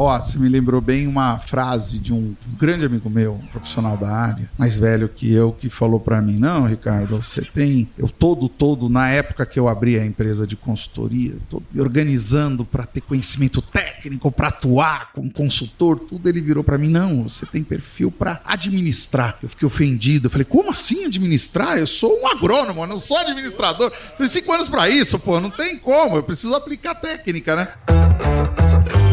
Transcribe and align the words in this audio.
Ó, 0.00 0.16
você 0.16 0.38
me 0.38 0.48
lembrou 0.48 0.80
bem 0.80 1.08
uma 1.08 1.40
frase 1.40 1.98
de 1.98 2.12
um 2.12 2.36
grande 2.56 2.84
amigo 2.84 3.10
meu, 3.10 3.32
um 3.32 3.46
profissional 3.48 3.96
da 3.96 4.08
área, 4.08 4.48
mais 4.56 4.76
velho 4.76 5.08
que 5.08 5.32
eu, 5.32 5.50
que 5.50 5.68
falou 5.68 5.98
para 5.98 6.22
mim: 6.22 6.38
Não, 6.38 6.66
Ricardo, 6.66 7.20
você 7.20 7.42
tem. 7.42 7.90
Eu 7.98 8.08
todo, 8.08 8.48
todo, 8.48 8.88
na 8.88 9.08
época 9.08 9.44
que 9.44 9.58
eu 9.58 9.66
abri 9.66 9.98
a 9.98 10.06
empresa 10.06 10.46
de 10.46 10.54
consultoria, 10.54 11.36
tô 11.50 11.60
me 11.72 11.80
organizando 11.80 12.64
para 12.64 12.86
ter 12.86 13.00
conhecimento 13.00 13.60
técnico, 13.60 14.30
para 14.30 14.46
atuar 14.46 15.10
como 15.12 15.32
consultor, 15.32 15.98
tudo 15.98 16.28
ele 16.28 16.40
virou 16.40 16.62
para 16.62 16.78
mim: 16.78 16.90
Não, 16.90 17.24
você 17.24 17.44
tem 17.44 17.64
perfil 17.64 18.12
para 18.12 18.40
administrar. 18.44 19.36
Eu 19.42 19.48
fiquei 19.48 19.66
ofendido. 19.66 20.28
Eu 20.28 20.30
falei: 20.30 20.44
Como 20.44 20.70
assim 20.70 21.06
administrar? 21.06 21.76
Eu 21.76 21.88
sou 21.88 22.22
um 22.22 22.28
agrônomo, 22.28 22.84
eu 22.84 22.86
não 22.86 23.00
sou 23.00 23.18
administrador. 23.18 23.90
Você 23.90 24.14
tem 24.18 24.28
cinco 24.28 24.52
anos 24.52 24.68
para 24.68 24.88
isso, 24.88 25.18
pô, 25.18 25.40
não 25.40 25.50
tem 25.50 25.76
como. 25.76 26.14
Eu 26.14 26.22
preciso 26.22 26.54
aplicar 26.54 26.94
técnica, 26.94 27.56
né? 27.56 29.07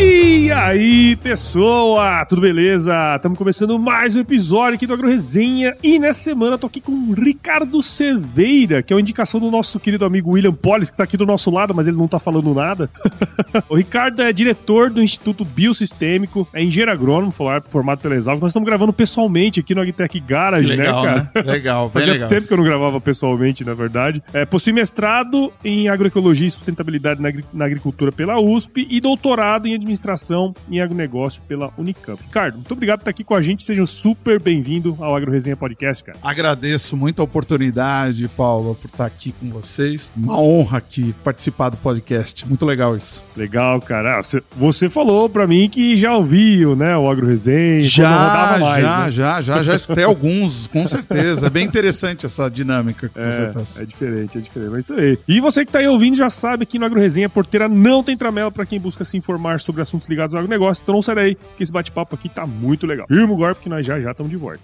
E 0.00 0.48
aí, 0.52 1.16
pessoa, 1.16 2.24
tudo 2.24 2.40
beleza? 2.40 3.16
Estamos 3.16 3.36
começando 3.36 3.76
mais 3.80 4.14
um 4.14 4.20
episódio 4.20 4.76
aqui 4.76 4.86
do 4.86 4.94
Agro 4.94 5.08
Resenha 5.08 5.76
e 5.82 5.98
nessa 5.98 6.22
semana 6.22 6.54
eu 6.54 6.58
tô 6.58 6.68
aqui 6.68 6.80
com 6.80 6.92
o 6.92 7.14
Ricardo 7.14 7.82
Cerveira, 7.82 8.80
que 8.80 8.92
é 8.92 8.96
uma 8.96 9.00
indicação 9.00 9.40
do 9.40 9.50
nosso 9.50 9.80
querido 9.80 10.04
amigo 10.04 10.30
William 10.30 10.54
Pollis, 10.54 10.88
que 10.88 10.96
tá 10.96 11.02
aqui 11.02 11.16
do 11.16 11.26
nosso 11.26 11.50
lado, 11.50 11.74
mas 11.74 11.88
ele 11.88 11.96
não 11.96 12.06
tá 12.06 12.20
falando 12.20 12.54
nada. 12.54 12.88
o 13.68 13.74
Ricardo 13.74 14.22
é 14.22 14.32
diretor 14.32 14.88
do 14.88 15.02
Instituto 15.02 15.44
Biosistêmico, 15.44 16.46
é 16.54 16.62
engenheiro 16.62 16.92
agrônomo, 16.92 17.32
formado 17.32 17.98
pela 18.00 18.14
Exalc. 18.14 18.40
Nós 18.40 18.50
estamos 18.50 18.68
gravando 18.68 18.92
pessoalmente 18.92 19.58
aqui 19.58 19.74
no 19.74 19.80
Agtech 19.80 20.20
Garage, 20.20 20.68
né, 20.68 20.76
legal, 20.76 21.02
né, 21.02 21.08
cara? 21.08 21.44
Né? 21.44 21.52
Legal, 21.52 21.88
bem 21.90 21.92
Fazia 21.94 22.12
legal. 22.12 22.28
tempo 22.28 22.46
que 22.46 22.52
eu 22.52 22.58
não 22.58 22.64
gravava 22.64 23.00
pessoalmente, 23.00 23.64
na 23.64 23.74
verdade. 23.74 24.22
É, 24.32 24.44
possui 24.44 24.72
mestrado 24.72 25.52
em 25.64 25.88
agroecologia 25.88 26.46
e 26.46 26.50
sustentabilidade 26.52 27.20
na 27.52 27.64
agricultura 27.64 28.12
pela 28.12 28.40
USP 28.40 28.86
e 28.88 29.00
doutorado 29.00 29.66
em 29.66 29.87
administração 29.88 30.54
em 30.70 30.80
agronegócio 30.80 31.42
pela 31.48 31.72
Unicamp. 31.78 32.22
Ricardo, 32.22 32.56
muito 32.56 32.72
obrigado 32.72 32.98
por 32.98 33.02
estar 33.02 33.10
aqui 33.10 33.24
com 33.24 33.34
a 33.34 33.42
gente. 33.42 33.64
Seja 33.64 33.84
super 33.86 34.40
bem-vindo 34.40 34.96
ao 35.00 35.16
Agro 35.16 35.32
Resenha 35.32 35.56
Podcast, 35.56 36.04
cara. 36.04 36.18
Agradeço 36.22 36.96
muito 36.96 37.20
a 37.20 37.24
oportunidade, 37.24 38.28
Paulo, 38.28 38.74
por 38.74 38.88
estar 38.88 39.06
aqui 39.06 39.32
com 39.32 39.48
vocês. 39.50 40.12
Uma 40.16 40.38
honra 40.38 40.78
aqui 40.78 41.14
participar 41.24 41.70
do 41.70 41.76
podcast. 41.78 42.46
Muito 42.46 42.66
legal 42.66 42.96
isso. 42.96 43.24
Legal, 43.36 43.80
cara. 43.80 44.20
Ah, 44.20 44.22
você 44.56 44.88
falou 44.88 45.28
para 45.28 45.46
mim 45.46 45.68
que 45.68 45.96
já 45.96 46.14
ouviu, 46.14 46.76
né, 46.76 46.96
o 46.96 47.10
Agro 47.10 47.26
Resenha. 47.26 47.80
Já, 47.80 48.58
mais, 48.60 48.82
já, 48.82 49.04
né? 49.04 49.10
já, 49.10 49.40
já, 49.40 49.62
já 49.62 49.74
escutei 49.74 50.04
alguns, 50.04 50.66
com 50.66 50.86
certeza. 50.86 51.46
É 51.46 51.50
bem 51.50 51.64
interessante 51.64 52.26
essa 52.26 52.50
dinâmica 52.50 53.08
que 53.08 53.18
é, 53.18 53.30
você 53.30 53.50
faz. 53.50 53.80
É 53.80 53.86
diferente, 53.86 54.38
é 54.38 54.40
diferente. 54.40 54.70
Mas 54.70 54.84
isso 54.84 54.94
aí. 54.94 55.18
E 55.26 55.40
você 55.40 55.64
que 55.64 55.72
tá 55.72 55.78
aí 55.78 55.88
ouvindo 55.88 56.16
já 56.16 56.28
sabe 56.28 56.66
que 56.66 56.78
no 56.78 56.84
Agro 56.84 57.00
Resenha 57.00 57.28
Porteira 57.28 57.68
não 57.68 58.02
tem 58.02 58.16
tramela 58.16 58.50
para 58.50 58.66
quem 58.66 58.78
busca 58.78 59.04
se 59.04 59.16
informar 59.16 59.60
sobre 59.60 59.77
assuntos 59.80 60.08
ligados 60.08 60.34
ao 60.34 60.40
agronegócio. 60.40 60.82
Então 60.82 60.94
não 60.94 61.02
sai 61.02 61.14
daí, 61.14 61.36
que 61.56 61.62
esse 61.62 61.72
bate-papo 61.72 62.14
aqui 62.14 62.28
tá 62.28 62.46
muito 62.46 62.86
legal. 62.86 63.06
Firma 63.06 63.34
agora, 63.34 63.54
porque 63.54 63.68
nós 63.68 63.84
já 63.84 64.00
já 64.00 64.10
estamos 64.10 64.30
de 64.30 64.36
volta. 64.36 64.60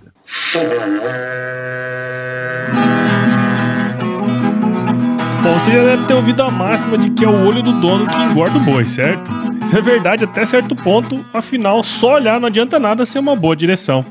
Bom, 5.43 5.53
você 5.59 5.73
já 5.73 5.83
deve 5.85 6.07
ter 6.07 6.15
ouvido 6.15 6.43
a 6.43 6.51
máxima 6.51 6.97
de 6.97 7.11
que 7.11 7.23
é 7.25 7.29
o 7.29 7.47
olho 7.47 7.63
do 7.63 7.73
dono 7.81 8.07
que 8.07 8.17
engorda 8.23 8.57
o 8.57 8.61
boi, 8.61 8.87
certo? 8.87 9.31
Isso 9.61 9.77
é 9.77 9.81
verdade 9.83 10.25
até 10.25 10.47
certo 10.47 10.75
ponto, 10.75 11.23
afinal, 11.35 11.83
só 11.83 12.15
olhar 12.15 12.41
não 12.41 12.49
adianta 12.49 12.79
nada 12.79 13.05
ser 13.05 13.19
uma 13.19 13.37
boa 13.37 13.55
direção. 13.55 14.05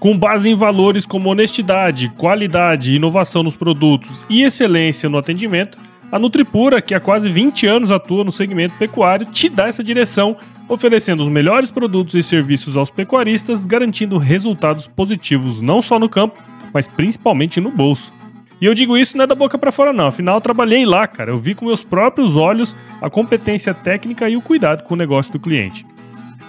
Com 0.00 0.18
base 0.18 0.50
em 0.50 0.54
valores 0.54 1.06
como 1.06 1.30
honestidade, 1.30 2.08
qualidade, 2.16 2.94
inovação 2.94 3.42
nos 3.42 3.54
produtos 3.56 4.24
e 4.28 4.42
excelência 4.42 5.08
no 5.08 5.16
atendimento, 5.16 5.78
a 6.14 6.18
Nutripura, 6.20 6.80
que 6.80 6.94
há 6.94 7.00
quase 7.00 7.28
20 7.28 7.66
anos 7.66 7.90
atua 7.90 8.22
no 8.22 8.30
segmento 8.30 8.76
pecuário, 8.78 9.26
te 9.26 9.48
dá 9.48 9.66
essa 9.66 9.82
direção, 9.82 10.36
oferecendo 10.68 11.20
os 11.20 11.28
melhores 11.28 11.72
produtos 11.72 12.14
e 12.14 12.22
serviços 12.22 12.76
aos 12.76 12.88
pecuaristas, 12.88 13.66
garantindo 13.66 14.16
resultados 14.16 14.86
positivos 14.86 15.60
não 15.60 15.82
só 15.82 15.98
no 15.98 16.08
campo, 16.08 16.40
mas 16.72 16.86
principalmente 16.86 17.60
no 17.60 17.68
bolso. 17.68 18.14
E 18.60 18.64
eu 18.64 18.74
digo 18.74 18.96
isso 18.96 19.16
não 19.16 19.24
é 19.24 19.26
da 19.26 19.34
boca 19.34 19.58
para 19.58 19.72
fora 19.72 19.92
não, 19.92 20.06
afinal 20.06 20.36
eu 20.36 20.40
trabalhei 20.40 20.86
lá, 20.86 21.04
cara. 21.08 21.32
Eu 21.32 21.36
vi 21.36 21.52
com 21.52 21.66
meus 21.66 21.82
próprios 21.82 22.36
olhos 22.36 22.76
a 23.02 23.10
competência 23.10 23.74
técnica 23.74 24.28
e 24.28 24.36
o 24.36 24.40
cuidado 24.40 24.84
com 24.84 24.94
o 24.94 24.96
negócio 24.96 25.32
do 25.32 25.40
cliente. 25.40 25.84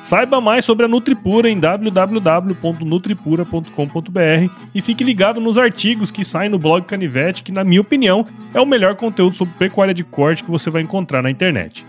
Saiba 0.05 0.39
mais 0.39 0.63
sobre 0.63 0.85
a 0.85 0.87
Nutripura 0.87 1.49
em 1.49 1.59
www.nutripura.com.br 1.59 4.51
e 4.75 4.79
fique 4.79 5.03
ligado 5.03 5.41
nos 5.41 5.57
artigos 5.57 6.11
que 6.11 6.23
saem 6.23 6.47
no 6.47 6.59
blog 6.59 6.85
Canivete, 6.85 7.41
que, 7.41 7.51
na 7.51 7.63
minha 7.63 7.81
opinião, 7.81 8.23
é 8.53 8.61
o 8.61 8.67
melhor 8.67 8.93
conteúdo 8.93 9.35
sobre 9.35 9.55
pecuária 9.57 9.95
de 9.95 10.03
corte 10.03 10.43
que 10.43 10.51
você 10.51 10.69
vai 10.69 10.83
encontrar 10.83 11.23
na 11.23 11.31
internet. 11.31 11.83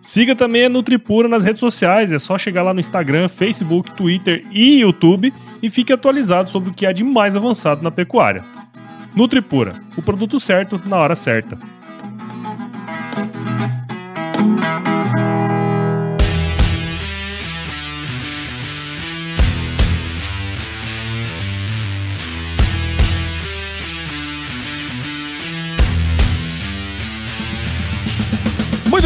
Siga 0.00 0.34
também 0.34 0.64
a 0.64 0.68
Nutripura 0.68 1.28
nas 1.28 1.44
redes 1.44 1.60
sociais, 1.60 2.12
é 2.12 2.18
só 2.18 2.36
chegar 2.36 2.64
lá 2.64 2.74
no 2.74 2.80
Instagram, 2.80 3.28
Facebook, 3.28 3.92
Twitter 3.92 4.44
e 4.50 4.80
YouTube 4.80 5.32
e 5.62 5.70
fique 5.70 5.92
atualizado 5.92 6.50
sobre 6.50 6.70
o 6.70 6.74
que 6.74 6.84
há 6.84 6.90
de 6.90 7.04
mais 7.04 7.36
avançado 7.36 7.80
na 7.80 7.92
pecuária. 7.92 8.42
Nutripura, 9.14 9.74
o 9.96 10.02
produto 10.02 10.40
certo 10.40 10.82
na 10.84 10.96
hora 10.96 11.14
certa. 11.14 11.56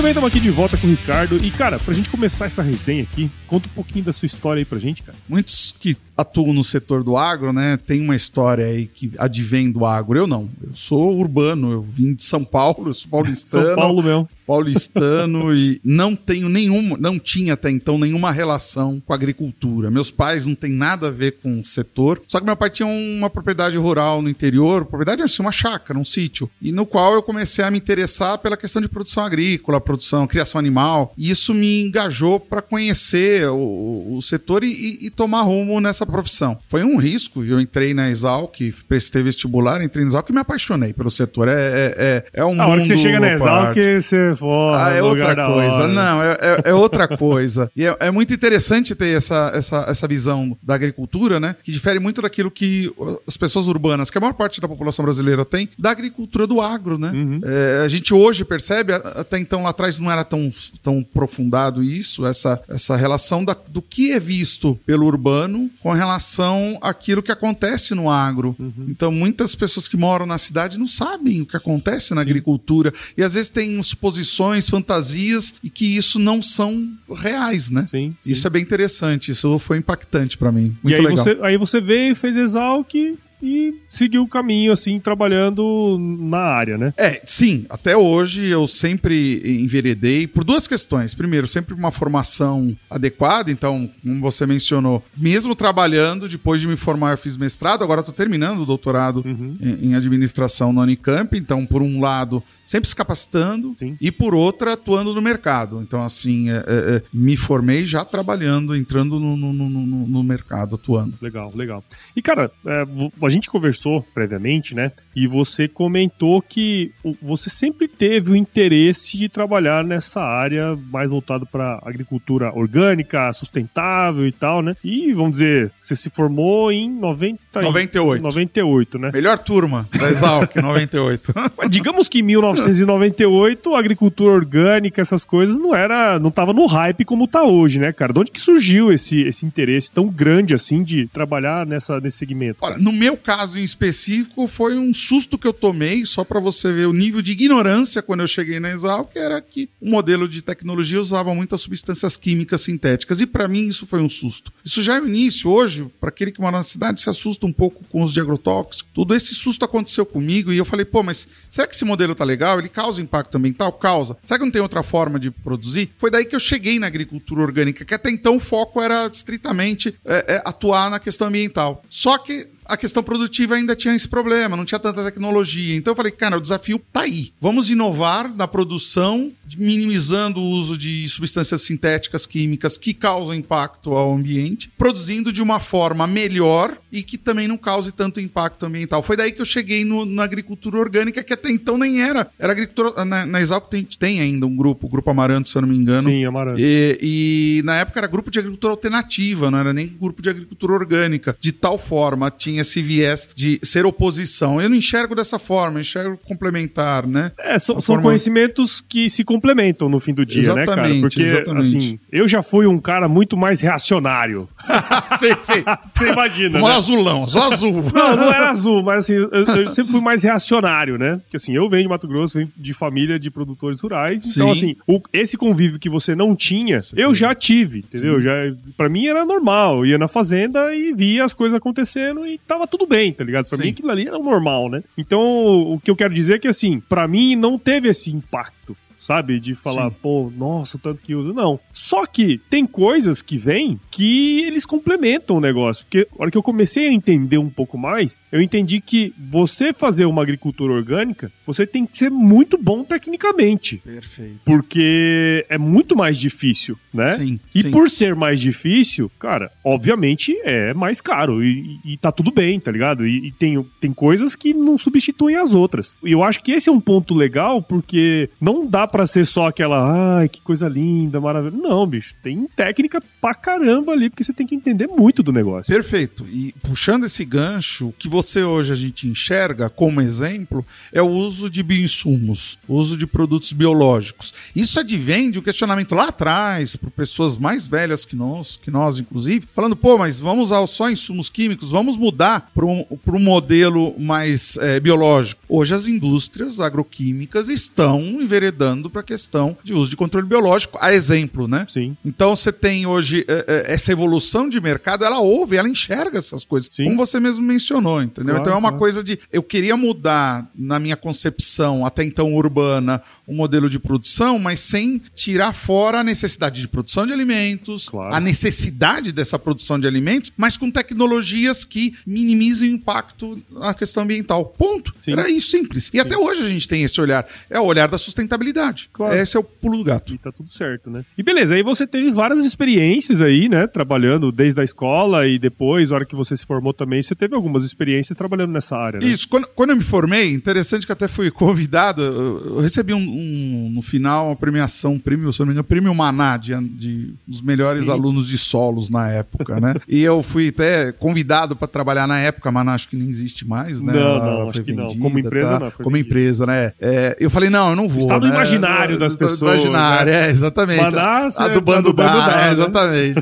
Bem, 0.07 0.13
estamos 0.13 0.29
aqui 0.31 0.39
de 0.39 0.51
volta 0.51 0.77
com 0.77 0.87
o 0.87 0.91
Ricardo. 0.91 1.37
E, 1.45 1.51
cara, 1.51 1.81
pra 1.81 1.93
gente 1.93 2.09
começar 2.09 2.47
essa 2.47 2.63
resenha 2.63 3.03
aqui, 3.03 3.29
conta 3.49 3.67
um 3.67 3.71
pouquinho 3.71 4.05
da 4.05 4.13
sua 4.13 4.27
história 4.27 4.61
aí 4.61 4.65
pra 4.65 4.79
gente, 4.79 5.03
cara. 5.03 5.19
Muitos 5.29 5.75
que 5.81 5.97
atuam 6.17 6.53
no 6.53 6.63
setor 6.63 7.03
do 7.03 7.17
agro, 7.17 7.53
né, 7.53 7.77
tem 7.77 8.01
uma 8.01 8.15
história 8.15 8.67
aí 8.67 8.87
que 8.87 9.11
advém 9.19 9.69
do 9.69 9.85
agro. 9.85 10.17
Eu 10.17 10.29
não. 10.29 10.49
Eu 10.63 10.77
sou 10.77 11.19
urbano, 11.19 11.73
eu 11.73 11.83
vim 11.83 12.15
de 12.15 12.23
São 12.23 12.45
Paulo, 12.45 12.91
eu 12.91 12.95
sou 12.95 13.11
paulistano. 13.11 13.67
São 13.67 13.75
Paulo 13.75 14.01
mesmo 14.01 14.29
paulistano 14.47 15.55
e 15.55 15.81
não 15.85 16.15
tenho 16.15 16.49
nenhuma, 16.49 16.97
não 16.99 17.19
tinha 17.19 17.55
até 17.55 17.71
então 17.71 17.99
nenhuma 17.99 18.31
relação 18.31 19.03
com 19.05 19.13
a 19.13 19.17
agricultura. 19.17 19.91
Meus 19.91 20.11
pais 20.11 20.47
não 20.47 20.55
têm 20.55 20.73
nada 20.73 21.09
a 21.09 21.11
ver 21.11 21.39
com 21.43 21.61
o 21.61 21.65
setor. 21.65 22.23
Só 22.27 22.39
que 22.39 22.47
meu 22.47 22.57
pai 22.57 22.71
tinha 22.71 22.87
uma 22.87 23.29
propriedade 23.29 23.77
rural 23.77 24.23
no 24.23 24.29
interior, 24.29 24.87
propriedade 24.87 25.23
assim, 25.23 25.43
uma 25.43 25.53
chácara, 25.53 25.99
um 25.99 26.05
sítio, 26.05 26.49
e 26.61 26.71
no 26.71 26.87
qual 26.87 27.15
eu 27.15 27.23
comecei 27.23 27.65
a 27.65 27.71
me 27.71 27.79
interessar 27.79 28.39
pela 28.39 28.57
questão 28.57 28.81
de 28.81 28.89
produção 28.89 29.25
agrícola, 29.25 29.81
produção, 29.81 30.27
criação 30.27 30.59
animal. 30.59 31.13
E 31.17 31.31
isso 31.31 31.53
me 31.53 31.83
engajou 31.85 32.39
para 32.39 32.63
conhecer 32.63 33.49
o, 33.49 34.17
o 34.17 34.23
setor 34.23 34.63
e, 34.63 34.99
e, 35.01 35.11
tomar 35.11 35.43
rumo 35.43 35.81
nessa 35.81 36.07
profissão. 36.07 36.59
Foi 36.69 36.85
um 36.85 36.97
risco. 36.97 37.45
Eu 37.45 37.61
entrei 37.61 37.95
na 37.95 38.11
Exalc, 38.11 38.55
prestei 38.89 39.23
vestibular, 39.23 39.83
entrei 39.83 40.05
na 40.05 40.11
Exalc 40.11 40.29
e 40.29 40.33
me 40.33 40.41
apaixonei 40.41 40.93
pelo 40.93 41.11
setor. 41.11 41.49
É, 41.49 41.53
é, 41.53 41.95
é, 41.99 42.25
é 42.41 42.45
um 42.45 42.49
a 42.49 42.51
mundo. 42.51 42.61
A 42.61 42.67
hora 42.69 42.81
que 42.83 42.89
você 42.89 42.97
chega 42.97 43.21
na 43.21 43.33
Exalc, 43.33 43.77
você 43.77 44.36
Porra, 44.39 44.87
ah, 44.87 44.91
é 44.91 45.03
outra 45.03 45.47
coisa. 45.47 45.89
Não, 45.89 46.23
é, 46.23 46.33
é, 46.41 46.63
é, 46.67 46.75
outra 46.75 47.09
coisa. 47.17 47.71
E 47.77 47.85
é, 47.85 47.97
é, 48.01 48.11
muito 48.11 48.33
interessante 48.33 48.95
ter 48.95 49.17
essa, 49.17 49.53
essa, 49.55 49.85
essa 49.89 50.09
visão 50.09 50.57
da 50.63 50.75
agricultura, 50.75 51.41
né? 51.41 51.57
Que 51.63 51.73
difere 51.73 51.99
muito 51.99 52.23
daquilo 52.23 52.51
que 52.51 52.93
as 53.27 53.37
pessoas 53.37 53.67
urbanas, 53.69 54.11
que 54.11 54.19
a 54.19 54.21
maior 54.21 54.35
parte 54.35 54.61
da 54.61 54.69
população 54.69 55.05
brasileira 55.05 55.45
tem, 55.45 55.69
da 55.79 55.91
agricultura 55.91 56.47
do 56.47 56.61
agro, 56.61 56.99
né? 56.99 57.11
Uhum. 57.11 57.41
É, 57.45 57.85
a 57.85 57.89
gente 57.89 58.13
hoje 58.15 58.45
percebe, 58.45 58.93
até 58.93 59.39
então 59.39 59.63
lá 59.63 59.71
atrás 59.71 59.99
não 59.99 60.11
era 60.11 60.25
tão, 60.25 60.53
tão 60.83 61.01
aprofundado 61.01 61.83
isso, 61.83 62.27
essa, 62.27 62.61
essa 62.69 62.97
relação 62.97 63.45
da, 63.45 63.57
do 63.69 63.83
que 63.83 64.13
é 64.13 64.21
visto 64.21 64.79
pelo 64.87 65.07
urbano 65.07 65.71
com 65.81 65.93
relação 65.93 66.79
àquilo 66.83 67.23
que 67.23 67.33
acontece 67.33 67.95
no 67.95 68.11
agro. 68.11 68.57
Uhum. 68.59 68.87
Então, 68.89 69.11
muitas 69.11 69.55
pessoas 69.55 69.89
que 69.89 69.97
moram 69.97 70.27
na 70.27 70.39
cidade 70.39 70.79
não 70.79 70.87
sabem 70.87 71.43
o 71.43 71.47
que 71.47 71.57
acontece 71.57 72.15
na 72.15 72.23
Sim. 72.23 72.29
agricultura. 72.29 72.93
E 73.17 73.23
às 73.23 73.35
vezes 73.35 73.51
tem 73.51 73.83
suposições 73.83 74.26
fantasias 74.69 75.55
e 75.63 75.71
que 75.71 75.97
isso 75.97 76.19
não 76.19 76.41
são 76.43 76.91
reais, 77.15 77.71
né? 77.71 77.87
Sim. 77.89 78.15
sim. 78.21 78.31
Isso 78.31 78.47
é 78.47 78.51
bem 78.51 78.63
interessante, 78.63 79.31
isso 79.31 79.59
foi 79.59 79.79
impactante 79.79 80.37
para 80.39 80.51
mim. 80.51 80.77
Muito 80.83 80.97
e 80.97 81.01
aí 81.01 81.01
legal. 81.01 81.17
Você, 81.17 81.39
aí 81.43 81.57
você 81.57 81.81
veio, 81.81 82.15
fez 82.17 82.37
Exalc 82.37 82.95
e 83.43 83.75
seguiu 83.89 84.23
o 84.23 84.29
caminho, 84.29 84.73
assim, 84.73 84.99
trabalhando 84.99 85.99
na 85.99 86.39
área, 86.39 86.79
né? 86.79 86.93
É, 86.97 87.23
sim. 87.25 87.67
Até 87.69 87.97
hoje 87.97 88.47
eu 88.47 88.67
sempre 88.67 89.43
enveredei 89.45 90.27
por 90.27 90.45
duas 90.45 90.67
questões. 90.67 91.15
Primeiro, 91.15 91.47
sempre 91.47 91.75
uma 91.75 91.91
formação 91.91 92.77
adequada. 92.91 93.51
Então, 93.51 93.91
como 94.03 94.21
você 94.21 94.47
mencionou, 94.47 95.03
mesmo 95.17 95.55
trabalhando, 95.55 96.29
depois 96.29 96.61
de 96.61 96.69
me 96.69 96.77
formar, 96.77 97.13
eu 97.13 97.19
fiz 97.19 97.37
mestrado. 97.37 97.85
Agora 97.85 98.01
estou 98.01 98.15
terminando 98.15 98.61
o 98.61 98.67
doutorado 98.67 99.23
uhum. 99.25 99.57
em, 99.61 99.89
em, 99.89 99.95
administração 99.95 100.73
no 100.73 100.81
Unicamp. 100.81 101.37
Então, 101.37 101.67
por 101.67 101.83
um 101.83 102.01
lado, 102.01 102.43
sempre 102.65 102.89
se 102.89 102.97
capacitando 102.97 103.77
sim. 103.79 103.97
e 104.01 104.11
por 104.11 104.35
outra, 104.35 104.73
atuando 104.73 105.15
no 105.15 105.23
mercado. 105.23 105.81
Então, 105.83 106.03
assim, 106.03 106.51
é, 106.51 106.57
é, 106.57 106.97
é 106.97 107.03
me 107.13 107.37
formei 107.37 107.85
já 107.85 108.05
trabalhando, 108.05 108.75
entrando 108.75 109.21
no, 109.21 109.37
no, 109.37 109.53
no, 109.53 109.69
no 110.07 110.23
mercado, 110.23 110.77
atuando. 110.77 111.15
Legal, 111.21 111.53
legal. 111.55 111.85
E, 112.15 112.23
cara, 112.23 112.51
é, 112.67 112.87
a 113.27 113.31
gente 113.31 113.51
conversou 113.51 114.03
previamente, 114.15 114.75
né? 114.75 114.93
E 115.17 115.27
você 115.27 115.67
comentou 115.67 116.43
que 116.43 116.93
você 117.23 117.49
sempre 117.49 117.89
teve 117.89 118.33
o 118.33 118.37
interesse 118.37 119.17
de 119.17 119.31
trabalhar 119.31 119.83
nessa 119.83 120.21
área 120.21 120.77
mais 120.91 121.11
voltado 121.11 121.47
para 121.47 121.81
agricultura 121.83 122.53
orgânica, 122.55 123.33
sustentável 123.33 124.27
e 124.27 124.33
tal, 124.33 124.61
né? 124.61 124.77
E 124.85 125.15
vamos 125.15 125.33
dizer, 125.33 125.73
você 125.81 125.97
se 125.97 126.11
formou 126.11 126.71
em 126.71 126.91
90 126.91 127.47
98. 127.63 128.23
98, 128.23 128.99
né? 128.99 129.11
Melhor 129.13 129.39
turma 129.39 129.89
da 129.99 130.11
Exalc, 130.11 130.55
98. 130.61 131.33
Mas 131.57 131.71
digamos 131.71 132.09
que 132.09 132.19
em 132.19 132.23
1998 132.23 133.75
a 133.75 133.79
agricultura 133.79 134.35
orgânica, 134.35 135.01
essas 135.01 135.25
coisas 135.25 135.57
não 135.57 135.75
era, 135.75 136.19
não 136.19 136.31
tava 136.31 136.53
no 136.53 136.67
hype 136.67 137.05
como 137.05 137.27
tá 137.27 137.43
hoje, 137.43 137.79
né, 137.79 137.93
cara? 137.93 138.13
De 138.13 138.21
onde 138.21 138.31
que 138.31 138.41
surgiu 138.41 138.93
esse, 138.93 139.23
esse 139.23 139.47
interesse 139.47 139.91
tão 139.91 140.09
grande 140.09 140.55
assim 140.55 140.83
de 140.83 141.07
trabalhar 141.07 141.65
nessa, 141.67 142.01
nesse 142.01 142.19
segmento? 142.19 142.59
Olha, 142.61 142.77
no 142.77 142.93
meu 142.93 143.17
caso 143.17 143.59
em 143.59 143.65
específico 143.65 144.47
foi 144.47 144.77
um 144.77 144.93
susto 145.07 145.39
que 145.39 145.47
eu 145.47 145.53
tomei, 145.53 146.05
só 146.05 146.25
para 146.25 146.41
você 146.41 146.73
ver 146.73 146.87
o 146.87 146.93
nível 146.93 147.23
de 147.23 147.33
ignorância 147.33 148.03
quando 148.03 148.21
eu 148.21 148.27
cheguei 148.27 148.59
na 148.59 148.73
Exalc, 148.73 149.15
era 149.15 149.41
que 149.41 149.71
o 149.81 149.89
modelo 149.89 150.29
de 150.29 150.43
tecnologia 150.43 151.01
usava 151.01 151.33
muitas 151.35 151.61
substâncias 151.61 152.17
químicas 152.17 152.63
sintéticas 152.63 153.21
e 153.21 153.27
para 153.27 153.47
mim 153.47 153.67
isso 153.67 153.87
foi 153.87 154.01
um 154.01 154.09
susto. 154.09 154.53
Isso 154.65 154.83
já 154.83 154.97
é 154.97 155.01
o 155.01 155.07
início 155.07 155.49
hoje, 155.51 155.89
para 156.01 156.09
aquele 156.09 156.33
que 156.33 156.41
mora 156.41 156.57
na 156.59 156.65
cidade 156.65 157.01
se 157.01 157.09
assusta 157.09 157.47
um 157.47 157.53
pouco 157.53 157.85
com 157.89 158.03
os 158.03 158.13
de 158.13 158.21
agrotóxicos. 158.21 158.85
Tudo 158.93 159.15
esse 159.15 159.35
susto 159.35 159.65
aconteceu 159.65 160.05
comigo 160.05 160.53
e 160.53 160.59
eu 160.59 160.65
falei, 160.65 160.85
pô, 160.85 161.03
mas 161.03 161.29
será 161.49 161.69
que 161.69 161.75
esse 161.75 161.85
modelo 161.85 162.15
tá 162.15 162.25
legal? 162.25 162.59
Ele 162.59 162.69
causa 162.69 163.01
impacto 163.01 163.37
ambiental? 163.37 163.73
Causa. 163.73 164.17
Será 164.25 164.39
que 164.39 164.45
não 164.45 164.53
tem 164.53 164.63
outra 164.63 164.83
forma 164.83 165.21
de 165.21 165.31
produzir? 165.31 165.91
Foi 165.99 166.11
daí 166.11 166.25
que 166.25 166.35
eu 166.35 166.41
cheguei 166.41 166.79
na 166.79 166.89
agricultura 166.89 167.43
orgânica, 167.43 167.85
que 167.85 167.95
até 167.95 168.11
então 168.11 168.37
o 168.37 168.41
foco 168.41 168.83
era 168.83 169.07
estritamente 169.07 169.95
é, 170.05 170.35
é, 170.35 170.43
atuar 170.45 170.91
na 170.91 170.99
questão 170.99 171.29
ambiental. 171.29 171.85
Só 171.89 172.19
que 172.19 172.56
a 172.69 172.77
questão 172.77 173.03
produtiva 173.03 173.55
ainda 173.55 173.75
tinha 173.75 173.95
esse 173.95 174.09
problema, 174.09 174.57
não 174.57 174.65
tinha 174.65 174.79
tanta 174.79 175.05
tecnologia. 175.05 175.77
Então 175.77 175.93
eu 175.93 175.97
falei, 175.97 176.13
cara, 176.13 176.37
o 176.37 176.41
desafio 176.41 176.81
tá 176.93 177.03
aí. 177.03 177.33
Vamos 177.41 177.71
inovar 177.71 178.35
na 178.35 178.47
produção, 178.47 179.33
minimizando 179.57 180.41
o 180.41 180.51
uso 180.51 180.77
de 180.77 181.09
substâncias 181.09 181.63
sintéticas 181.63 182.27
químicas 182.27 182.77
que 182.77 182.93
causam 182.93 183.35
impacto 183.35 183.93
ao 183.93 184.15
ambiente, 184.15 184.71
produzindo 184.77 185.33
de 185.33 185.43
uma 185.43 185.61
forma 185.61 186.07
melhor 186.07 186.77
e 186.91 187.03
que 187.03 187.19
também 187.19 187.47
não 187.47 187.57
cause 187.57 187.93
tanto 187.93 188.21
impacto 188.21 188.65
ambiental. 188.65 189.03
Foi 189.03 189.17
daí 189.17 189.33
que 189.33 189.41
eu 189.41 189.47
cheguei 189.47 189.85
no, 189.85 190.05
na 190.05 190.25
agricultura 190.25 190.79
orgânica, 190.79 191.23
que 191.23 191.33
até 191.33 191.51
então 191.51 191.77
nem 191.77 192.03
era. 192.03 192.31
Era 192.39 192.53
agricultura. 192.53 193.05
Na, 193.05 193.27
na 193.27 193.41
Exalco 193.41 193.69
tem, 193.69 193.85
tem 193.85 194.21
ainda 194.21 194.47
um 194.47 194.57
grupo, 194.57 194.87
o 194.87 194.91
Grupo 194.91 195.11
Amaranto, 195.11 195.49
se 195.49 195.57
eu 195.57 195.63
não 195.63 195.69
me 195.69 195.77
engano. 195.77 196.09
Sim, 196.09 196.25
Amaranto. 196.25 196.61
E, 196.61 196.99
e 197.03 197.63
na 197.65 197.77
época 197.77 198.01
era 198.01 198.07
grupo 198.07 198.31
de 198.31 198.39
agricultura 198.39 198.73
alternativa, 198.73 199.51
não 199.51 199.59
era 199.59 199.73
nem 199.73 199.87
grupo 199.87 200.23
de 200.23 200.31
agricultura 200.31 200.73
orgânica. 200.73 201.37
De 201.39 201.53
tal 201.53 201.77
forma, 201.77 202.31
tinha 202.31 202.56
esse 202.59 202.83
viés 202.83 203.29
de 203.35 203.59
ser 203.63 203.87
oposição. 203.87 204.61
Eu 204.61 204.69
não 204.69 204.77
enxergo 204.77 205.15
dessa 205.15 205.39
forma, 205.39 205.79
eu 205.79 205.81
enxergo 205.81 206.19
complementar, 206.25 207.07
né? 207.07 207.33
É, 207.39 207.59
são, 207.59 207.77
são 207.77 207.83
forma... 207.83 208.03
conhecimentos 208.03 208.81
que 208.81 209.09
se 209.11 209.25
complementam 209.25 209.89
no 209.89 210.01
fim 210.01 210.15
do 210.15 210.25
dia, 210.25 210.41
exatamente, 210.41 210.69
né, 210.69 210.75
cara? 210.77 211.01
Porque, 211.01 211.23
exatamente. 211.23 211.77
assim, 211.77 212.01
eu 212.11 212.29
já 212.29 212.43
fui 212.43 212.67
um 212.67 212.79
cara 212.79 213.09
muito 213.09 213.37
mais 213.37 213.61
reacionário. 213.61 214.49
sim, 215.17 215.35
sim. 215.43 215.65
Você 215.85 216.13
imagina, 216.13 216.59
Um 216.59 216.67
né? 216.67 216.75
azulão, 216.75 217.27
só 217.27 217.53
azul. 217.53 217.85
não, 217.93 218.17
não 218.17 218.31
era 218.31 218.51
azul, 218.51 218.83
mas 218.83 219.05
assim, 219.05 219.15
eu, 219.15 219.31
eu, 219.31 219.67
sempre 219.69 219.93
fui 219.93 220.01
mais 220.01 220.23
reacionário, 220.23 220.99
né? 220.99 221.17
Porque 221.17 221.37
assim, 221.37 221.55
eu 221.55 221.69
venho 221.69 221.85
de 221.85 221.89
Mato 221.89 222.09
Grosso, 222.09 222.39
venho 222.39 222.51
de 222.57 222.75
família 222.75 223.19
de 223.19 223.31
produtores 223.31 223.81
rurais, 223.81 224.21
então, 224.21 224.31
sim. 224.31 224.41
então 224.41 224.53
assim, 224.53 224.77
o, 224.87 225.01
esse 225.13 225.37
convívio 225.37 225.79
que 225.79 225.89
você 225.89 226.15
não 226.15 226.35
tinha, 226.35 226.81
você 226.81 227.03
eu 227.03 227.15
já 227.15 227.35
tive, 227.35 227.81
entendeu? 227.81 228.21
Já, 228.21 228.33
pra 228.77 228.89
mim 228.89 229.07
era 229.07 229.25
normal, 229.25 229.79
eu 229.79 229.87
ia 229.87 229.99
na 229.99 230.09
fazenda 230.09 230.75
e 230.75 230.93
via 230.93 231.25
as 231.25 231.35
coisas 231.35 231.57
acontecendo 231.57 232.27
e 232.27 232.39
tava 232.47 232.67
tudo 232.67 232.87
bem, 232.87 233.13
tá 233.13 233.25
ligado? 233.25 233.49
Pra 233.49 233.57
Sim. 233.59 233.65
mim 233.65 233.71
aquilo 233.71 233.91
ali 233.91 234.07
era 234.07 234.19
normal, 234.19 234.69
né? 234.69 234.83
Então, 234.97 235.21
o 235.21 235.81
que 235.81 235.91
eu 235.91 235.97
quero 235.97 236.15
dizer 236.15 236.35
é 236.35 236.39
que, 236.39 236.49
assim, 236.49 236.81
para 236.81 237.07
mim 237.09 237.37
não 237.37 237.59
teve 237.59 237.89
esse 237.89 238.11
impacto 238.11 238.77
sabe? 239.07 239.39
De 239.39 239.55
falar, 239.55 239.91
Sim. 239.91 239.97
pô, 240.03 240.33
nossa, 240.37 240.77
o 240.77 240.81
tanto 240.81 241.01
que 241.01 241.15
usa. 241.15 241.33
Não. 241.33 241.61
Só 241.73 242.05
que 242.07 242.39
tem 242.51 242.67
coisas 242.67 243.23
que 243.23 243.39
vêm 243.39 243.79
que 243.91 244.41
eles 244.43 244.67
complementam 244.67 245.37
o 245.37 245.41
negócio. 245.41 245.85
Porque 245.85 246.09
a 246.19 246.23
hora 246.23 246.31
que 246.31 246.37
eu 246.37 246.43
comecei 246.43 246.89
a 246.89 246.93
entender 246.93 247.39
um 247.39 247.49
pouco 247.49 247.79
mais, 247.79 248.19
eu 248.33 248.41
entendi 248.41 248.81
que 248.81 249.15
você 249.17 249.73
fazer 249.73 250.07
uma 250.07 250.23
agricultura 250.23 250.73
orgânica, 250.73 251.31
você 251.47 251.67
tem 251.67 251.87
que 251.87 251.97
ser 251.97 252.11
muito 252.11 252.59
bom 252.59 252.83
tecnicamente. 252.83 253.77
Perfeito. 253.85 254.41
Porque 254.45 255.47
é 255.49 255.57
muito 255.57 255.95
mais 255.95 256.19
difícil, 256.19 256.77
né? 256.93 257.13
Sim. 257.13 257.41
E 257.55 257.63
sim. 257.63 257.71
por 257.71 257.89
ser 257.89 258.15
mais 258.15 258.41
difícil, 258.41 259.11
cara, 259.19 259.51
obviamente 259.65 260.37
é 260.43 260.75
mais 260.75 261.01
caro. 261.01 261.45
E, 261.45 261.79
e 261.85 261.97
tá 261.97 262.11
tudo 262.11 262.33
bem, 262.33 262.59
tá 262.59 262.73
ligado? 262.73 263.07
E, 263.07 263.29
e, 263.29 263.33
tem, 263.33 263.65
tem 263.81 263.93
coisas 263.93 264.35
que 264.35 264.53
não 264.53 264.77
substituem 264.77 265.37
as 265.37 265.55
outras. 265.55 265.97
E 266.03 266.11
eu 266.11 266.25
acho 266.25 266.43
que 266.43 266.53
esse 266.53 266.69
é 266.69 266.73
um 266.73 266.81
ponto 266.81 267.15
legal, 267.15 267.63
porque 267.63 268.29
não 268.41 268.67
dá 268.67 268.87
pra 268.87 268.96
para 268.97 269.07
ser 269.07 269.27
só 269.27 269.49
aquela, 269.49 270.17
ai, 270.17 270.27
que 270.27 270.41
coisa 270.41 270.67
linda, 270.67 271.21
maravilhosa. 271.21 271.63
Não, 271.63 271.87
bicho, 271.87 272.15
tem 272.23 272.49
técnica 272.57 273.03
pra 273.21 273.35
caramba 273.35 273.93
ali, 273.93 274.09
porque 274.09 274.25
você 274.25 274.33
tem 274.33 274.47
que 274.47 274.55
entender 274.55 274.87
muito 274.87 275.23
do 275.23 275.31
negócio. 275.31 275.71
Perfeito. 275.71 276.25
E 276.33 276.55
puxando 276.63 277.05
esse 277.05 277.23
gancho, 277.23 277.89
o 277.89 277.93
que 277.93 278.09
você 278.09 278.43
hoje 278.43 278.73
a 278.73 278.75
gente 278.75 279.07
enxerga 279.07 279.69
como 279.69 280.01
exemplo 280.01 280.65
é 280.91 281.03
o 281.03 281.09
uso 281.09 281.51
de 281.51 281.63
bioinsumos, 281.63 282.59
o 282.67 282.75
uso 282.75 282.97
de 282.97 283.07
produtos 283.07 283.53
biológicos. 283.53 284.33
Isso 284.55 284.81
advém 284.81 285.31
de 285.31 285.39
um 285.39 285.43
questionamento 285.43 285.95
lá 285.95 286.09
atrás, 286.09 286.75
por 286.75 286.91
pessoas 286.91 287.37
mais 287.37 287.67
velhas 287.67 288.03
que 288.07 288.17
nós, 288.17 288.57
que 288.57 288.71
nós 288.71 288.99
inclusive, 288.99 289.47
falando, 289.55 289.77
pô, 289.77 289.99
mas 289.99 290.19
vamos 290.19 290.45
usar 290.45 290.67
só 290.67 290.89
insumos 290.89 291.29
químicos, 291.29 291.71
vamos 291.71 291.99
mudar 291.99 292.51
para 292.55 292.65
um, 292.65 292.83
um 292.91 293.19
modelo 293.19 293.95
mais 293.99 294.57
é, 294.57 294.81
biológico. 294.81 295.43
Hoje 295.47 295.75
as 295.75 295.87
indústrias 295.87 296.61
agroquímicas 296.61 297.51
estão 297.51 298.01
enveredando 298.01 298.86
para 298.91 299.01
a 299.01 299.05
questão 299.05 299.57
de 299.63 299.75
uso 299.75 299.91
de 299.91 299.97
controle 299.97 300.27
biológico, 300.27 300.79
a 300.81 300.93
exemplo, 300.93 301.47
né? 301.49 301.67
Sim. 301.69 301.97
Então 302.05 302.37
você 302.37 302.53
tem 302.53 302.87
hoje 302.87 303.25
é, 303.29 303.45
é, 303.47 303.73
essa 303.75 303.93
evolução 303.93 304.49
de 304.49 304.61
mercado, 304.61 305.05
ela 305.05 305.19
ouve, 305.19 305.57
ela 305.57 305.69
enxerga 305.69 306.19
essas 306.19 306.45
coisas, 306.45 306.71
Sim. 306.73 306.85
como 306.85 306.97
você 306.97 307.21
mesmo 307.21 307.45
mencionou, 307.45 308.03
entendeu? 308.03 308.35
Claro, 308.35 308.41
então 308.41 308.53
é 308.53 308.57
uma 308.57 308.69
claro. 308.69 308.79
coisa 308.79 309.03
de 309.03 309.19
eu 309.33 309.43
queria 309.43 309.77
mudar 309.77 310.51
na 310.55 310.79
minha 310.79 310.97
concepção 310.97 311.85
até 311.85 312.05
então 312.05 312.35
urbana 312.35 313.03
o 313.27 313.35
modelo 313.35 313.69
de 313.69 313.79
produção, 313.79 314.39
mas 314.39 314.61
sem 314.61 315.01
tirar 315.15 315.53
fora 315.53 316.01
a 316.01 316.05
necessidade 316.05 316.61
de 316.61 316.69
produção 316.69 317.07
de 317.07 317.13
alimentos, 317.13 317.89
claro. 317.89 318.15
a 318.15 318.21
necessidade 318.21 319.13
dessa 319.13 319.39
produção 319.39 319.79
de 319.79 319.87
alimentos, 319.87 320.33
mas 320.37 320.57
com 320.57 320.71
tecnologias 320.71 321.65
que 321.65 321.95
minimizem 322.07 322.71
o 322.71 322.75
impacto 322.75 323.41
na 323.51 323.75
questão 323.75 324.03
ambiental. 324.03 324.45
Ponto. 324.45 324.95
Sim. 325.03 325.13
Era 325.13 325.29
isso 325.31 325.51
simples. 325.51 325.89
E 325.89 325.93
Sim. 325.93 325.99
até 326.01 326.17
hoje 326.17 326.43
a 326.43 326.49
gente 326.49 326.69
tem 326.69 326.83
esse 326.83 327.01
olhar, 327.01 327.27
é 327.51 327.59
o 327.59 327.65
olhar 327.65 327.89
da 327.89 327.99
sustentabilidade 327.99 328.66
verdade. 328.67 328.91
Claro. 328.93 329.15
Esse 329.15 329.37
é 329.37 329.41
o 329.41 329.45
pulo 329.45 329.79
do 329.79 329.85
gato. 329.85 330.13
E 330.13 330.19
tá 330.19 330.33
tudo 330.33 330.51
certo, 330.51 330.91
né? 330.91 331.05
E 331.17 331.23
beleza, 331.23 331.55
aí 331.55 331.63
você 331.63 331.87
teve 331.87 332.11
várias 332.11 332.45
experiências 332.45 333.23
aí, 333.23 333.49
né? 333.49 333.67
Trabalhando 333.67 334.31
desde 334.33 334.61
a 334.61 334.65
escola 334.65 335.27
e 335.27 335.39
depois, 335.39 335.91
na 335.91 335.97
hora 335.97 336.05
que 336.05 336.15
você 336.15 336.37
se 336.37 336.45
formou 336.45 336.73
também, 336.73 337.01
você 337.01 337.15
teve 337.15 337.35
algumas 337.35 337.65
experiências 337.65 338.17
trabalhando 338.17 338.53
nessa 338.53 338.77
área, 338.77 339.01
né? 339.01 339.07
Isso, 339.07 339.29
quando, 339.29 339.47
quando 339.49 339.71
eu 339.71 339.77
me 339.77 339.83
formei, 339.83 340.33
interessante 340.33 340.87
que 340.87 340.93
até 340.93 341.09
fui 341.09 341.31
convidado, 341.31 342.03
eu, 342.03 342.57
eu 342.57 342.61
recebi 342.61 342.93
um, 342.95 342.99
um, 342.99 343.71
no 343.73 343.83
final 343.83 344.27
uma 344.27 344.37
premiação, 344.37 344.95
um 344.95 344.99
prêmio, 344.99 345.33
se 345.33 345.41
não 345.41 345.47
me 345.47 345.53
engano, 345.53 345.65
prêmio 345.65 345.95
Maná, 345.95 346.37
de, 346.37 346.57
de 346.69 347.15
os 347.29 347.43
melhores 347.43 347.85
Sim. 347.85 347.91
alunos 347.91 348.27
de 348.27 348.39
solos 348.39 348.91
na 348.91 349.09
época, 349.09 349.61
né? 349.61 349.75
e 349.89 350.03
eu 350.03 350.23
fui 350.23 350.49
até 350.49 350.93
convidado 350.93 351.57
para 351.57 351.69
trabalhar 351.69 352.07
na 352.07 352.19
época, 352.19 352.51
Maná 352.51 352.75
acho 352.75 352.89
que 352.89 352.97
nem 352.97 353.09
existe 353.09 353.47
mais, 353.47 353.81
né? 353.81 353.93
Não, 353.93 354.19
não, 354.19 354.49
acho 354.49 354.63
vendida, 354.63 354.89
que 354.89 354.95
não. 354.95 355.03
Como 355.03 355.19
empresa, 355.19 355.47
tá? 355.47 355.61
não. 355.61 355.71
Como 355.71 355.97
vendida. 355.97 356.09
empresa, 356.09 356.47
né? 356.47 356.73
É, 356.81 357.17
eu 357.19 357.31
falei, 357.31 357.51
não, 357.51 357.71
eu 357.71 357.77
não 357.77 357.89
vou. 357.89 358.03
Está 358.03 358.19
no 358.19 358.27
né? 358.27 358.35
imaginário 358.35 358.56
imaginário 358.57 358.99
das 358.99 359.15
pessoas. 359.15 359.55
Imaginário, 359.55 360.13
né? 360.13 360.27
é, 360.27 360.31
exatamente. 360.31 360.83
Manassa, 360.83 361.45
a 361.45 361.49
do 361.49 361.61
bando 361.61 361.93
da, 361.93 362.27
da, 362.27 362.33
é, 362.33 362.45
né? 362.47 362.53
exatamente. 362.53 363.21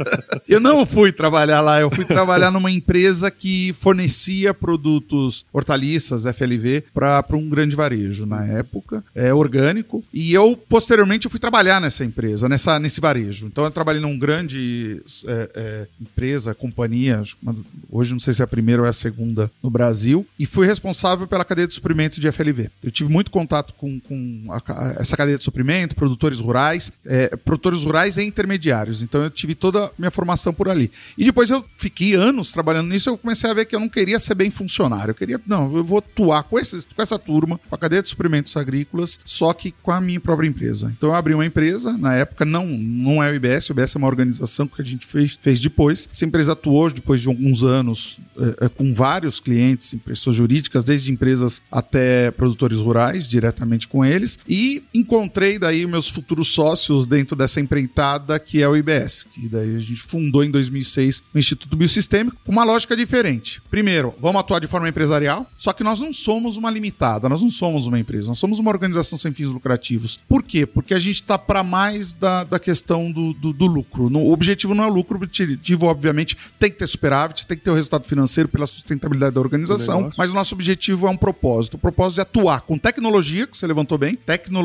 eu 0.48 0.60
não 0.60 0.84
fui 0.86 1.12
trabalhar 1.12 1.60
lá, 1.60 1.80
eu 1.80 1.90
fui 1.90 2.04
trabalhar 2.04 2.50
numa 2.50 2.70
empresa 2.70 3.30
que 3.30 3.74
fornecia 3.78 4.52
produtos 4.54 5.44
hortaliças, 5.52 6.24
FLV, 6.24 6.84
para 6.92 7.24
um 7.32 7.48
grande 7.48 7.76
varejo 7.76 8.26
na 8.26 8.44
época, 8.44 9.04
é 9.14 9.32
orgânico. 9.32 10.04
E 10.12 10.32
eu, 10.32 10.56
posteriormente, 10.56 11.26
eu 11.26 11.30
fui 11.30 11.40
trabalhar 11.40 11.80
nessa 11.80 12.04
empresa, 12.04 12.48
nessa, 12.48 12.78
nesse 12.78 13.00
varejo. 13.00 13.46
Então 13.46 13.64
eu 13.64 13.70
trabalhei 13.70 14.00
numa 14.00 14.16
grande 14.16 15.02
é, 15.26 15.50
é, 15.54 15.86
empresa, 16.00 16.54
companhia, 16.54 17.22
hoje 17.90 18.12
não 18.12 18.20
sei 18.20 18.34
se 18.34 18.42
é 18.42 18.44
a 18.44 18.48
primeira 18.48 18.82
ou 18.82 18.86
é 18.86 18.90
a 18.90 18.92
segunda 18.92 19.50
no 19.62 19.70
Brasil, 19.70 20.26
e 20.38 20.46
fui 20.46 20.66
responsável 20.66 21.26
pela 21.26 21.44
cadeia 21.44 21.68
de 21.68 21.74
suprimento 21.74 22.20
de 22.20 22.30
FLV. 22.30 22.70
Eu 22.82 22.90
tive 22.90 23.10
muito 23.10 23.30
contato 23.30 23.74
com, 23.74 24.00
com 24.00 24.44
a, 24.50 24.60
essa 24.98 25.16
cadeia 25.16 25.38
de 25.38 25.44
suprimento, 25.44 25.94
produtores 25.94 26.40
rurais, 26.40 26.92
é, 27.04 27.36
produtores 27.36 27.84
rurais 27.84 28.16
e 28.16 28.24
intermediários. 28.24 29.02
Então 29.02 29.22
eu 29.22 29.30
tive 29.30 29.54
toda 29.54 29.86
a 29.86 29.90
minha 29.98 30.10
formação 30.10 30.52
por 30.52 30.68
ali. 30.68 30.90
E 31.16 31.24
depois 31.24 31.50
eu 31.50 31.64
fiquei 31.76 32.14
anos 32.14 32.52
trabalhando 32.52 32.88
nisso, 32.88 33.08
eu 33.08 33.18
comecei 33.18 33.50
a 33.50 33.54
ver 33.54 33.66
que 33.66 33.74
eu 33.74 33.80
não 33.80 33.88
queria 33.88 34.18
ser 34.18 34.34
bem 34.34 34.50
funcionário. 34.50 35.10
Eu 35.10 35.14
queria, 35.14 35.40
não, 35.46 35.74
eu 35.76 35.84
vou 35.84 35.98
atuar 35.98 36.42
com, 36.44 36.58
esse, 36.58 36.86
com 36.94 37.02
essa 37.02 37.18
turma, 37.18 37.58
com 37.68 37.74
a 37.74 37.78
cadeia 37.78 38.02
de 38.02 38.08
suprimentos 38.08 38.56
agrícolas, 38.56 39.18
só 39.24 39.52
que 39.52 39.72
com 39.82 39.90
a 39.90 40.00
minha 40.00 40.20
própria 40.20 40.48
empresa. 40.48 40.92
Então 40.96 41.10
eu 41.10 41.14
abri 41.14 41.34
uma 41.34 41.46
empresa, 41.46 41.96
na 41.96 42.14
época 42.14 42.44
não, 42.44 42.66
não 42.66 43.22
é 43.22 43.30
o 43.30 43.34
IBS, 43.34 43.70
o 43.70 43.72
IBS 43.72 43.94
é 43.94 43.98
uma 43.98 44.08
organização 44.08 44.66
que 44.66 44.80
a 44.80 44.84
gente 44.84 45.06
fez, 45.06 45.38
fez 45.40 45.60
depois. 45.60 46.08
Essa 46.12 46.24
empresa 46.24 46.52
atuou 46.52 46.90
depois 46.90 47.20
de 47.20 47.28
alguns 47.28 47.62
anos 47.62 48.18
é, 48.38 48.66
é 48.66 48.68
com 48.68 48.92
vários 48.92 49.40
clientes, 49.40 49.94
pessoas 50.04 50.36
jurídicas, 50.36 50.84
desde 50.84 51.10
empresas 51.10 51.62
até 51.70 52.30
produtores 52.30 52.80
rurais, 52.80 53.28
diretamente 53.28 53.88
com 53.88 54.04
eles, 54.04 54.38
e 54.48 54.65
encontrei 54.94 55.58
daí 55.58 55.86
meus 55.86 56.08
futuros 56.08 56.48
sócios 56.48 57.06
dentro 57.06 57.36
dessa 57.36 57.60
empreitada 57.60 58.38
que 58.38 58.62
é 58.62 58.68
o 58.68 58.76
IBS, 58.76 59.24
que 59.24 59.48
daí 59.48 59.76
a 59.76 59.78
gente 59.78 59.96
fundou 59.96 60.44
em 60.44 60.50
2006 60.50 61.22
o 61.34 61.38
Instituto 61.38 61.76
Biosistêmico 61.76 62.36
com 62.44 62.52
uma 62.52 62.64
lógica 62.64 62.96
diferente. 62.96 63.62
Primeiro, 63.70 64.14
vamos 64.20 64.40
atuar 64.40 64.60
de 64.60 64.66
forma 64.66 64.88
empresarial, 64.88 65.48
só 65.56 65.72
que 65.72 65.84
nós 65.84 66.00
não 66.00 66.12
somos 66.12 66.56
uma 66.56 66.70
limitada, 66.70 67.28
nós 67.28 67.42
não 67.42 67.50
somos 67.50 67.86
uma 67.86 67.98
empresa, 67.98 68.26
nós 68.26 68.38
somos 68.38 68.58
uma 68.58 68.70
organização 68.70 69.18
sem 69.18 69.32
fins 69.32 69.48
lucrativos. 69.48 70.18
Por 70.28 70.42
quê? 70.42 70.66
Porque 70.66 70.94
a 70.94 70.98
gente 70.98 71.16
está 71.16 71.38
para 71.38 71.62
mais 71.62 72.14
da, 72.14 72.44
da 72.44 72.58
questão 72.58 73.10
do, 73.10 73.32
do, 73.34 73.52
do 73.52 73.66
lucro. 73.66 74.10
No, 74.10 74.20
o 74.20 74.32
objetivo 74.32 74.74
não 74.74 74.84
é 74.84 74.86
o 74.86 74.92
lucro, 74.92 75.18
o 75.18 75.22
objetivo, 75.22 75.86
obviamente, 75.86 76.36
tem 76.58 76.70
que 76.70 76.78
ter 76.78 76.86
superávit, 76.86 77.46
tem 77.46 77.56
que 77.56 77.64
ter 77.64 77.70
o 77.70 77.74
resultado 77.74 78.06
financeiro 78.06 78.48
pela 78.48 78.66
sustentabilidade 78.66 79.34
da 79.34 79.40
organização, 79.40 80.10
mas 80.16 80.30
o 80.30 80.34
nosso 80.34 80.54
objetivo 80.54 81.06
é 81.06 81.10
um 81.10 81.16
propósito. 81.16 81.74
O 81.74 81.78
propósito 81.78 82.16
de 82.16 82.20
atuar 82.22 82.62
com 82.62 82.78
tecnologia, 82.78 83.46
que 83.46 83.56
você 83.56 83.66
levantou 83.66 83.98
bem, 83.98 84.14
tecnologia 84.14 84.55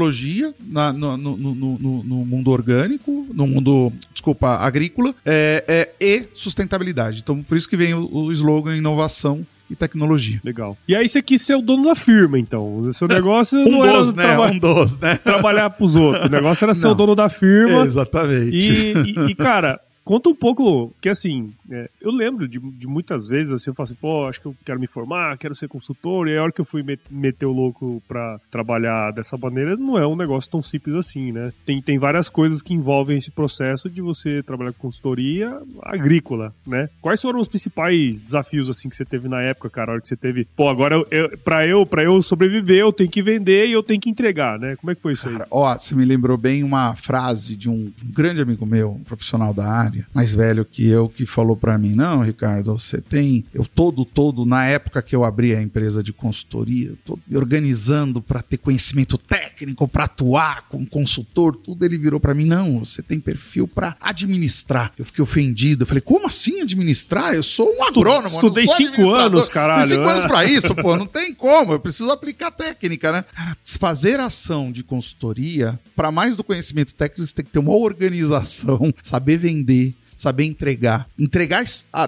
na, 0.59 0.93
no, 0.93 1.17
no, 1.17 1.37
no, 1.37 2.03
no, 2.03 2.25
mundo 2.25 2.51
orgânico, 2.51 3.27
no 3.33 3.47
mundo, 3.47 3.91
desculpa, 4.13 4.57
agrícola, 4.57 5.13
é, 5.25 5.63
é, 5.67 6.05
e 6.05 6.27
sustentabilidade. 6.33 7.21
Então, 7.21 7.41
por 7.41 7.57
isso 7.57 7.69
que 7.69 7.77
vem 7.77 7.93
o, 7.93 8.07
o 8.11 8.31
slogan 8.31 8.75
inovação 8.75 9.45
e 9.71 9.75
tecnologia. 9.75 10.41
Legal. 10.43 10.77
E 10.85 10.95
aí 10.95 11.07
você 11.07 11.21
quis 11.21 11.41
ser 11.41 11.55
o 11.55 11.61
dono 11.61 11.85
da 11.85 11.95
firma, 11.95 12.37
então. 12.37 12.79
O 12.79 12.93
seu 12.93 13.07
negócio 13.07 13.57
um 13.59 13.71
não 13.71 13.81
dos, 13.81 14.13
era 14.17 14.37
né? 14.37 14.51
um 14.51 14.59
dos, 14.59 14.97
né? 14.97 15.15
trabalhar 15.15 15.69
pros 15.69 15.95
outros. 15.95 16.25
O 16.25 16.29
negócio 16.29 16.65
era 16.65 16.75
ser 16.75 16.87
não. 16.87 16.91
o 16.91 16.95
dono 16.95 17.15
da 17.15 17.29
firma. 17.29 17.83
Exatamente. 17.87 18.57
E, 18.57 18.93
e, 18.93 19.31
e, 19.31 19.35
cara, 19.35 19.79
conta 20.03 20.29
um 20.29 20.35
pouco, 20.35 20.93
que 21.01 21.09
assim, 21.09 21.53
é, 21.69 21.89
eu 22.01 22.11
lembro 22.11 22.47
de, 22.47 22.59
de, 22.59 22.87
muitas 22.87 23.27
vezes, 23.27 23.51
assim, 23.51 23.69
eu 23.69 23.73
falo 23.73 23.85
assim, 23.85 23.95
pô, 23.95 24.25
acho 24.25 24.41
que 24.41 24.47
eu 24.47 24.55
quero 24.65 24.79
me 24.79 24.87
formar, 24.87 25.37
quero 25.37 25.55
ser 25.55 25.67
consultor, 25.67 26.27
e 26.27 26.37
a 26.37 26.43
hora 26.43 26.51
que 26.51 26.61
eu 26.61 26.65
fui 26.65 26.83
meter 27.09 27.45
o 27.45 27.51
louco 27.51 28.01
pra 28.07 28.39
trabalhar 28.49 29.11
dessa 29.11 29.37
maneira, 29.37 29.75
não 29.75 29.97
é 29.97 30.05
um 30.05 30.15
negócio 30.15 30.49
tão 30.49 30.61
simples 30.61 30.95
assim, 30.95 31.31
né? 31.31 31.53
Tem, 31.65 31.81
tem 31.81 31.97
várias 31.97 32.29
coisas 32.29 32.61
que 32.61 32.73
envolvem 32.73 33.17
esse 33.17 33.31
processo 33.31 33.89
de 33.89 34.01
você 34.01 34.43
trabalhar 34.43 34.73
com 34.73 34.81
consultoria 34.81 35.57
agrícola, 35.83 36.53
né? 36.65 36.89
Quais 37.01 37.21
foram 37.21 37.39
os 37.39 37.47
principais 37.47 38.19
desafios, 38.19 38.69
assim, 38.69 38.89
que 38.89 38.95
você 38.95 39.05
teve 39.05 39.27
na 39.27 39.41
época, 39.41 39.69
cara, 39.69 39.91
a 39.91 39.93
hora 39.93 40.01
que 40.01 40.07
você 40.07 40.17
teve, 40.17 40.45
pô, 40.55 40.69
agora 40.69 40.95
eu, 40.95 41.07
eu, 41.11 41.37
pra, 41.37 41.65
eu, 41.65 41.85
pra 41.85 42.03
eu 42.03 42.21
sobreviver, 42.21 42.79
eu 42.79 42.91
tenho 42.91 43.09
que 43.09 43.21
vender 43.21 43.67
e 43.67 43.71
eu 43.71 43.83
tenho 43.83 43.99
que 43.99 44.09
entregar, 44.09 44.59
né? 44.59 44.75
Como 44.75 44.91
é 44.91 44.95
que 44.95 45.01
foi 45.01 45.13
isso 45.13 45.29
aí? 45.29 45.37
Ó, 45.49 45.73
você 45.73 45.95
me 45.95 46.05
lembrou 46.05 46.37
bem 46.37 46.63
uma 46.63 46.95
frase 46.95 47.55
de 47.55 47.69
um, 47.69 47.91
um 48.03 48.11
grande 48.13 48.41
amigo 48.41 48.65
meu, 48.65 48.91
um 48.91 49.03
profissional 49.03 49.53
da 49.53 49.69
área, 49.69 49.90
mais 50.13 50.33
velho 50.33 50.65
que 50.65 50.87
eu, 50.87 51.09
que 51.09 51.25
falou 51.25 51.55
para 51.55 51.77
mim: 51.77 51.95
Não, 51.95 52.21
Ricardo, 52.21 52.77
você 52.77 53.01
tem. 53.01 53.45
Eu 53.53 53.65
todo, 53.65 54.05
todo, 54.05 54.45
na 54.45 54.65
época 54.65 55.01
que 55.01 55.15
eu 55.15 55.23
abri 55.23 55.55
a 55.55 55.61
empresa 55.61 56.03
de 56.03 56.13
consultoria, 56.13 56.93
tô 57.05 57.17
me 57.27 57.37
organizando 57.37 58.21
para 58.21 58.41
ter 58.41 58.57
conhecimento 58.57 59.17
técnico, 59.17 59.87
para 59.87 60.05
atuar 60.05 60.67
como 60.69 60.87
consultor, 60.87 61.55
tudo. 61.55 61.85
Ele 61.85 61.97
virou 61.97 62.19
para 62.19 62.33
mim: 62.33 62.45
Não, 62.45 62.79
você 62.79 63.01
tem 63.01 63.19
perfil 63.19 63.67
para 63.67 63.95
administrar. 63.99 64.93
Eu 64.97 65.05
fiquei 65.05 65.23
ofendido. 65.23 65.83
Eu 65.83 65.87
falei: 65.87 66.01
Como 66.01 66.27
assim 66.27 66.61
administrar? 66.61 67.33
Eu 67.33 67.43
sou 67.43 67.67
um 67.77 67.83
agrônomo. 67.83 68.35
Estudei 68.35 68.67
cinco 68.67 69.13
anos, 69.13 69.49
caralho. 69.49 69.81
Fiz 69.81 69.91
cinco 69.91 70.07
anos 70.07 70.25
para 70.25 70.45
isso, 70.45 70.75
pô. 70.75 70.95
Não 70.95 71.07
tem 71.07 71.33
como. 71.33 71.73
Eu 71.73 71.79
preciso 71.79 72.11
aplicar 72.11 72.51
técnica, 72.51 73.11
né? 73.11 73.25
Cara, 73.33 73.57
fazer 73.65 74.19
ação 74.19 74.71
de 74.71 74.83
consultoria, 74.83 75.79
para 75.95 76.11
mais 76.11 76.35
do 76.35 76.43
conhecimento 76.43 76.93
técnico, 76.93 77.25
você 77.25 77.33
tem 77.33 77.45
que 77.45 77.51
ter 77.51 77.59
uma 77.59 77.73
organização, 77.73 78.93
saber 79.03 79.37
vender, 79.37 79.80
saber 80.21 80.45
entregar. 80.45 81.07
Entregar 81.17 81.65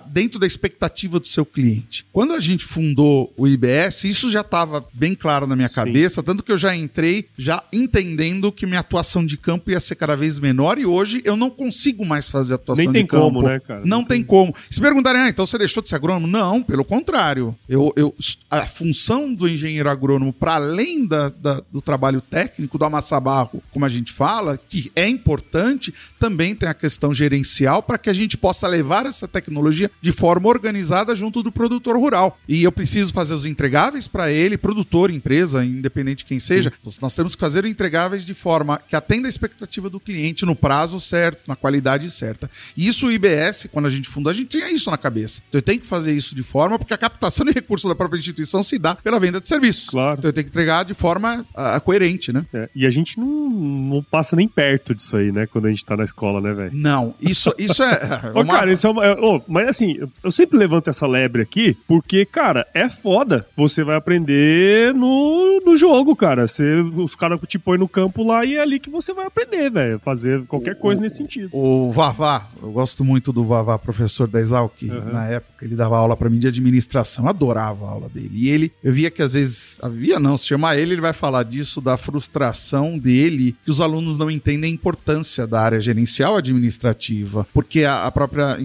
dentro 0.07 0.39
da 0.39 0.45
expectativa 0.45 1.19
do 1.19 1.27
seu 1.27 1.43
cliente. 1.43 2.05
Quando 2.11 2.33
a 2.33 2.39
gente 2.39 2.63
fundou 2.63 3.33
o 3.35 3.47
IBS, 3.47 4.03
isso 4.03 4.29
já 4.29 4.41
estava 4.41 4.85
bem 4.93 5.15
claro 5.15 5.47
na 5.47 5.55
minha 5.55 5.67
Sim. 5.67 5.75
cabeça, 5.75 6.21
tanto 6.21 6.43
que 6.43 6.51
eu 6.51 6.57
já 6.57 6.75
entrei 6.75 7.27
já 7.35 7.63
entendendo 7.73 8.51
que 8.51 8.67
minha 8.67 8.81
atuação 8.81 9.25
de 9.25 9.35
campo 9.35 9.71
ia 9.71 9.79
ser 9.79 9.95
cada 9.95 10.15
vez 10.15 10.39
menor 10.39 10.77
e 10.77 10.85
hoje 10.85 11.23
eu 11.25 11.35
não 11.35 11.49
consigo 11.49 12.05
mais 12.05 12.29
fazer 12.29 12.53
atuação 12.53 12.91
Nem 12.91 13.03
de 13.03 13.07
campo. 13.07 13.33
Como, 13.33 13.41
né, 13.41 13.59
cara? 13.59 13.79
Não, 13.79 13.99
não 13.99 14.05
tem, 14.05 14.19
tem 14.19 14.25
como. 14.25 14.53
Se 14.69 14.79
perguntarem, 14.79 15.21
ah, 15.21 15.29
então 15.29 15.47
você 15.47 15.57
deixou 15.57 15.81
de 15.81 15.89
ser 15.89 15.95
agrônomo? 15.95 16.27
Não, 16.27 16.61
pelo 16.61 16.85
contrário. 16.85 17.55
Eu, 17.67 17.91
eu, 17.95 18.13
a 18.49 18.65
função 18.65 19.33
do 19.33 19.47
engenheiro 19.47 19.89
agrônomo, 19.89 20.31
para 20.31 20.55
além 20.55 21.05
da, 21.05 21.29
da, 21.29 21.61
do 21.71 21.81
trabalho 21.81 22.21
técnico, 22.21 22.77
do 22.77 22.85
amassabarro, 22.85 23.63
como 23.71 23.85
a 23.85 23.89
gente 23.89 24.11
fala, 24.11 24.57
que 24.57 24.91
é 24.95 25.07
importante, 25.07 25.93
também 26.19 26.53
tem 26.53 26.69
a 26.69 26.73
questão 26.73 27.13
gerencial 27.13 27.81
para 27.81 27.97
que 28.03 28.09
a 28.09 28.13
gente 28.13 28.37
possa 28.37 28.67
levar 28.67 29.05
essa 29.05 29.27
tecnologia 29.27 29.89
de 30.01 30.11
forma 30.11 30.49
organizada 30.49 31.15
junto 31.15 31.41
do 31.41 31.51
produtor 31.51 31.97
rural. 31.97 32.37
E 32.47 32.63
eu 32.63 32.71
preciso 32.71 33.13
fazer 33.13 33.33
os 33.33 33.45
entregáveis 33.45 34.07
para 34.07 34.31
ele, 34.31 34.57
produtor, 34.57 35.09
empresa, 35.09 35.65
independente 35.65 36.19
de 36.19 36.25
quem 36.25 36.39
seja. 36.39 36.71
Então, 36.79 36.93
nós 37.01 37.15
temos 37.15 37.35
que 37.35 37.39
fazer 37.39 37.65
entregáveis 37.65 38.25
de 38.25 38.33
forma 38.33 38.79
que 38.87 38.95
atenda 38.95 39.27
a 39.27 39.29
expectativa 39.29 39.89
do 39.89 39.99
cliente 39.99 40.45
no 40.45 40.55
prazo 40.55 40.99
certo, 40.99 41.47
na 41.47 41.55
qualidade 41.55 42.09
certa. 42.11 42.49
E 42.75 42.87
isso 42.87 43.07
o 43.07 43.11
IBS, 43.11 43.67
quando 43.71 43.85
a 43.85 43.89
gente 43.89 44.09
fundou, 44.09 44.29
a 44.29 44.33
gente 44.33 44.49
tinha 44.49 44.69
isso 44.71 44.91
na 44.91 44.97
cabeça. 44.97 45.41
Então 45.47 45.59
eu 45.59 45.63
tenho 45.63 45.79
que 45.79 45.87
fazer 45.87 46.13
isso 46.13 46.35
de 46.35 46.43
forma, 46.43 46.77
porque 46.77 46.93
a 46.93 46.97
captação 46.97 47.45
de 47.45 47.51
recursos 47.51 47.87
da 47.87 47.95
própria 47.95 48.19
instituição 48.19 48.61
se 48.61 48.77
dá 48.77 48.95
pela 48.95 49.19
venda 49.19 49.39
de 49.39 49.47
serviços. 49.47 49.89
Claro. 49.89 50.19
Então 50.19 50.29
eu 50.29 50.33
tenho 50.33 50.45
que 50.45 50.49
entregar 50.49 50.83
de 50.83 50.93
forma 50.93 51.45
uh, 51.53 51.81
coerente, 51.81 52.33
né? 52.33 52.45
É, 52.53 52.69
e 52.75 52.85
a 52.85 52.89
gente 52.89 53.19
não, 53.19 53.49
não 53.49 54.03
passa 54.03 54.35
nem 54.35 54.47
perto 54.47 54.93
disso 54.93 55.15
aí, 55.15 55.31
né? 55.31 55.47
Quando 55.47 55.67
a 55.67 55.69
gente 55.69 55.85
tá 55.85 55.95
na 55.95 56.03
escola, 56.03 56.41
né, 56.41 56.53
velho? 56.53 56.71
Não, 56.73 57.15
isso, 57.21 57.53
isso 57.57 57.81
é. 57.83 57.92
Ô, 58.33 58.41
uma... 58.41 58.53
cara, 58.53 58.71
isso 58.71 58.87
é 58.87 58.89
uma. 58.89 59.19
Oh, 59.19 59.41
mas 59.47 59.67
assim, 59.67 59.97
eu 60.23 60.31
sempre 60.31 60.57
levanto 60.57 60.89
essa 60.89 61.07
lebre 61.07 61.41
aqui, 61.41 61.77
porque, 61.87 62.25
cara, 62.25 62.65
é 62.73 62.89
foda. 62.89 63.45
Você 63.55 63.83
vai 63.83 63.95
aprender 63.95 64.93
no, 64.93 65.61
no 65.65 65.77
jogo, 65.77 66.15
cara. 66.15 66.47
Você, 66.47 66.81
os 66.95 67.15
caras 67.15 67.39
te 67.47 67.59
põem 67.59 67.79
no 67.79 67.87
campo 67.87 68.23
lá 68.23 68.45
e 68.45 68.55
é 68.55 68.61
ali 68.61 68.79
que 68.79 68.89
você 68.89 69.13
vai 69.13 69.25
aprender, 69.25 69.69
velho. 69.69 69.99
Fazer 69.99 70.45
qualquer 70.45 70.77
coisa 70.77 70.99
o, 70.99 71.03
nesse 71.03 71.17
sentido. 71.17 71.49
O 71.51 71.91
Vavá, 71.91 72.47
eu 72.61 72.71
gosto 72.71 73.03
muito 73.03 73.31
do 73.31 73.43
Vavá, 73.43 73.77
professor 73.77 74.27
da 74.27 74.39
Exalc. 74.39 74.81
Uhum. 74.83 75.11
Na 75.11 75.25
época 75.27 75.65
ele 75.65 75.75
dava 75.75 75.97
aula 75.97 76.15
para 76.15 76.29
mim 76.29 76.39
de 76.39 76.47
administração. 76.47 77.25
Eu 77.25 77.29
adorava 77.29 77.85
a 77.85 77.89
aula 77.89 78.09
dele. 78.09 78.31
E 78.33 78.49
ele, 78.49 78.71
eu 78.83 78.93
via 78.93 79.11
que 79.11 79.21
às 79.21 79.33
vezes. 79.33 79.77
Havia 79.81 80.19
não, 80.19 80.37
se 80.37 80.47
chamar 80.47 80.77
ele, 80.77 80.93
ele 80.93 81.01
vai 81.01 81.13
falar 81.13 81.43
disso, 81.43 81.81
da 81.81 81.97
frustração 81.97 82.97
dele, 82.97 83.55
que 83.63 83.71
os 83.71 83.81
alunos 83.81 84.17
não 84.17 84.29
entendem 84.29 84.71
a 84.71 84.73
importância 84.73 85.45
da 85.45 85.61
área 85.61 85.79
gerencial 85.79 86.37
administrativa. 86.37 87.47
Porque 87.53 87.72
a, 87.79 88.05
a 88.05 88.11
própria, 88.11 88.57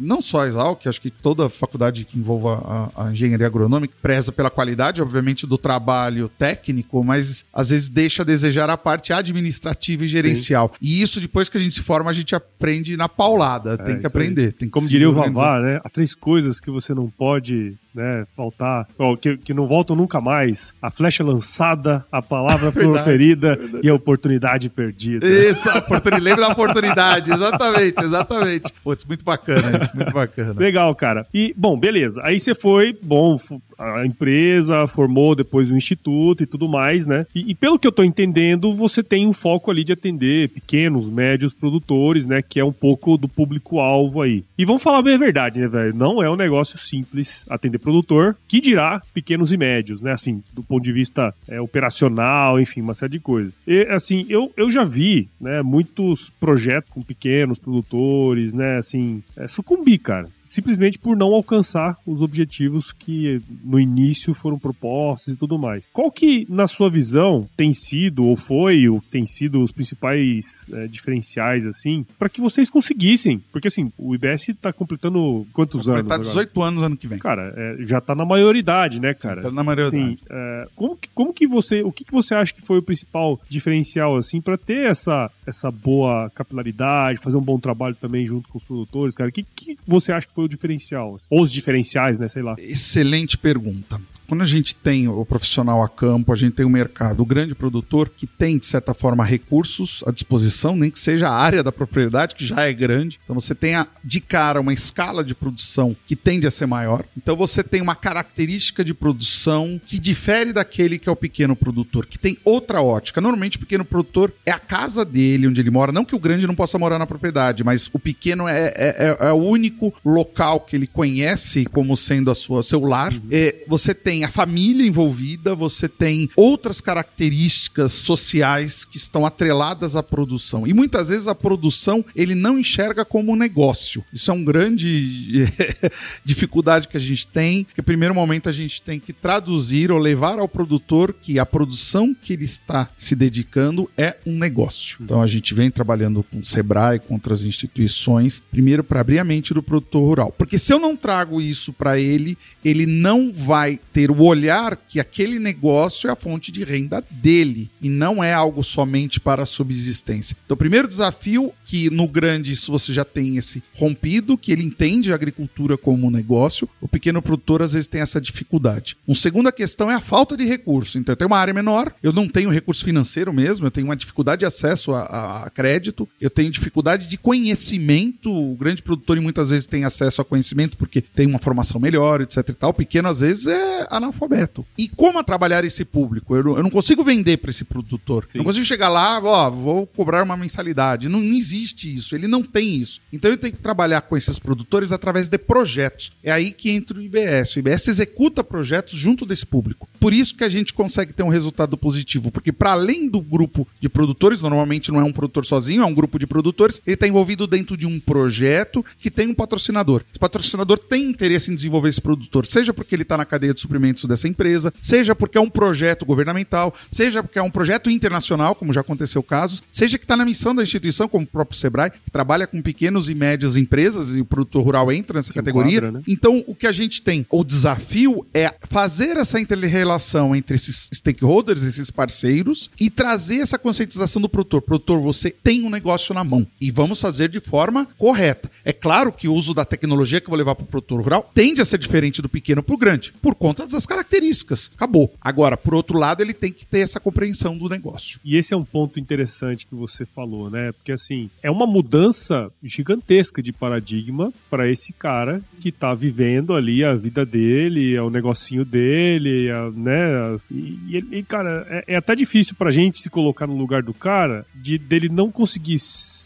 não 0.00 0.20
só 0.20 0.40
a 0.40 0.46
Exalc, 0.46 0.86
acho 0.86 1.00
que 1.00 1.10
toda 1.10 1.48
faculdade 1.48 2.04
que 2.04 2.18
envolva 2.18 2.90
a, 2.94 3.06
a, 3.06 3.12
engenharia 3.12 3.46
agronômica 3.46 3.94
preza 4.00 4.32
pela 4.32 4.50
qualidade, 4.50 5.02
obviamente, 5.02 5.46
do 5.46 5.58
trabalho 5.58 6.28
técnico, 6.28 7.02
mas 7.04 7.44
às 7.52 7.70
vezes 7.70 7.88
deixa 7.88 8.22
a 8.22 8.24
desejar 8.24 8.70
a 8.70 8.76
parte 8.76 9.12
administrativa 9.12 10.04
e 10.04 10.08
gerencial. 10.08 10.70
Sim. 10.72 10.78
E 10.80 11.02
isso, 11.02 11.20
depois 11.20 11.48
que 11.48 11.58
a 11.58 11.60
gente 11.60 11.74
se 11.74 11.82
forma, 11.82 12.10
a 12.10 12.14
gente 12.14 12.34
aprende 12.34 12.96
na 12.96 13.08
paulada. 13.08 13.74
É, 13.74 13.76
tem 13.76 14.00
que 14.00 14.06
aprender. 14.06 14.52
Tem 14.52 14.68
que 14.68 14.72
Como 14.72 14.88
diria 14.88 15.08
o 15.08 15.12
Vavá, 15.12 15.60
né? 15.60 15.80
Há 15.84 15.88
três 15.88 16.14
coisas 16.14 16.60
que 16.60 16.70
você 16.70 16.94
não 16.94 17.08
pode 17.08 17.76
né, 17.98 18.24
faltar, 18.36 18.86
que, 19.20 19.36
que 19.36 19.52
não 19.52 19.66
voltam 19.66 19.96
nunca 19.96 20.20
mais. 20.20 20.72
A 20.80 20.88
flecha 20.88 21.24
lançada, 21.24 22.06
a 22.12 22.22
palavra 22.22 22.70
proferida 22.72 23.58
e 23.82 23.88
a 23.88 23.94
oportunidade 23.94 24.70
perdida. 24.70 25.28
Isso, 25.28 25.68
a 25.68 25.78
oportunidade. 25.78 26.22
Lembra 26.22 26.46
da 26.46 26.52
oportunidade, 26.52 27.32
exatamente, 27.32 28.00
exatamente. 28.00 28.72
Putz, 28.84 29.04
muito 29.04 29.24
bacana 29.24 29.82
isso, 29.82 29.96
muito 29.96 30.12
bacana. 30.12 30.54
Legal, 30.58 30.94
cara. 30.94 31.26
E, 31.34 31.52
bom, 31.56 31.78
beleza. 31.78 32.20
Aí 32.22 32.38
você 32.38 32.54
foi, 32.54 32.96
bom, 33.02 33.36
a 33.78 34.04
empresa 34.04 34.86
formou 34.86 35.34
depois 35.34 35.70
o 35.70 35.76
instituto 35.76 36.42
e 36.42 36.46
tudo 36.46 36.68
mais, 36.68 37.06
né? 37.06 37.26
E, 37.34 37.50
e, 37.50 37.54
pelo 37.54 37.78
que 37.78 37.86
eu 37.86 37.92
tô 37.92 38.02
entendendo, 38.02 38.74
você 38.74 39.02
tem 39.02 39.26
um 39.26 39.32
foco 39.32 39.70
ali 39.70 39.84
de 39.84 39.92
atender 39.92 40.48
pequenos, 40.48 41.08
médios 41.08 41.52
produtores, 41.52 42.26
né? 42.26 42.42
Que 42.42 42.58
é 42.58 42.64
um 42.64 42.72
pouco 42.72 43.16
do 43.16 43.28
público-alvo 43.28 44.20
aí. 44.20 44.44
E 44.58 44.64
vamos 44.64 44.82
falar 44.82 45.02
bem 45.02 45.14
a 45.14 45.18
verdade, 45.18 45.60
né, 45.60 45.68
velho? 45.68 45.94
Não 45.94 46.22
é 46.22 46.28
um 46.28 46.36
negócio 46.36 46.76
simples 46.76 47.46
atender 47.48 47.78
produtor, 47.78 48.36
que 48.48 48.60
dirá 48.60 49.00
pequenos 49.14 49.52
e 49.52 49.56
médios, 49.56 50.02
né? 50.02 50.12
Assim, 50.12 50.42
do 50.52 50.62
ponto 50.62 50.82
de 50.82 50.92
vista 50.92 51.32
é, 51.46 51.60
operacional, 51.60 52.60
enfim, 52.60 52.80
uma 52.80 52.94
série 52.94 53.12
de 53.12 53.20
coisas. 53.20 53.52
E, 53.66 53.82
assim, 53.90 54.26
eu, 54.28 54.52
eu 54.56 54.68
já 54.70 54.84
vi, 54.84 55.28
né, 55.40 55.62
muitos 55.62 56.30
projetos 56.40 56.90
com 56.90 57.02
pequenos 57.02 57.58
produtores, 57.58 58.52
né? 58.52 58.78
Assim, 58.78 59.22
é, 59.36 59.46
sucumbir, 59.46 59.98
cara 59.98 60.28
simplesmente 60.48 60.98
por 60.98 61.16
não 61.16 61.34
alcançar 61.34 61.96
os 62.06 62.22
objetivos 62.22 62.90
que 62.90 63.40
no 63.62 63.78
início 63.78 64.32
foram 64.34 64.58
propostos 64.58 65.34
e 65.34 65.36
tudo 65.36 65.58
mais. 65.58 65.88
Qual 65.92 66.10
que, 66.10 66.46
na 66.48 66.66
sua 66.66 66.90
visão, 66.90 67.48
tem 67.56 67.72
sido 67.72 68.24
ou 68.24 68.36
foi 68.36 68.88
ou 68.88 69.02
tem 69.10 69.26
sido 69.26 69.62
os 69.62 69.70
principais 69.70 70.68
é, 70.72 70.86
diferenciais 70.86 71.66
assim 71.66 72.04
para 72.18 72.28
que 72.28 72.40
vocês 72.40 72.70
conseguissem? 72.70 73.38
Porque 73.52 73.68
assim, 73.68 73.92
o 73.98 74.14
IBS 74.14 74.48
está 74.48 74.72
completando 74.72 75.46
quantos 75.52 75.86
Vai 75.86 76.00
anos? 76.00 76.08
Tá 76.08 76.18
18 76.18 76.62
anos 76.62 76.82
ano 76.82 76.96
que 76.96 77.06
vem. 77.06 77.18
Cara, 77.18 77.52
é, 77.56 77.76
já 77.80 77.98
está 77.98 78.14
na 78.14 78.24
maioridade, 78.24 79.00
né, 79.00 79.14
cara? 79.14 79.42
Tá 79.42 79.50
na 79.50 79.62
maioridade. 79.62 79.90
Sim. 79.90 80.18
É, 80.30 80.68
como, 80.74 80.96
que, 80.96 81.08
como 81.10 81.32
que 81.32 81.46
você, 81.46 81.82
o 81.82 81.92
que, 81.92 82.04
que 82.04 82.12
você 82.12 82.34
acha 82.34 82.54
que 82.54 82.62
foi 82.62 82.78
o 82.78 82.82
principal 82.82 83.38
diferencial 83.48 84.16
assim 84.16 84.40
para 84.40 84.56
ter 84.56 84.90
essa 84.90 85.30
essa 85.46 85.70
boa 85.70 86.30
capilaridade, 86.34 87.18
fazer 87.18 87.36
um 87.38 87.42
bom 87.42 87.58
trabalho 87.58 87.94
também 87.94 88.26
junto 88.26 88.48
com 88.48 88.58
os 88.58 88.64
produtores, 88.64 89.14
cara? 89.14 89.30
O 89.30 89.32
que, 89.32 89.42
que 89.42 89.78
você 89.86 90.12
acha 90.12 90.26
que 90.26 90.34
foi 90.38 90.44
o 90.44 90.48
diferencial? 90.48 91.16
Ou 91.28 91.42
os 91.42 91.50
diferenciais, 91.50 92.16
né? 92.16 92.28
Sei 92.28 92.42
lá. 92.42 92.54
Excelente 92.56 93.36
pergunta. 93.36 94.00
Quando 94.28 94.42
a 94.42 94.46
gente 94.46 94.74
tem 94.74 95.08
o 95.08 95.24
profissional 95.24 95.82
a 95.82 95.88
campo, 95.88 96.30
a 96.34 96.36
gente 96.36 96.52
tem 96.52 96.66
o 96.66 96.68
mercado, 96.68 97.22
o 97.22 97.26
grande 97.26 97.54
produtor 97.54 98.10
que 98.14 98.26
tem, 98.26 98.58
de 98.58 98.66
certa 98.66 98.92
forma, 98.92 99.24
recursos 99.24 100.04
à 100.06 100.12
disposição, 100.12 100.76
nem 100.76 100.90
que 100.90 100.98
seja 100.98 101.30
a 101.30 101.34
área 101.34 101.62
da 101.62 101.72
propriedade, 101.72 102.34
que 102.34 102.44
já 102.44 102.60
é 102.60 102.72
grande. 102.74 103.18
Então 103.24 103.34
você 103.34 103.54
tem 103.54 103.74
a, 103.74 103.86
de 104.04 104.20
cara 104.20 104.60
uma 104.60 104.74
escala 104.74 105.24
de 105.24 105.34
produção 105.34 105.96
que 106.06 106.14
tende 106.14 106.46
a 106.46 106.50
ser 106.50 106.66
maior. 106.66 107.06
Então 107.16 107.34
você 107.34 107.62
tem 107.62 107.80
uma 107.80 107.94
característica 107.94 108.84
de 108.84 108.92
produção 108.92 109.80
que 109.86 109.98
difere 109.98 110.52
daquele 110.52 110.98
que 110.98 111.08
é 111.08 111.12
o 111.12 111.16
pequeno 111.16 111.56
produtor, 111.56 112.04
que 112.04 112.18
tem 112.18 112.36
outra 112.44 112.82
ótica. 112.82 113.22
Normalmente 113.22 113.56
o 113.56 113.60
pequeno 113.60 113.84
produtor 113.84 114.30
é 114.44 114.50
a 114.50 114.58
casa 114.58 115.06
dele, 115.06 115.48
onde 115.48 115.58
ele 115.58 115.70
mora. 115.70 115.90
Não 115.90 116.04
que 116.04 116.14
o 116.14 116.18
grande 116.18 116.46
não 116.46 116.54
possa 116.54 116.78
morar 116.78 116.98
na 116.98 117.06
propriedade, 117.06 117.64
mas 117.64 117.88
o 117.94 117.98
pequeno 117.98 118.46
é, 118.46 118.74
é, 118.76 119.16
é, 119.22 119.28
é 119.28 119.32
o 119.32 119.36
único 119.36 119.94
local 120.04 120.60
que 120.60 120.76
ele 120.76 120.86
conhece 120.86 121.64
como 121.64 121.96
sendo 121.96 122.30
a 122.30 122.34
sua 122.34 122.62
seu 122.62 122.80
lar. 122.80 123.10
Uhum. 123.10 123.22
É, 123.30 123.64
você 123.66 123.94
tem 123.94 124.17
tem 124.18 124.24
a 124.24 124.28
família 124.28 124.84
envolvida, 124.84 125.54
você 125.54 125.88
tem 125.88 126.28
outras 126.34 126.80
características 126.80 127.92
sociais 127.92 128.84
que 128.84 128.96
estão 128.96 129.24
atreladas 129.24 129.94
à 129.94 130.02
produção. 130.02 130.66
E 130.66 130.74
muitas 130.74 131.08
vezes 131.08 131.28
a 131.28 131.36
produção 131.36 132.04
ele 132.16 132.34
não 132.34 132.58
enxerga 132.58 133.04
como 133.04 133.30
um 133.30 133.36
negócio. 133.36 134.04
Isso 134.12 134.32
é 134.32 134.34
uma 134.34 134.44
grande 134.44 135.46
dificuldade 136.24 136.88
que 136.88 136.96
a 136.96 137.00
gente 137.00 137.28
tem, 137.28 137.64
que 137.72 137.80
primeiro 137.80 138.12
momento 138.12 138.48
a 138.48 138.52
gente 138.52 138.82
tem 138.82 138.98
que 138.98 139.12
traduzir 139.12 139.92
ou 139.92 139.98
levar 140.00 140.40
ao 140.40 140.48
produtor 140.48 141.12
que 141.12 141.38
a 141.38 141.46
produção 141.46 142.12
que 142.12 142.32
ele 142.32 142.44
está 142.44 142.90
se 142.98 143.14
dedicando 143.14 143.88
é 143.96 144.16
um 144.26 144.36
negócio. 144.36 144.98
Então 145.00 145.22
a 145.22 145.28
gente 145.28 145.54
vem 145.54 145.70
trabalhando 145.70 146.24
com 146.24 146.40
o 146.40 146.44
Sebrae, 146.44 146.98
com 146.98 147.14
outras 147.14 147.44
instituições, 147.44 148.42
primeiro 148.50 148.82
para 148.82 149.00
abrir 149.00 149.20
a 149.20 149.24
mente 149.24 149.54
do 149.54 149.62
produtor 149.62 150.02
rural. 150.02 150.34
Porque 150.36 150.58
se 150.58 150.72
eu 150.72 150.80
não 150.80 150.96
trago 150.96 151.40
isso 151.40 151.72
para 151.72 152.00
ele, 152.00 152.36
ele 152.64 152.84
não 152.84 153.32
vai 153.32 153.78
ter 153.92 154.07
ter 154.08 154.10
o 154.10 154.22
olhar 154.22 154.76
que 154.76 154.98
aquele 154.98 155.38
negócio 155.38 156.08
é 156.08 156.12
a 156.12 156.16
fonte 156.16 156.50
de 156.50 156.64
renda 156.64 157.04
dele 157.10 157.70
e 157.80 157.88
não 157.88 158.24
é 158.24 158.32
algo 158.32 158.64
somente 158.64 159.20
para 159.20 159.42
a 159.42 159.46
subsistência. 159.46 160.36
Então, 160.44 160.54
o 160.54 160.58
primeiro 160.58 160.88
desafio 160.88 161.52
que 161.64 161.90
no 161.90 162.08
grande 162.08 162.52
isso 162.52 162.72
você 162.72 162.92
já 162.92 163.04
tem 163.04 163.36
esse 163.36 163.62
rompido, 163.74 164.38
que 164.38 164.50
ele 164.52 164.62
entende 164.62 165.12
a 165.12 165.14
agricultura 165.14 165.76
como 165.76 166.06
um 166.06 166.10
negócio, 166.10 166.68
o 166.80 166.88
pequeno 166.88 167.20
produtor 167.20 167.62
às 167.62 167.72
vezes 167.72 167.88
tem 167.88 168.00
essa 168.00 168.20
dificuldade. 168.20 168.96
Uma 169.06 169.14
segunda 169.14 169.52
questão 169.52 169.90
é 169.90 169.94
a 169.94 170.00
falta 170.00 170.36
de 170.36 170.44
recurso. 170.44 170.98
Então, 170.98 171.12
eu 171.12 171.16
tenho 171.16 171.28
uma 171.28 171.38
área 171.38 171.52
menor, 171.52 171.92
eu 172.02 172.12
não 172.12 172.28
tenho 172.28 172.50
recurso 172.50 172.84
financeiro 172.84 173.32
mesmo, 173.32 173.66
eu 173.66 173.70
tenho 173.70 173.86
uma 173.86 173.96
dificuldade 173.96 174.40
de 174.40 174.46
acesso 174.46 174.92
a, 174.94 175.44
a 175.44 175.50
crédito, 175.50 176.08
eu 176.20 176.30
tenho 176.30 176.50
dificuldade 176.50 177.06
de 177.08 177.18
conhecimento. 177.18 178.32
O 178.32 178.56
grande 178.56 178.82
produtor 178.82 179.20
muitas 179.20 179.50
vezes 179.50 179.66
tem 179.66 179.84
acesso 179.84 180.22
a 180.22 180.24
conhecimento 180.24 180.78
porque 180.78 181.00
tem 181.00 181.26
uma 181.26 181.38
formação 181.38 181.80
melhor, 181.80 182.20
etc 182.20 182.48
e 182.48 182.54
tal. 182.54 182.70
O 182.70 182.74
pequeno 182.74 183.08
às 183.08 183.20
vezes 183.20 183.46
é 183.46 183.86
analfabeto. 183.98 184.64
E 184.76 184.88
como 184.88 185.22
trabalhar 185.22 185.64
esse 185.64 185.84
público? 185.84 186.34
Eu, 186.34 186.56
eu 186.56 186.62
não 186.62 186.70
consigo 186.70 187.04
vender 187.04 187.36
para 187.36 187.50
esse 187.50 187.64
produtor. 187.64 188.26
Sim. 188.30 188.38
Não 188.38 188.44
consigo 188.44 188.64
chegar 188.64 188.88
lá, 188.88 189.20
ó, 189.22 189.50
vou 189.50 189.86
cobrar 189.86 190.22
uma 190.22 190.36
mensalidade. 190.36 191.08
Não, 191.08 191.20
não 191.20 191.36
existe 191.36 191.94
isso. 191.94 192.14
Ele 192.14 192.26
não 192.26 192.42
tem 192.42 192.76
isso. 192.76 193.00
Então 193.12 193.30
eu 193.30 193.36
tenho 193.36 193.52
que 193.52 193.60
trabalhar 193.62 194.00
com 194.02 194.16
esses 194.16 194.38
produtores 194.38 194.92
através 194.92 195.28
de 195.28 195.38
projetos. 195.38 196.12
É 196.22 196.32
aí 196.32 196.50
que 196.50 196.70
entra 196.70 196.98
o 196.98 197.02
IBS. 197.02 197.56
O 197.56 197.58
IBS 197.58 197.88
executa 197.88 198.42
projetos 198.42 198.98
junto 198.98 199.26
desse 199.26 199.44
público. 199.44 199.88
Por 199.98 200.12
isso 200.12 200.34
que 200.34 200.44
a 200.44 200.48
gente 200.48 200.72
consegue 200.72 201.12
ter 201.12 201.22
um 201.22 201.28
resultado 201.28 201.76
positivo, 201.76 202.30
porque 202.30 202.52
para 202.52 202.72
além 202.72 203.08
do 203.08 203.20
grupo 203.20 203.66
de 203.80 203.88
produtores, 203.88 204.40
normalmente 204.40 204.92
não 204.92 205.00
é 205.00 205.04
um 205.04 205.12
produtor 205.12 205.44
sozinho, 205.44 205.82
é 205.82 205.86
um 205.86 205.94
grupo 205.94 206.18
de 206.18 206.26
produtores, 206.26 206.80
ele 206.86 206.94
está 206.94 207.06
envolvido 207.06 207.46
dentro 207.46 207.76
de 207.76 207.86
um 207.86 207.98
projeto 207.98 208.84
que 208.98 209.10
tem 209.10 209.28
um 209.28 209.34
patrocinador. 209.34 210.02
Esse 210.08 210.18
patrocinador 210.18 210.78
tem 210.78 211.04
interesse 211.04 211.50
em 211.50 211.54
desenvolver 211.54 211.88
esse 211.88 212.00
produtor, 212.00 212.46
seja 212.46 212.72
porque 212.72 212.94
ele 212.94 213.02
está 213.02 213.16
na 213.16 213.24
cadeia 213.24 213.52
de 213.52 213.60
suprimentos 213.60 214.04
dessa 214.04 214.28
empresa, 214.28 214.72
seja 214.80 215.14
porque 215.14 215.38
é 215.38 215.40
um 215.40 215.50
projeto 215.50 216.06
governamental, 216.06 216.74
seja 216.90 217.22
porque 217.22 217.38
é 217.38 217.42
um 217.42 217.50
projeto 217.50 217.90
internacional, 217.90 218.54
como 218.54 218.72
já 218.72 218.80
aconteceu 218.80 219.22
casos, 219.22 219.62
seja 219.72 219.98
que 219.98 220.04
está 220.04 220.16
na 220.16 220.24
missão 220.24 220.54
da 220.54 220.62
instituição, 220.62 221.08
como 221.08 221.24
o 221.24 221.28
próprio 221.28 221.58
Sebrae, 221.58 221.90
que 221.90 222.10
trabalha 222.10 222.46
com 222.46 222.62
pequenos 222.62 223.08
e 223.08 223.14
médias 223.14 223.56
empresas 223.56 224.14
e 224.14 224.20
o 224.20 224.24
produtor 224.24 224.64
rural 224.64 224.92
entra 224.92 225.18
nessa 225.18 225.32
Se 225.32 225.34
categoria. 225.34 225.78
Enquadra, 225.78 225.98
né? 225.98 226.02
Então, 226.06 226.44
o 226.46 226.54
que 226.54 226.66
a 226.66 226.72
gente 226.72 227.02
tem, 227.02 227.26
o 227.30 227.42
desafio 227.42 228.26
é 228.32 228.54
fazer 228.68 229.16
essa 229.16 229.40
interrelação 229.40 229.87
entre 230.34 230.56
esses 230.56 230.88
stakeholders, 230.92 231.62
esses 231.62 231.90
parceiros, 231.90 232.70
e 232.80 232.90
trazer 232.90 233.38
essa 233.40 233.58
conscientização 233.58 234.20
do 234.20 234.28
produtor. 234.28 234.62
Produtor, 234.62 235.00
você 235.00 235.30
tem 235.30 235.64
um 235.64 235.70
negócio 235.70 236.14
na 236.14 236.24
mão 236.24 236.46
e 236.60 236.70
vamos 236.70 237.00
fazer 237.00 237.28
de 237.28 237.40
forma 237.40 237.86
correta. 237.96 238.50
É 238.64 238.72
claro 238.72 239.12
que 239.12 239.28
o 239.28 239.34
uso 239.34 239.54
da 239.54 239.64
tecnologia 239.64 240.20
que 240.20 240.26
eu 240.26 240.30
vou 240.30 240.38
levar 240.38 240.54
para 240.54 240.64
o 240.64 240.66
produtor 240.66 241.02
rural 241.02 241.30
tende 241.34 241.60
a 241.60 241.64
ser 241.64 241.78
diferente 241.78 242.20
do 242.20 242.28
pequeno 242.28 242.62
para 242.62 242.74
o 242.74 242.78
grande, 242.78 243.12
por 243.22 243.34
conta 243.34 243.66
das 243.66 243.86
características. 243.86 244.70
Acabou. 244.74 245.12
Agora, 245.20 245.56
por 245.56 245.74
outro 245.74 245.98
lado, 245.98 246.22
ele 246.22 246.34
tem 246.34 246.52
que 246.52 246.66
ter 246.66 246.80
essa 246.80 247.00
compreensão 247.00 247.56
do 247.56 247.68
negócio. 247.68 248.20
E 248.24 248.36
esse 248.36 248.54
é 248.54 248.56
um 248.56 248.64
ponto 248.64 248.98
interessante 248.98 249.66
que 249.66 249.74
você 249.74 250.04
falou, 250.04 250.50
né? 250.50 250.72
Porque 250.72 250.92
assim, 250.92 251.30
é 251.42 251.50
uma 251.50 251.66
mudança 251.66 252.50
gigantesca 252.62 253.42
de 253.42 253.52
paradigma 253.52 254.32
para 254.50 254.70
esse 254.70 254.92
cara 254.92 255.42
que 255.60 255.72
tá 255.72 255.94
vivendo 255.94 256.54
ali 256.54 256.84
a 256.84 256.94
vida 256.94 257.24
dele, 257.24 257.94
é 257.94 258.02
o 258.02 258.10
negocinho 258.10 258.64
dele, 258.64 259.48
é, 259.48 259.70
né? 259.78 260.38
E, 260.50 261.04
e 261.10 261.22
cara, 261.22 261.66
é, 261.68 261.94
é, 261.94 261.96
até 261.96 262.14
difícil 262.14 262.54
pra 262.56 262.70
gente 262.70 263.00
se 263.00 263.10
colocar 263.10 263.46
no 263.46 263.56
lugar 263.56 263.82
do 263.82 263.94
cara 263.94 264.44
de 264.54 264.78
dele 264.78 265.08
não 265.08 265.30
conseguir 265.30 265.76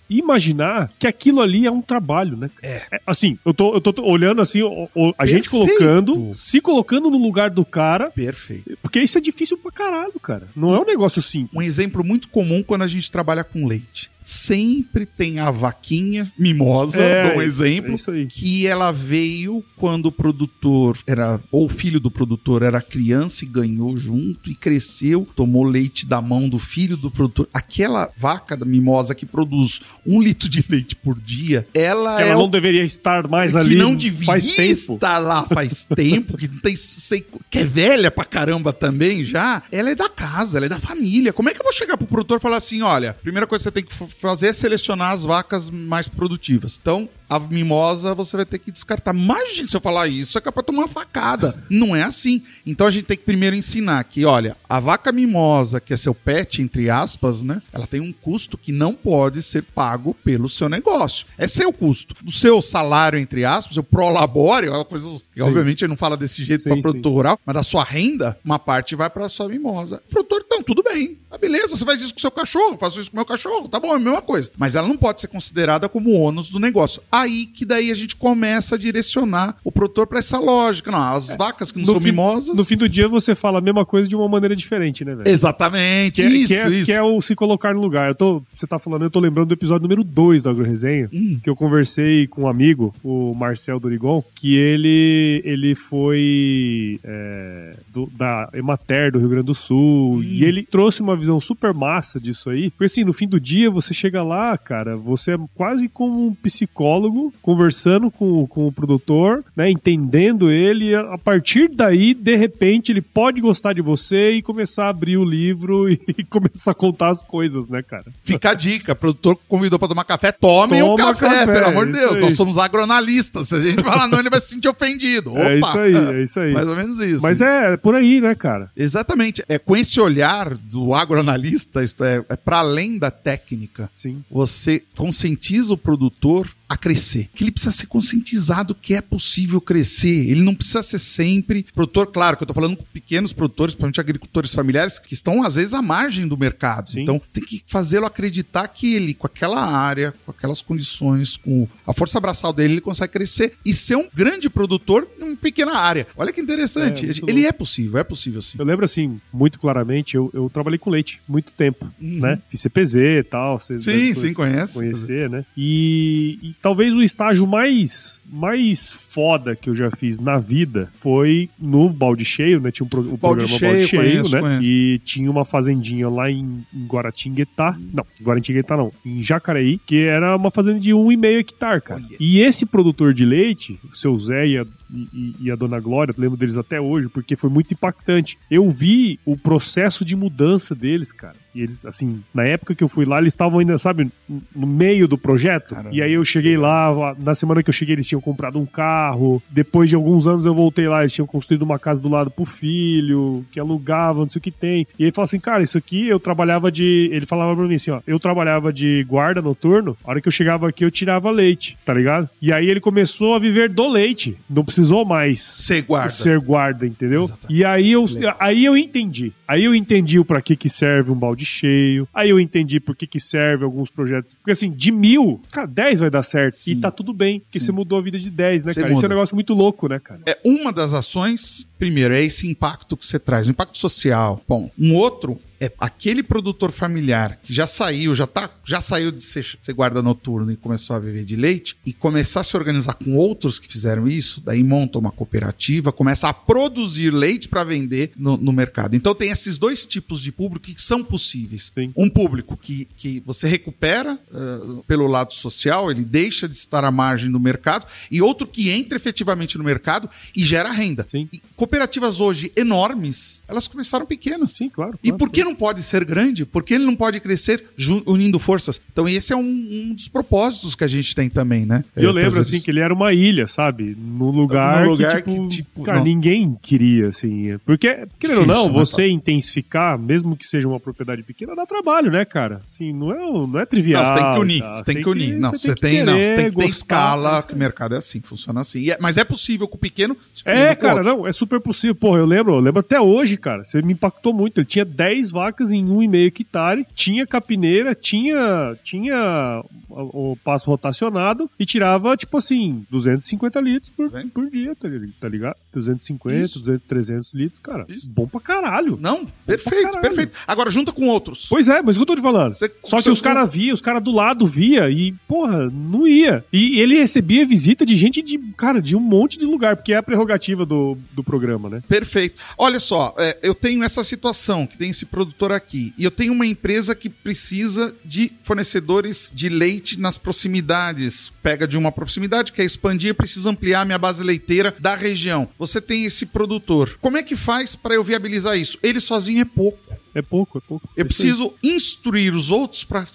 imaginar 0.08 0.90
que 0.98 1.06
aquilo 1.06 1.40
ali 1.40 1.66
é 1.66 1.70
um 1.70 1.82
trabalho, 1.82 2.36
né? 2.36 2.50
É. 2.62 2.82
é 2.92 3.00
assim, 3.06 3.38
eu 3.44 3.52
tô, 3.52 3.74
eu 3.74 3.80
tô 3.80 4.02
olhando 4.02 4.40
assim, 4.40 4.62
o, 4.62 4.88
o, 4.94 5.14
a 5.18 5.26
gente 5.26 5.48
colocando, 5.48 6.32
se 6.34 6.60
colocando 6.60 7.10
no 7.10 7.18
lugar 7.18 7.50
do 7.50 7.64
cara. 7.64 8.10
Perfeito. 8.10 8.78
Porque 8.80 9.00
isso 9.00 9.18
é 9.18 9.20
difícil 9.20 9.58
pra 9.58 9.72
caralho, 9.72 10.18
cara. 10.20 10.46
Não 10.54 10.74
é 10.74 10.80
um 10.80 10.84
negócio 10.84 11.20
simples. 11.20 11.50
Um 11.54 11.62
exemplo 11.62 12.04
muito 12.04 12.28
comum 12.28 12.62
quando 12.62 12.82
a 12.82 12.86
gente 12.86 13.10
trabalha 13.10 13.44
com 13.44 13.66
leite 13.66 14.11
sempre 14.22 15.04
tem 15.04 15.38
a 15.40 15.50
vaquinha 15.50 16.32
mimosa, 16.38 17.02
é, 17.02 17.22
dou 17.22 17.38
um 17.38 17.42
exemplo, 17.42 17.94
é 17.94 18.26
que 18.26 18.66
ela 18.66 18.92
veio 18.92 19.64
quando 19.76 20.06
o 20.06 20.12
produtor 20.12 20.96
era, 21.06 21.40
ou 21.50 21.66
o 21.66 21.68
filho 21.68 21.98
do 21.98 22.10
produtor 22.10 22.62
era 22.62 22.80
criança 22.80 23.44
e 23.44 23.48
ganhou 23.48 23.96
junto 23.96 24.50
e 24.50 24.54
cresceu, 24.54 25.26
tomou 25.34 25.64
leite 25.64 26.06
da 26.06 26.20
mão 26.20 26.48
do 26.48 26.58
filho 26.58 26.96
do 26.96 27.10
produtor. 27.10 27.48
Aquela 27.52 28.10
vaca 28.16 28.56
da 28.56 28.64
mimosa 28.64 29.14
que 29.14 29.26
produz 29.26 29.80
um 30.06 30.20
litro 30.22 30.48
de 30.48 30.64
leite 30.68 30.94
por 30.94 31.18
dia, 31.20 31.66
ela 31.74 32.12
ela 32.20 32.22
é 32.22 32.34
não 32.34 32.44
o... 32.44 32.48
deveria 32.48 32.84
estar 32.84 33.28
mais 33.28 33.54
ali. 33.54 33.70
Que 33.70 33.76
não 33.76 33.94
deveria 33.94 34.26
faz 34.26 34.54
tempo. 34.54 34.94
estar 34.94 35.18
lá 35.18 35.44
faz 35.44 35.84
tempo, 35.94 36.36
que 36.36 36.48
não 36.48 36.58
tem 36.58 36.76
sei, 36.76 37.24
que 37.50 37.58
é 37.58 37.64
velha 37.64 38.10
pra 38.10 38.24
caramba 38.24 38.72
também 38.72 39.24
já. 39.24 39.62
Ela 39.70 39.90
é 39.90 39.94
da 39.94 40.08
casa, 40.08 40.58
ela 40.58 40.66
é 40.66 40.68
da 40.68 40.78
família. 40.78 41.32
Como 41.32 41.48
é 41.48 41.54
que 41.54 41.60
eu 41.60 41.64
vou 41.64 41.72
chegar 41.72 41.96
pro 41.96 42.06
produtor 42.06 42.38
e 42.38 42.40
falar 42.40 42.56
assim, 42.56 42.82
olha, 42.82 43.14
primeira 43.14 43.46
coisa 43.46 43.62
que 43.62 43.64
você 43.64 43.72
tem 43.72 43.84
que 43.84 43.94
fazer 44.16 44.52
selecionar 44.52 45.12
as 45.12 45.24
vacas 45.24 45.70
mais 45.70 46.08
produtivas. 46.08 46.78
Então, 46.80 47.08
a 47.32 47.40
mimosa 47.40 48.14
você 48.14 48.36
vai 48.36 48.44
ter 48.44 48.58
que 48.58 48.70
descartar. 48.70 49.14
Imagina 49.14 49.66
se 49.66 49.74
eu 49.74 49.80
falar 49.80 50.06
isso, 50.06 50.36
é 50.36 50.40
capaz 50.40 50.62
de 50.62 50.66
tomar 50.66 50.82
uma 50.82 50.88
facada. 50.88 51.64
Não 51.70 51.96
é 51.96 52.02
assim. 52.02 52.42
Então 52.66 52.86
a 52.86 52.90
gente 52.90 53.04
tem 53.04 53.16
que 53.16 53.24
primeiro 53.24 53.56
ensinar 53.56 54.04
que, 54.04 54.26
olha, 54.26 54.54
a 54.68 54.78
vaca 54.78 55.10
mimosa, 55.10 55.80
que 55.80 55.94
é 55.94 55.96
seu 55.96 56.14
pet, 56.14 56.60
entre 56.60 56.90
aspas, 56.90 57.42
né? 57.42 57.62
Ela 57.72 57.86
tem 57.86 58.00
um 58.00 58.12
custo 58.12 58.58
que 58.58 58.70
não 58.70 58.94
pode 58.94 59.42
ser 59.42 59.62
pago 59.62 60.14
pelo 60.22 60.48
seu 60.48 60.68
negócio. 60.68 61.26
É 61.38 61.48
seu 61.48 61.72
custo. 61.72 62.14
Do 62.22 62.32
seu 62.32 62.60
salário, 62.60 63.18
entre 63.18 63.44
aspas, 63.46 63.74
seu 63.74 63.82
prolabore, 63.82 64.68
é 64.68 64.84
coisa 64.84 65.08
que 65.32 65.40
obviamente 65.40 65.86
não 65.88 65.96
fala 65.96 66.16
desse 66.16 66.44
jeito 66.44 66.64
para 66.64 66.80
produtor 66.80 67.12
rural, 67.12 67.38
mas 67.46 67.54
da 67.54 67.62
sua 67.62 67.82
renda, 67.82 68.38
uma 68.44 68.58
parte 68.58 68.94
vai 68.94 69.08
para 69.08 69.28
sua 69.28 69.48
mimosa. 69.48 70.02
O 70.06 70.10
produtor, 70.10 70.42
então, 70.44 70.62
tudo 70.62 70.82
bem. 70.82 71.18
Ah, 71.30 71.38
beleza, 71.38 71.68
você 71.68 71.84
faz 71.84 72.00
isso 72.02 72.12
com 72.12 72.20
seu 72.20 72.30
cachorro, 72.30 72.76
faço 72.76 73.00
isso 73.00 73.10
com 73.10 73.16
meu 73.16 73.24
cachorro, 73.24 73.66
tá 73.66 73.80
bom, 73.80 73.94
é 73.94 73.96
a 73.96 73.98
mesma 73.98 74.20
coisa. 74.20 74.50
Mas 74.58 74.76
ela 74.76 74.86
não 74.86 74.98
pode 74.98 75.20
ser 75.20 75.28
considerada 75.28 75.88
como 75.88 76.12
ônus 76.12 76.50
do 76.50 76.60
negócio. 76.60 77.02
Aí 77.22 77.46
que 77.46 77.64
daí 77.64 77.90
a 77.90 77.94
gente 77.94 78.16
começa 78.16 78.74
a 78.74 78.78
direcionar 78.78 79.56
o 79.64 79.72
produtor 79.72 80.06
para 80.06 80.18
essa 80.18 80.38
lógica. 80.38 80.90
Não, 80.90 81.16
as 81.16 81.30
é, 81.30 81.36
vacas 81.36 81.70
que 81.70 81.78
não 81.78 81.86
são 81.86 82.00
fim, 82.00 82.06
mimosas. 82.06 82.56
No 82.56 82.64
fim 82.64 82.76
do 82.76 82.88
dia 82.88 83.08
você 83.08 83.34
fala 83.34 83.58
a 83.58 83.60
mesma 83.60 83.84
coisa 83.84 84.08
de 84.08 84.16
uma 84.16 84.28
maneira 84.28 84.54
diferente, 84.54 85.04
né, 85.04 85.14
velho? 85.14 85.28
Exatamente. 85.28 86.22
Que, 86.22 86.28
isso, 86.28 86.48
que, 86.48 86.54
é, 86.54 86.66
isso. 86.68 86.84
que 86.84 86.92
é 86.92 87.02
o 87.02 87.20
se 87.20 87.34
colocar 87.34 87.74
no 87.74 87.80
lugar. 87.80 88.08
Eu 88.08 88.14
tô, 88.14 88.42
você 88.48 88.66
tá 88.66 88.78
falando, 88.78 89.02
eu 89.02 89.10
tô 89.10 89.20
lembrando 89.20 89.48
do 89.48 89.54
episódio 89.54 89.82
número 89.82 90.04
2 90.04 90.42
da 90.42 90.50
Agro 90.50 90.64
Resenha, 90.64 91.08
hum. 91.12 91.38
que 91.42 91.48
eu 91.48 91.56
conversei 91.56 92.26
com 92.26 92.42
um 92.42 92.48
amigo, 92.48 92.94
o 93.02 93.34
Marcel 93.34 93.78
Dorigon, 93.78 94.22
que 94.34 94.56
ele, 94.56 95.42
ele 95.44 95.74
foi 95.74 97.00
é, 97.04 97.76
do, 97.92 98.10
da 98.16 98.48
Emater 98.54 99.12
do 99.12 99.18
Rio 99.18 99.28
Grande 99.28 99.46
do 99.46 99.54
Sul, 99.54 100.16
hum. 100.16 100.22
e 100.22 100.44
ele 100.44 100.62
trouxe 100.64 101.02
uma 101.02 101.16
visão 101.16 101.40
super 101.40 101.72
massa 101.72 102.20
disso 102.20 102.50
aí. 102.50 102.70
Porque 102.70 102.84
assim, 102.84 103.04
no 103.04 103.12
fim 103.12 103.26
do 103.26 103.40
dia 103.40 103.70
você 103.70 103.94
chega 103.94 104.22
lá, 104.22 104.56
cara, 104.58 104.96
você 104.96 105.34
é 105.34 105.38
quase 105.54 105.88
como 105.88 106.26
um 106.26 106.34
psicólogo 106.34 107.11
conversando 107.42 108.10
com, 108.10 108.46
com 108.46 108.66
o 108.66 108.72
produtor, 108.72 109.44
né, 109.56 109.70
entendendo 109.70 110.50
ele, 110.50 110.90
e 110.90 110.94
a 110.94 111.18
partir 111.18 111.68
daí, 111.68 112.14
de 112.14 112.36
repente, 112.36 112.92
ele 112.92 113.02
pode 113.02 113.40
gostar 113.40 113.72
de 113.72 113.80
você 113.80 114.32
e 114.32 114.42
começar 114.42 114.86
a 114.86 114.88
abrir 114.90 115.16
o 115.16 115.24
livro 115.24 115.88
e 115.90 116.24
começar 116.28 116.72
a 116.72 116.74
contar 116.74 117.10
as 117.10 117.22
coisas, 117.22 117.68
né, 117.68 117.82
cara? 117.82 118.06
Fica 118.22 118.50
a 118.50 118.54
dica, 118.54 118.92
o 118.92 118.96
produtor 118.96 119.38
convidou 119.48 119.78
para 119.78 119.88
tomar 119.88 120.04
café, 120.04 120.32
tome 120.32 120.78
Toma 120.80 120.92
um 120.92 120.96
café, 120.96 121.28
café, 121.28 121.52
pelo 121.52 121.66
amor 121.66 121.86
de 121.86 121.92
Deus, 121.92 122.18
nós 122.18 122.34
somos 122.34 122.58
agronalistas, 122.58 123.48
se 123.48 123.54
a 123.54 123.60
gente 123.60 123.82
falar 123.82 124.08
não, 124.08 124.18
ele 124.18 124.30
vai 124.30 124.40
se 124.40 124.48
sentir 124.48 124.68
ofendido. 124.68 125.36
É 125.36 125.58
Opa! 125.58 125.58
É 125.58 125.58
isso 125.58 125.78
aí, 125.78 125.94
é 125.94 126.22
isso 126.22 126.40
aí. 126.40 126.52
Mais 126.52 126.66
ou 126.66 126.76
menos 126.76 126.98
isso. 127.00 127.22
Mas 127.22 127.40
é 127.40 127.76
por 127.76 127.94
aí, 127.94 128.20
né, 128.20 128.34
cara? 128.34 128.70
Exatamente. 128.76 129.42
É 129.48 129.58
com 129.58 129.76
esse 129.76 130.00
olhar 130.00 130.56
do 130.56 130.94
agroanalista, 130.94 131.82
isto 131.82 132.04
é, 132.04 132.24
é 132.28 132.36
para 132.36 132.58
além 132.58 132.98
da 132.98 133.10
técnica. 133.10 133.90
Sim. 133.96 134.22
Você 134.30 134.82
conscientiza 134.96 135.74
o 135.74 135.78
produtor 135.78 136.48
a 136.72 136.76
crescer. 136.76 137.28
Que 137.34 137.44
ele 137.44 137.52
precisa 137.52 137.70
ser 137.70 137.86
conscientizado 137.86 138.74
que 138.74 138.94
é 138.94 139.02
possível 139.02 139.60
crescer. 139.60 140.30
Ele 140.30 140.40
não 140.40 140.54
precisa 140.54 140.82
ser 140.82 140.98
sempre 140.98 141.66
produtor. 141.74 142.06
Claro 142.06 142.36
que 142.36 142.42
eu 142.42 142.46
estou 142.46 142.54
falando 142.54 142.78
com 142.78 142.84
pequenos 142.84 143.34
produtores, 143.34 143.74
principalmente 143.74 144.00
agricultores 144.00 144.54
familiares, 144.54 144.98
que 144.98 145.12
estão 145.12 145.42
às 145.42 145.56
vezes 145.56 145.74
à 145.74 145.82
margem 145.82 146.26
do 146.26 146.36
mercado. 146.36 146.92
Sim. 146.92 147.02
Então 147.02 147.20
tem 147.30 147.44
que 147.44 147.62
fazê-lo 147.66 148.06
acreditar 148.06 148.66
que 148.68 148.94
ele, 148.94 149.12
com 149.12 149.26
aquela 149.26 149.62
área, 149.62 150.14
com 150.24 150.30
aquelas 150.30 150.62
condições, 150.62 151.36
com 151.36 151.68
a 151.86 151.92
força 151.92 152.16
abraçal 152.16 152.54
dele, 152.54 152.74
ele 152.74 152.80
consegue 152.80 153.12
crescer 153.12 153.52
e 153.66 153.74
ser 153.74 153.96
um 153.96 154.08
grande 154.14 154.48
produtor 154.48 155.06
em 155.20 155.24
uma 155.24 155.36
pequena 155.36 155.76
área. 155.76 156.06
Olha 156.16 156.32
que 156.32 156.40
interessante. 156.40 157.04
É, 157.04 157.10
ele 157.10 157.32
louco. 157.32 157.48
é 157.48 157.52
possível, 157.52 158.00
é 158.00 158.04
possível 158.04 158.40
sim. 158.40 158.56
Eu 158.58 158.64
lembro 158.64 158.86
assim, 158.86 159.20
muito 159.30 159.60
claramente, 159.60 160.14
eu, 160.14 160.30
eu 160.32 160.48
trabalhei 160.48 160.78
com 160.78 160.88
leite 160.88 161.20
muito 161.28 161.52
tempo, 161.52 161.84
uhum. 162.00 162.20
né? 162.20 162.40
Fiz 162.48 162.62
CPZ 162.62 162.94
e 162.94 163.22
tal. 163.24 163.60
Sim, 163.60 164.14
sim, 164.14 164.32
conhece. 164.32 164.72
Conhecer, 164.72 165.28
né? 165.28 165.44
E, 165.54 166.38
e 166.42 166.54
talvez 166.62 166.94
o 166.94 167.02
estágio 167.02 167.46
mais, 167.46 168.24
mais 168.30 168.92
foda 168.92 169.56
que 169.56 169.68
eu 169.68 169.74
já 169.74 169.90
fiz 169.90 170.20
na 170.20 170.38
vida 170.38 170.88
foi 170.94 171.50
no 171.58 171.90
Balde 171.90 172.24
Cheio, 172.24 172.60
né? 172.60 172.70
Tinha 172.70 172.86
um 172.86 172.88
pro, 172.88 173.00
o 173.00 173.16
balde 173.16 173.46
programa 173.46 173.58
cheio, 173.58 173.72
Balde 173.72 173.86
Cheio, 173.88 174.02
conheço, 174.02 174.34
né? 174.34 174.40
Conheço. 174.40 174.62
E 174.62 174.98
tinha 175.00 175.30
uma 175.30 175.44
fazendinha 175.44 176.08
lá 176.08 176.30
em, 176.30 176.64
em 176.72 176.86
Guaratinguetá. 176.86 177.76
Não, 177.92 178.06
Guaratinguetá 178.22 178.76
não. 178.76 178.92
Em 179.04 179.20
Jacareí, 179.22 179.78
que 179.84 180.04
era 180.04 180.36
uma 180.36 180.50
fazenda 180.50 180.78
de 180.78 180.94
um 180.94 181.10
e 181.10 181.16
meio 181.16 181.40
hectare, 181.40 181.80
cara. 181.80 182.00
Olha. 182.00 182.16
E 182.18 182.40
esse 182.40 182.64
produtor 182.64 183.12
de 183.12 183.24
leite, 183.24 183.78
o 183.90 183.96
seu 183.96 184.16
Zé 184.16 184.46
e 184.46 184.58
a 184.58 184.66
e, 184.92 185.34
e, 185.40 185.50
a 185.50 185.56
Dona 185.56 185.80
Glória, 185.80 186.14
lembro 186.16 186.36
deles 186.36 186.56
até 186.56 186.80
hoje, 186.80 187.08
porque 187.08 187.34
foi 187.34 187.48
muito 187.48 187.72
impactante. 187.72 188.38
Eu 188.50 188.70
vi 188.70 189.18
o 189.24 189.36
processo 189.36 190.04
de 190.04 190.14
mudança 190.14 190.74
deles, 190.74 191.12
cara. 191.12 191.34
E 191.54 191.62
eles, 191.62 191.84
assim, 191.86 192.22
na 192.34 192.44
época 192.44 192.74
que 192.74 192.84
eu 192.84 192.88
fui 192.88 193.04
lá, 193.04 193.18
eles 193.18 193.32
estavam 193.32 193.58
ainda, 193.58 193.78
sabe, 193.78 194.10
no 194.54 194.66
meio 194.66 195.08
do 195.08 195.16
projeto. 195.16 195.74
Caramba. 195.74 195.94
E 195.94 196.02
aí 196.02 196.12
eu 196.12 196.24
cheguei 196.24 196.51
lá, 196.56 197.14
na 197.18 197.34
semana 197.34 197.62
que 197.62 197.68
eu 197.68 197.74
cheguei, 197.74 197.94
eles 197.94 198.08
tinham 198.08 198.20
comprado 198.20 198.58
um 198.58 198.66
carro. 198.66 199.42
Depois 199.50 199.88
de 199.88 199.96
alguns 199.96 200.26
anos 200.26 200.46
eu 200.46 200.54
voltei 200.54 200.88
lá, 200.88 201.00
eles 201.00 201.12
tinham 201.12 201.26
construído 201.26 201.62
uma 201.62 201.78
casa 201.78 202.00
do 202.00 202.08
lado 202.08 202.30
pro 202.30 202.44
filho, 202.44 203.44
que 203.50 203.60
alugava, 203.60 204.20
não 204.20 204.30
sei 204.30 204.38
o 204.38 204.42
que 204.42 204.50
tem. 204.50 204.86
E 204.98 205.04
ele 205.04 205.12
falou 205.12 205.24
assim, 205.24 205.40
cara, 205.40 205.62
isso 205.62 205.78
aqui 205.78 206.08
eu 206.08 206.20
trabalhava 206.20 206.70
de. 206.70 207.08
Ele 207.12 207.26
falava 207.26 207.54
pra 207.54 207.66
mim 207.66 207.74
assim, 207.74 207.90
ó, 207.90 208.00
eu 208.06 208.18
trabalhava 208.18 208.72
de 208.72 209.04
guarda 209.04 209.42
noturno, 209.42 209.96
a 210.04 210.10
hora 210.10 210.20
que 210.20 210.28
eu 210.28 210.32
chegava 210.32 210.68
aqui 210.68 210.84
eu 210.84 210.90
tirava 210.90 211.30
leite, 211.30 211.76
tá 211.84 211.92
ligado? 211.92 212.28
E 212.40 212.52
aí 212.52 212.68
ele 212.68 212.80
começou 212.80 213.34
a 213.34 213.38
viver 213.38 213.68
do 213.68 213.88
leite. 213.88 214.36
Não 214.48 214.64
precisou 214.64 215.04
mais 215.04 215.40
ser 215.40 215.82
guarda, 215.82 216.10
ser 216.10 216.38
guarda 216.40 216.86
entendeu? 216.86 217.24
Exatamente. 217.24 217.58
E 217.58 217.64
aí 217.64 217.92
eu, 217.92 218.04
aí 218.38 218.64
eu 218.64 218.76
entendi. 218.76 219.32
Aí 219.46 219.64
eu 219.64 219.74
entendi 219.74 220.18
o 220.18 220.24
pra 220.24 220.40
que 220.40 220.56
que 220.56 220.70
serve 220.70 221.10
um 221.10 221.14
balde 221.14 221.44
cheio. 221.44 222.08
Aí 222.14 222.30
eu 222.30 222.40
entendi 222.40 222.80
por 222.80 222.96
que 222.96 223.06
que 223.06 223.20
serve 223.20 223.64
alguns 223.64 223.90
projetos. 223.90 224.34
Porque 224.34 224.52
assim, 224.52 224.70
de 224.70 224.90
mil, 224.90 225.40
cara, 225.50 225.66
dez 225.66 226.00
vai 226.00 226.10
dar 226.10 226.22
certo. 226.22 226.41
Sim. 226.52 226.72
E 226.72 226.76
tá 226.76 226.90
tudo 226.90 227.12
bem, 227.12 227.40
porque 227.40 227.60
Sim. 227.60 227.66
você 227.66 227.72
mudou 227.72 227.98
a 227.98 228.02
vida 228.02 228.18
de 228.18 228.30
dez, 228.30 228.64
né, 228.64 228.72
você 228.72 228.80
cara? 228.80 228.88
Muda. 228.88 228.98
Isso 228.98 229.06
é 229.06 229.08
um 229.08 229.10
negócio 229.10 229.34
muito 229.34 229.54
louco, 229.54 229.88
né, 229.88 229.98
cara? 229.98 230.20
É 230.26 230.38
uma 230.44 230.72
das 230.72 230.94
ações, 230.94 231.70
primeiro, 231.78 232.14
é 232.14 232.22
esse 232.22 232.48
impacto 232.48 232.96
que 232.96 233.04
você 233.04 233.18
traz, 233.18 233.46
o 233.46 233.50
impacto 233.50 233.76
social. 233.78 234.42
Bom, 234.48 234.70
um 234.78 234.94
outro 234.94 235.38
é 235.62 235.72
aquele 235.78 236.24
produtor 236.24 236.72
familiar 236.72 237.38
que 237.40 237.54
já 237.54 237.68
saiu, 237.68 238.16
já, 238.16 238.26
tá, 238.26 238.50
já 238.64 238.80
saiu 238.80 239.12
de 239.12 239.22
ser, 239.22 239.46
ser, 239.60 239.72
guarda 239.72 240.02
noturno 240.02 240.50
e 240.50 240.56
começou 240.56 240.96
a 240.96 240.98
viver 240.98 241.24
de 241.24 241.36
leite 241.36 241.76
e 241.86 241.92
começar 241.92 242.40
a 242.40 242.44
se 242.44 242.56
organizar 242.56 242.94
com 242.94 243.16
outros 243.16 243.60
que 243.60 243.68
fizeram 243.68 244.08
isso, 244.08 244.40
daí 244.40 244.64
monta 244.64 244.98
uma 244.98 245.12
cooperativa, 245.12 245.92
começa 245.92 246.28
a 246.28 246.34
produzir 246.34 247.12
leite 247.12 247.48
para 247.48 247.62
vender 247.62 248.10
no, 248.16 248.36
no, 248.36 248.52
mercado. 248.52 248.96
Então 248.96 249.14
tem 249.14 249.30
esses 249.30 249.56
dois 249.56 249.86
tipos 249.86 250.20
de 250.20 250.32
público 250.32 250.66
que 250.66 250.82
são 250.82 251.04
possíveis. 251.04 251.70
Sim. 251.72 251.92
Um 251.96 252.10
público 252.10 252.56
que, 252.56 252.88
que 252.96 253.22
você 253.24 253.46
recupera 253.46 254.18
uh, 254.32 254.82
pelo 254.82 255.06
lado 255.06 255.32
social, 255.32 255.92
ele 255.92 256.04
deixa 256.04 256.48
de 256.48 256.56
estar 256.56 256.82
à 256.82 256.90
margem 256.90 257.30
do 257.30 257.38
mercado, 257.38 257.86
e 258.10 258.20
outro 258.20 258.48
que 258.48 258.68
entra 258.68 258.96
efetivamente 258.96 259.56
no 259.56 259.62
mercado 259.62 260.10
e 260.34 260.44
gera 260.44 260.72
renda. 260.72 261.06
Sim. 261.08 261.28
E 261.32 261.40
cooperativas 261.54 262.20
hoje 262.20 262.50
enormes, 262.56 263.44
elas 263.46 263.68
começaram 263.68 264.04
pequenas. 264.04 264.50
Sim, 264.50 264.68
claro. 264.68 264.98
claro 264.98 264.98
e 265.04 265.12
por 265.16 265.30
que 265.30 265.44
não 265.44 265.51
não 265.52 265.54
pode 265.56 265.82
ser 265.82 266.04
grande? 266.04 266.44
Porque 266.46 266.74
ele 266.74 266.84
não 266.84 266.96
pode 266.96 267.20
crescer 267.20 267.64
unindo 268.06 268.38
forças? 268.38 268.80
Então, 268.90 269.06
esse 269.06 269.32
é 269.32 269.36
um, 269.36 269.40
um, 269.40 269.94
dos 269.94 270.08
propósitos 270.08 270.74
que 270.74 270.82
a 270.82 270.88
gente 270.88 271.14
tem 271.14 271.28
também, 271.28 271.66
né? 271.66 271.84
Eu 271.94 272.10
é, 272.10 272.12
lembro, 272.12 272.40
assim, 272.40 272.56
isso. 272.56 272.64
que 272.64 272.70
ele 272.70 272.80
era 272.80 272.92
uma 272.92 273.12
ilha, 273.12 273.46
sabe? 273.46 273.96
No 273.98 274.30
lugar, 274.30 274.84
no 274.84 274.92
lugar 274.92 275.22
que, 275.22 275.30
tipo, 275.30 275.48
que, 275.48 275.56
tipo, 275.56 275.82
cara, 275.82 276.00
ninguém 276.00 276.56
queria, 276.60 277.08
assim. 277.08 277.58
Porque, 277.64 278.06
querendo 278.18 278.40
ou 278.40 278.46
não, 278.46 278.72
você 278.72 279.08
intensificar, 279.08 279.98
mesmo 279.98 280.36
que 280.36 280.46
seja 280.46 280.66
uma 280.66 280.80
propriedade 280.80 281.22
pequena, 281.22 281.54
dá 281.54 281.66
trabalho, 281.66 282.10
né, 282.10 282.24
cara? 282.24 282.62
Assim, 282.66 282.92
não 282.92 283.12
é, 283.12 283.18
não 283.18 283.60
é 283.60 283.66
trivial. 283.66 284.02
Não, 284.02 284.08
você 284.08 284.14
tem 284.14 284.32
que 284.32 284.38
unir, 284.38 284.62
tá? 284.62 284.74
você 284.74 284.84
tem, 284.84 285.02
que 285.02 285.08
unir. 285.08 285.38
Não, 285.38 285.50
você 285.50 285.74
tem, 285.74 286.02
não, 286.02 286.12
você 286.12 286.34
tem 286.34 286.50
que 286.50 286.56
ter 286.56 286.68
escala, 286.68 287.42
que 287.42 287.54
o 287.54 287.58
mercado 287.58 287.94
é 287.94 287.98
assim, 287.98 288.20
funciona 288.20 288.60
assim. 288.60 288.90
É, 288.90 288.96
mas 289.00 289.18
é 289.18 289.24
possível 289.24 289.68
com 289.68 289.76
o 289.76 289.80
pequeno 289.80 290.16
É, 290.44 290.74
cara, 290.74 291.02
não, 291.02 291.26
é 291.26 291.32
super 291.32 291.60
possível. 291.60 291.94
Porra, 291.94 292.18
eu 292.18 292.26
lembro, 292.26 292.54
eu 292.54 292.60
lembro 292.60 292.80
até 292.80 293.00
hoje, 293.00 293.36
cara. 293.36 293.64
Você 293.64 293.82
me 293.82 293.92
impactou 293.92 294.32
muito. 294.32 294.58
Ele 294.58 294.66
tinha 294.66 294.84
10 294.84 295.31
vacas 295.32 295.72
em 295.72 295.84
1,5 295.84 296.26
hectare, 296.26 296.86
tinha 296.94 297.26
capineira, 297.26 297.94
tinha, 297.94 298.76
tinha 298.84 299.64
o, 299.88 300.36
passo 300.44 300.70
rotacionado 300.70 301.50
e 301.58 301.66
tirava, 301.66 302.16
tipo 302.16 302.36
assim, 302.36 302.86
250 302.90 303.60
litros 303.60 303.90
por, 303.90 304.10
por 304.28 304.50
dia, 304.50 304.76
tá, 304.76 304.88
tá 305.20 305.28
ligado? 305.28 305.56
250, 305.72 306.38
Isso. 306.38 306.58
200, 306.60 306.86
300 306.86 307.34
litros, 307.34 307.58
cara. 307.58 307.86
Isso. 307.88 308.08
Bom 308.08 308.26
pra 308.26 308.40
caralho. 308.40 308.98
Não, 309.00 309.26
perfeito, 309.46 309.84
caralho. 309.84 310.00
perfeito. 310.02 310.36
Agora 310.46 310.70
junta 310.70 310.92
com 310.92 311.08
outros. 311.08 311.46
Pois 311.48 311.68
é, 311.68 311.82
mas 311.82 311.96
o 311.96 312.00
que 312.00 312.02
eu 312.02 312.06
tô 312.06 312.14
te 312.14 312.22
falando? 312.22 312.54
Você, 312.54 312.70
Só 312.84 313.00
que 313.00 313.10
os 313.10 313.20
caras 313.20 313.50
via, 313.50 313.72
os 313.72 313.80
caras 313.80 314.02
do 314.02 314.12
lado 314.12 314.46
via 314.46 314.90
e, 314.90 315.12
porra, 315.26 315.70
não 315.70 316.06
ia. 316.06 316.44
E 316.52 316.78
ele 316.78 316.98
recebia 316.98 317.46
visita 317.46 317.86
de 317.86 317.94
gente 317.94 318.22
de, 318.22 318.38
cara, 318.56 318.80
de 318.80 318.94
um 318.94 319.00
monte 319.00 319.38
de 319.38 319.46
lugar, 319.46 319.76
porque 319.76 319.92
é 319.92 319.96
a 319.96 320.02
prerrogativa 320.02 320.66
do, 320.66 320.96
do 321.12 321.24
programa, 321.24 321.68
né? 321.68 321.82
Perfeito. 321.88 322.40
Olha 322.58 322.78
só, 322.80 323.14
é, 323.18 323.38
eu 323.42 323.54
tenho 323.54 323.82
essa 323.82 324.04
situação, 324.04 324.66
que 324.66 324.76
tem 324.76 324.90
esse 324.90 325.06
produtor 325.22 325.52
aqui, 325.52 325.94
e 325.96 326.04
eu 326.04 326.10
tenho 326.10 326.32
uma 326.32 326.46
empresa 326.46 326.94
que 326.94 327.08
precisa 327.08 327.94
de 328.04 328.32
fornecedores 328.42 329.30
de 329.32 329.48
leite 329.48 330.00
nas 330.00 330.18
proximidades. 330.18 331.32
Pega 331.42 331.66
de 331.66 331.78
uma 331.78 331.92
proximidade, 331.92 332.52
quer 332.52 332.64
expandir, 332.64 333.14
precisa 333.14 333.48
ampliar 333.48 333.86
minha 333.86 333.98
base 333.98 334.22
leiteira 334.22 334.74
da 334.80 334.96
região. 334.96 335.48
Você 335.58 335.80
tem 335.80 336.04
esse 336.04 336.26
produtor. 336.26 336.98
Como 337.00 337.16
é 337.16 337.22
que 337.22 337.36
faz 337.36 337.76
para 337.76 337.94
eu 337.94 338.02
viabilizar 338.02 338.58
isso? 338.58 338.78
Ele 338.82 339.00
sozinho 339.00 339.42
é 339.42 339.44
pouco. 339.44 339.91
É 340.14 340.20
pouco, 340.20 340.58
é 340.58 340.60
pouco. 340.60 340.88
Eu 340.96 341.06
preciso 341.06 341.54
instruir 341.62 342.34
os 342.34 342.50
outros 342.50 342.84
para 342.84 343.06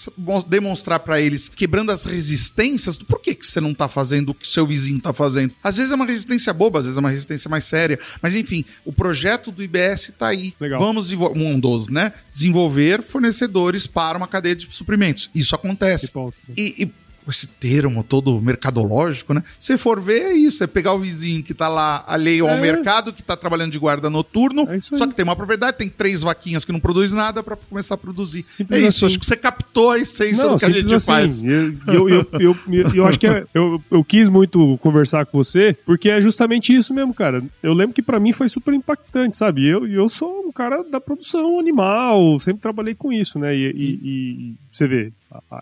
demonstrar 0.47 0.99
para 0.99 1.21
eles, 1.21 1.47
quebrando 1.47 1.91
as 1.91 2.03
resistências, 2.03 2.97
do 2.97 3.05
por 3.05 3.21
que, 3.21 3.37
você 3.39 3.61
não 3.61 3.73
tá 3.73 3.87
fazendo 3.87 4.29
o 4.29 4.33
que 4.33 4.47
seu 4.47 4.65
vizinho 4.65 4.99
tá 4.99 5.13
fazendo. 5.13 5.53
Às 5.63 5.77
vezes 5.77 5.91
é 5.91 5.95
uma 5.95 6.05
resistência 6.05 6.51
boba, 6.53 6.79
às 6.79 6.85
vezes 6.85 6.97
é 6.97 6.99
uma 6.99 7.09
resistência 7.09 7.49
mais 7.49 7.65
séria. 7.65 7.99
Mas 8.21 8.35
enfim, 8.35 8.65
o 8.83 8.91
projeto 8.91 9.51
do 9.51 9.63
IBS 9.63 10.13
tá 10.17 10.27
aí. 10.27 10.53
Legal. 10.59 10.79
Vamos 10.79 11.11
um 11.11 11.59
dos, 11.59 11.89
né? 11.89 12.11
Desenvolver 12.33 13.01
fornecedores 13.01 13.85
para 13.85 14.17
uma 14.17 14.27
cadeia 14.27 14.55
de 14.55 14.67
suprimentos. 14.73 15.29
Isso 15.33 15.55
acontece. 15.55 16.11
E, 16.55 16.83
e 16.83 16.91
esse 17.31 17.47
termo 17.47 18.03
todo 18.03 18.39
mercadológico, 18.41 19.33
né? 19.33 19.43
Se 19.59 19.77
for 19.77 19.99
ver, 20.01 20.21
é 20.21 20.33
isso: 20.33 20.63
é 20.63 20.67
pegar 20.67 20.93
o 20.93 20.99
vizinho 20.99 21.43
que 21.43 21.53
tá 21.53 21.67
lá 21.67 22.03
alheio 22.07 22.45
ao 22.47 22.55
É. 22.55 22.61
mercado, 22.61 23.11
que 23.13 23.21
tá 23.23 23.35
trabalhando 23.35 23.71
de 23.71 23.79
guarda 23.79 24.09
noturno, 24.09 24.67
É 24.69 24.77
isso 24.77 24.97
só 24.97 25.05
que 25.07 25.15
tem 25.15 25.23
uma 25.23 25.35
propriedade, 25.35 25.77
tem 25.77 25.89
três 25.89 26.21
vaquinhas 26.21 26.63
que 26.65 26.71
não 26.71 26.79
produz 26.79 27.13
nada 27.13 27.41
pra 27.43 27.55
começar 27.55 27.95
a 27.95 27.97
produzir. 27.97 28.43
Simples 28.43 28.83
é 28.83 28.87
isso, 28.87 29.05
assim. 29.05 29.13
acho 29.13 29.19
que 29.19 29.25
você 29.25 29.35
captou 29.35 29.91
a 29.91 29.97
essência 29.99 30.45
Não, 30.45 30.53
do 30.53 30.59
que 30.59 30.65
a 30.65 30.69
gente 30.69 30.93
assim. 30.93 31.05
faz. 31.05 31.43
Eu, 31.43 32.09
eu, 32.09 32.09
eu, 32.39 32.57
eu, 32.69 32.91
eu- 32.95 33.05
acho 33.05 33.19
que 33.19 33.27
é- 33.27 33.45
eu, 33.53 33.81
eu 33.91 34.03
quis 34.03 34.29
muito 34.29 34.77
conversar 34.79 35.25
com 35.25 35.37
você, 35.37 35.75
porque 35.85 36.09
é 36.09 36.19
justamente 36.21 36.75
isso 36.75 36.93
mesmo, 36.93 37.13
cara. 37.13 37.43
Eu 37.61 37.73
lembro 37.73 37.93
que 37.93 38.01
pra 38.01 38.19
mim 38.19 38.31
foi 38.33 38.49
super 38.49 38.73
impactante, 38.73 39.37
sabe? 39.37 39.65
Eu, 39.67 39.87
eu 39.87 40.07
sou 40.09 40.45
um 40.47 40.51
cara 40.51 40.83
da 40.83 40.99
produção 40.99 41.59
animal, 41.59 42.39
sempre 42.39 42.61
trabalhei 42.61 42.95
com 42.95 43.11
isso, 43.11 43.37
né? 43.39 43.55
E, 43.55 43.71
e- 43.71 43.99
e 44.03 44.55
você 44.71 44.87
vê, 44.87 45.11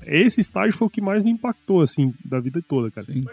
esse 0.05 0.41
estágio 0.41 0.77
foi 0.77 0.87
o 0.87 0.89
que 0.89 1.01
mais 1.01 1.23
me 1.23 1.31
impactou, 1.31 1.81
assim, 1.81 2.13
da 2.23 2.39
vida 2.39 2.61
toda, 2.67 2.91
cara. 2.91 3.05
Sim. 3.05 3.25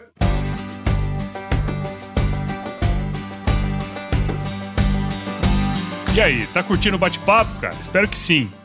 E 6.14 6.20
aí, 6.20 6.46
tá 6.48 6.62
curtindo 6.62 6.96
o 6.96 6.98
bate-papo, 6.98 7.58
cara? 7.58 7.74
Espero 7.80 8.06
que 8.06 8.16
sim. 8.18 8.50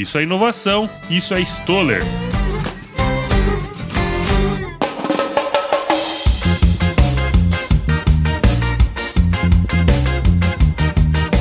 Isso 0.00 0.16
é 0.16 0.22
inovação, 0.22 0.88
isso 1.10 1.34
é 1.34 1.42
Stoller. 1.42 2.00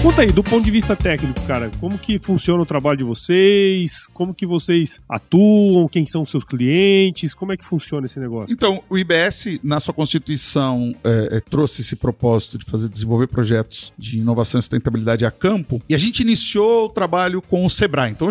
Conta 0.02 0.22
aí, 0.22 0.32
do 0.32 0.42
ponto 0.42 0.64
de 0.64 0.72
vista 0.72 0.96
técnico, 0.96 1.42
cara, 1.46 1.70
como 1.78 1.98
que 1.98 2.18
funciona 2.18 2.64
o 2.64 2.66
trabalho 2.66 3.00
de 3.00 3.04
vocês? 3.04 4.08
Como 4.14 4.34
que 4.34 4.46
vocês 4.46 5.02
atuam? 5.10 5.90
Quem 5.90 6.06
são 6.06 6.22
os 6.22 6.32
seus 6.32 6.46
clientes? 6.46 7.34
Como 7.34 7.52
é 7.52 7.58
que 7.58 7.66
funciona 7.66 8.06
esse 8.06 8.18
negócio? 8.18 8.54
Então, 8.54 8.82
o 8.90 8.98
IBS, 8.98 9.60
na 9.62 9.78
sua 9.82 9.94
constituição, 9.94 10.96
é, 11.04 11.38
é, 11.38 11.40
trouxe 11.42 11.82
esse 11.82 11.98
propósito 11.98 12.58
de 12.58 12.64
fazer 12.64 12.88
desenvolver 12.88 13.28
projetos 13.28 13.92
de 13.98 14.20
inovação 14.20 14.60
e 14.60 14.62
sustentabilidade 14.62 15.26
a 15.26 15.32
campo. 15.32 15.82
E 15.90 15.94
a 15.94 15.98
gente 15.98 16.22
iniciou 16.22 16.86
o 16.86 16.90
trabalho 16.90 17.42
com 17.42 17.66
o 17.66 17.70
Sebrae. 17.70 18.12
Então, 18.12 18.30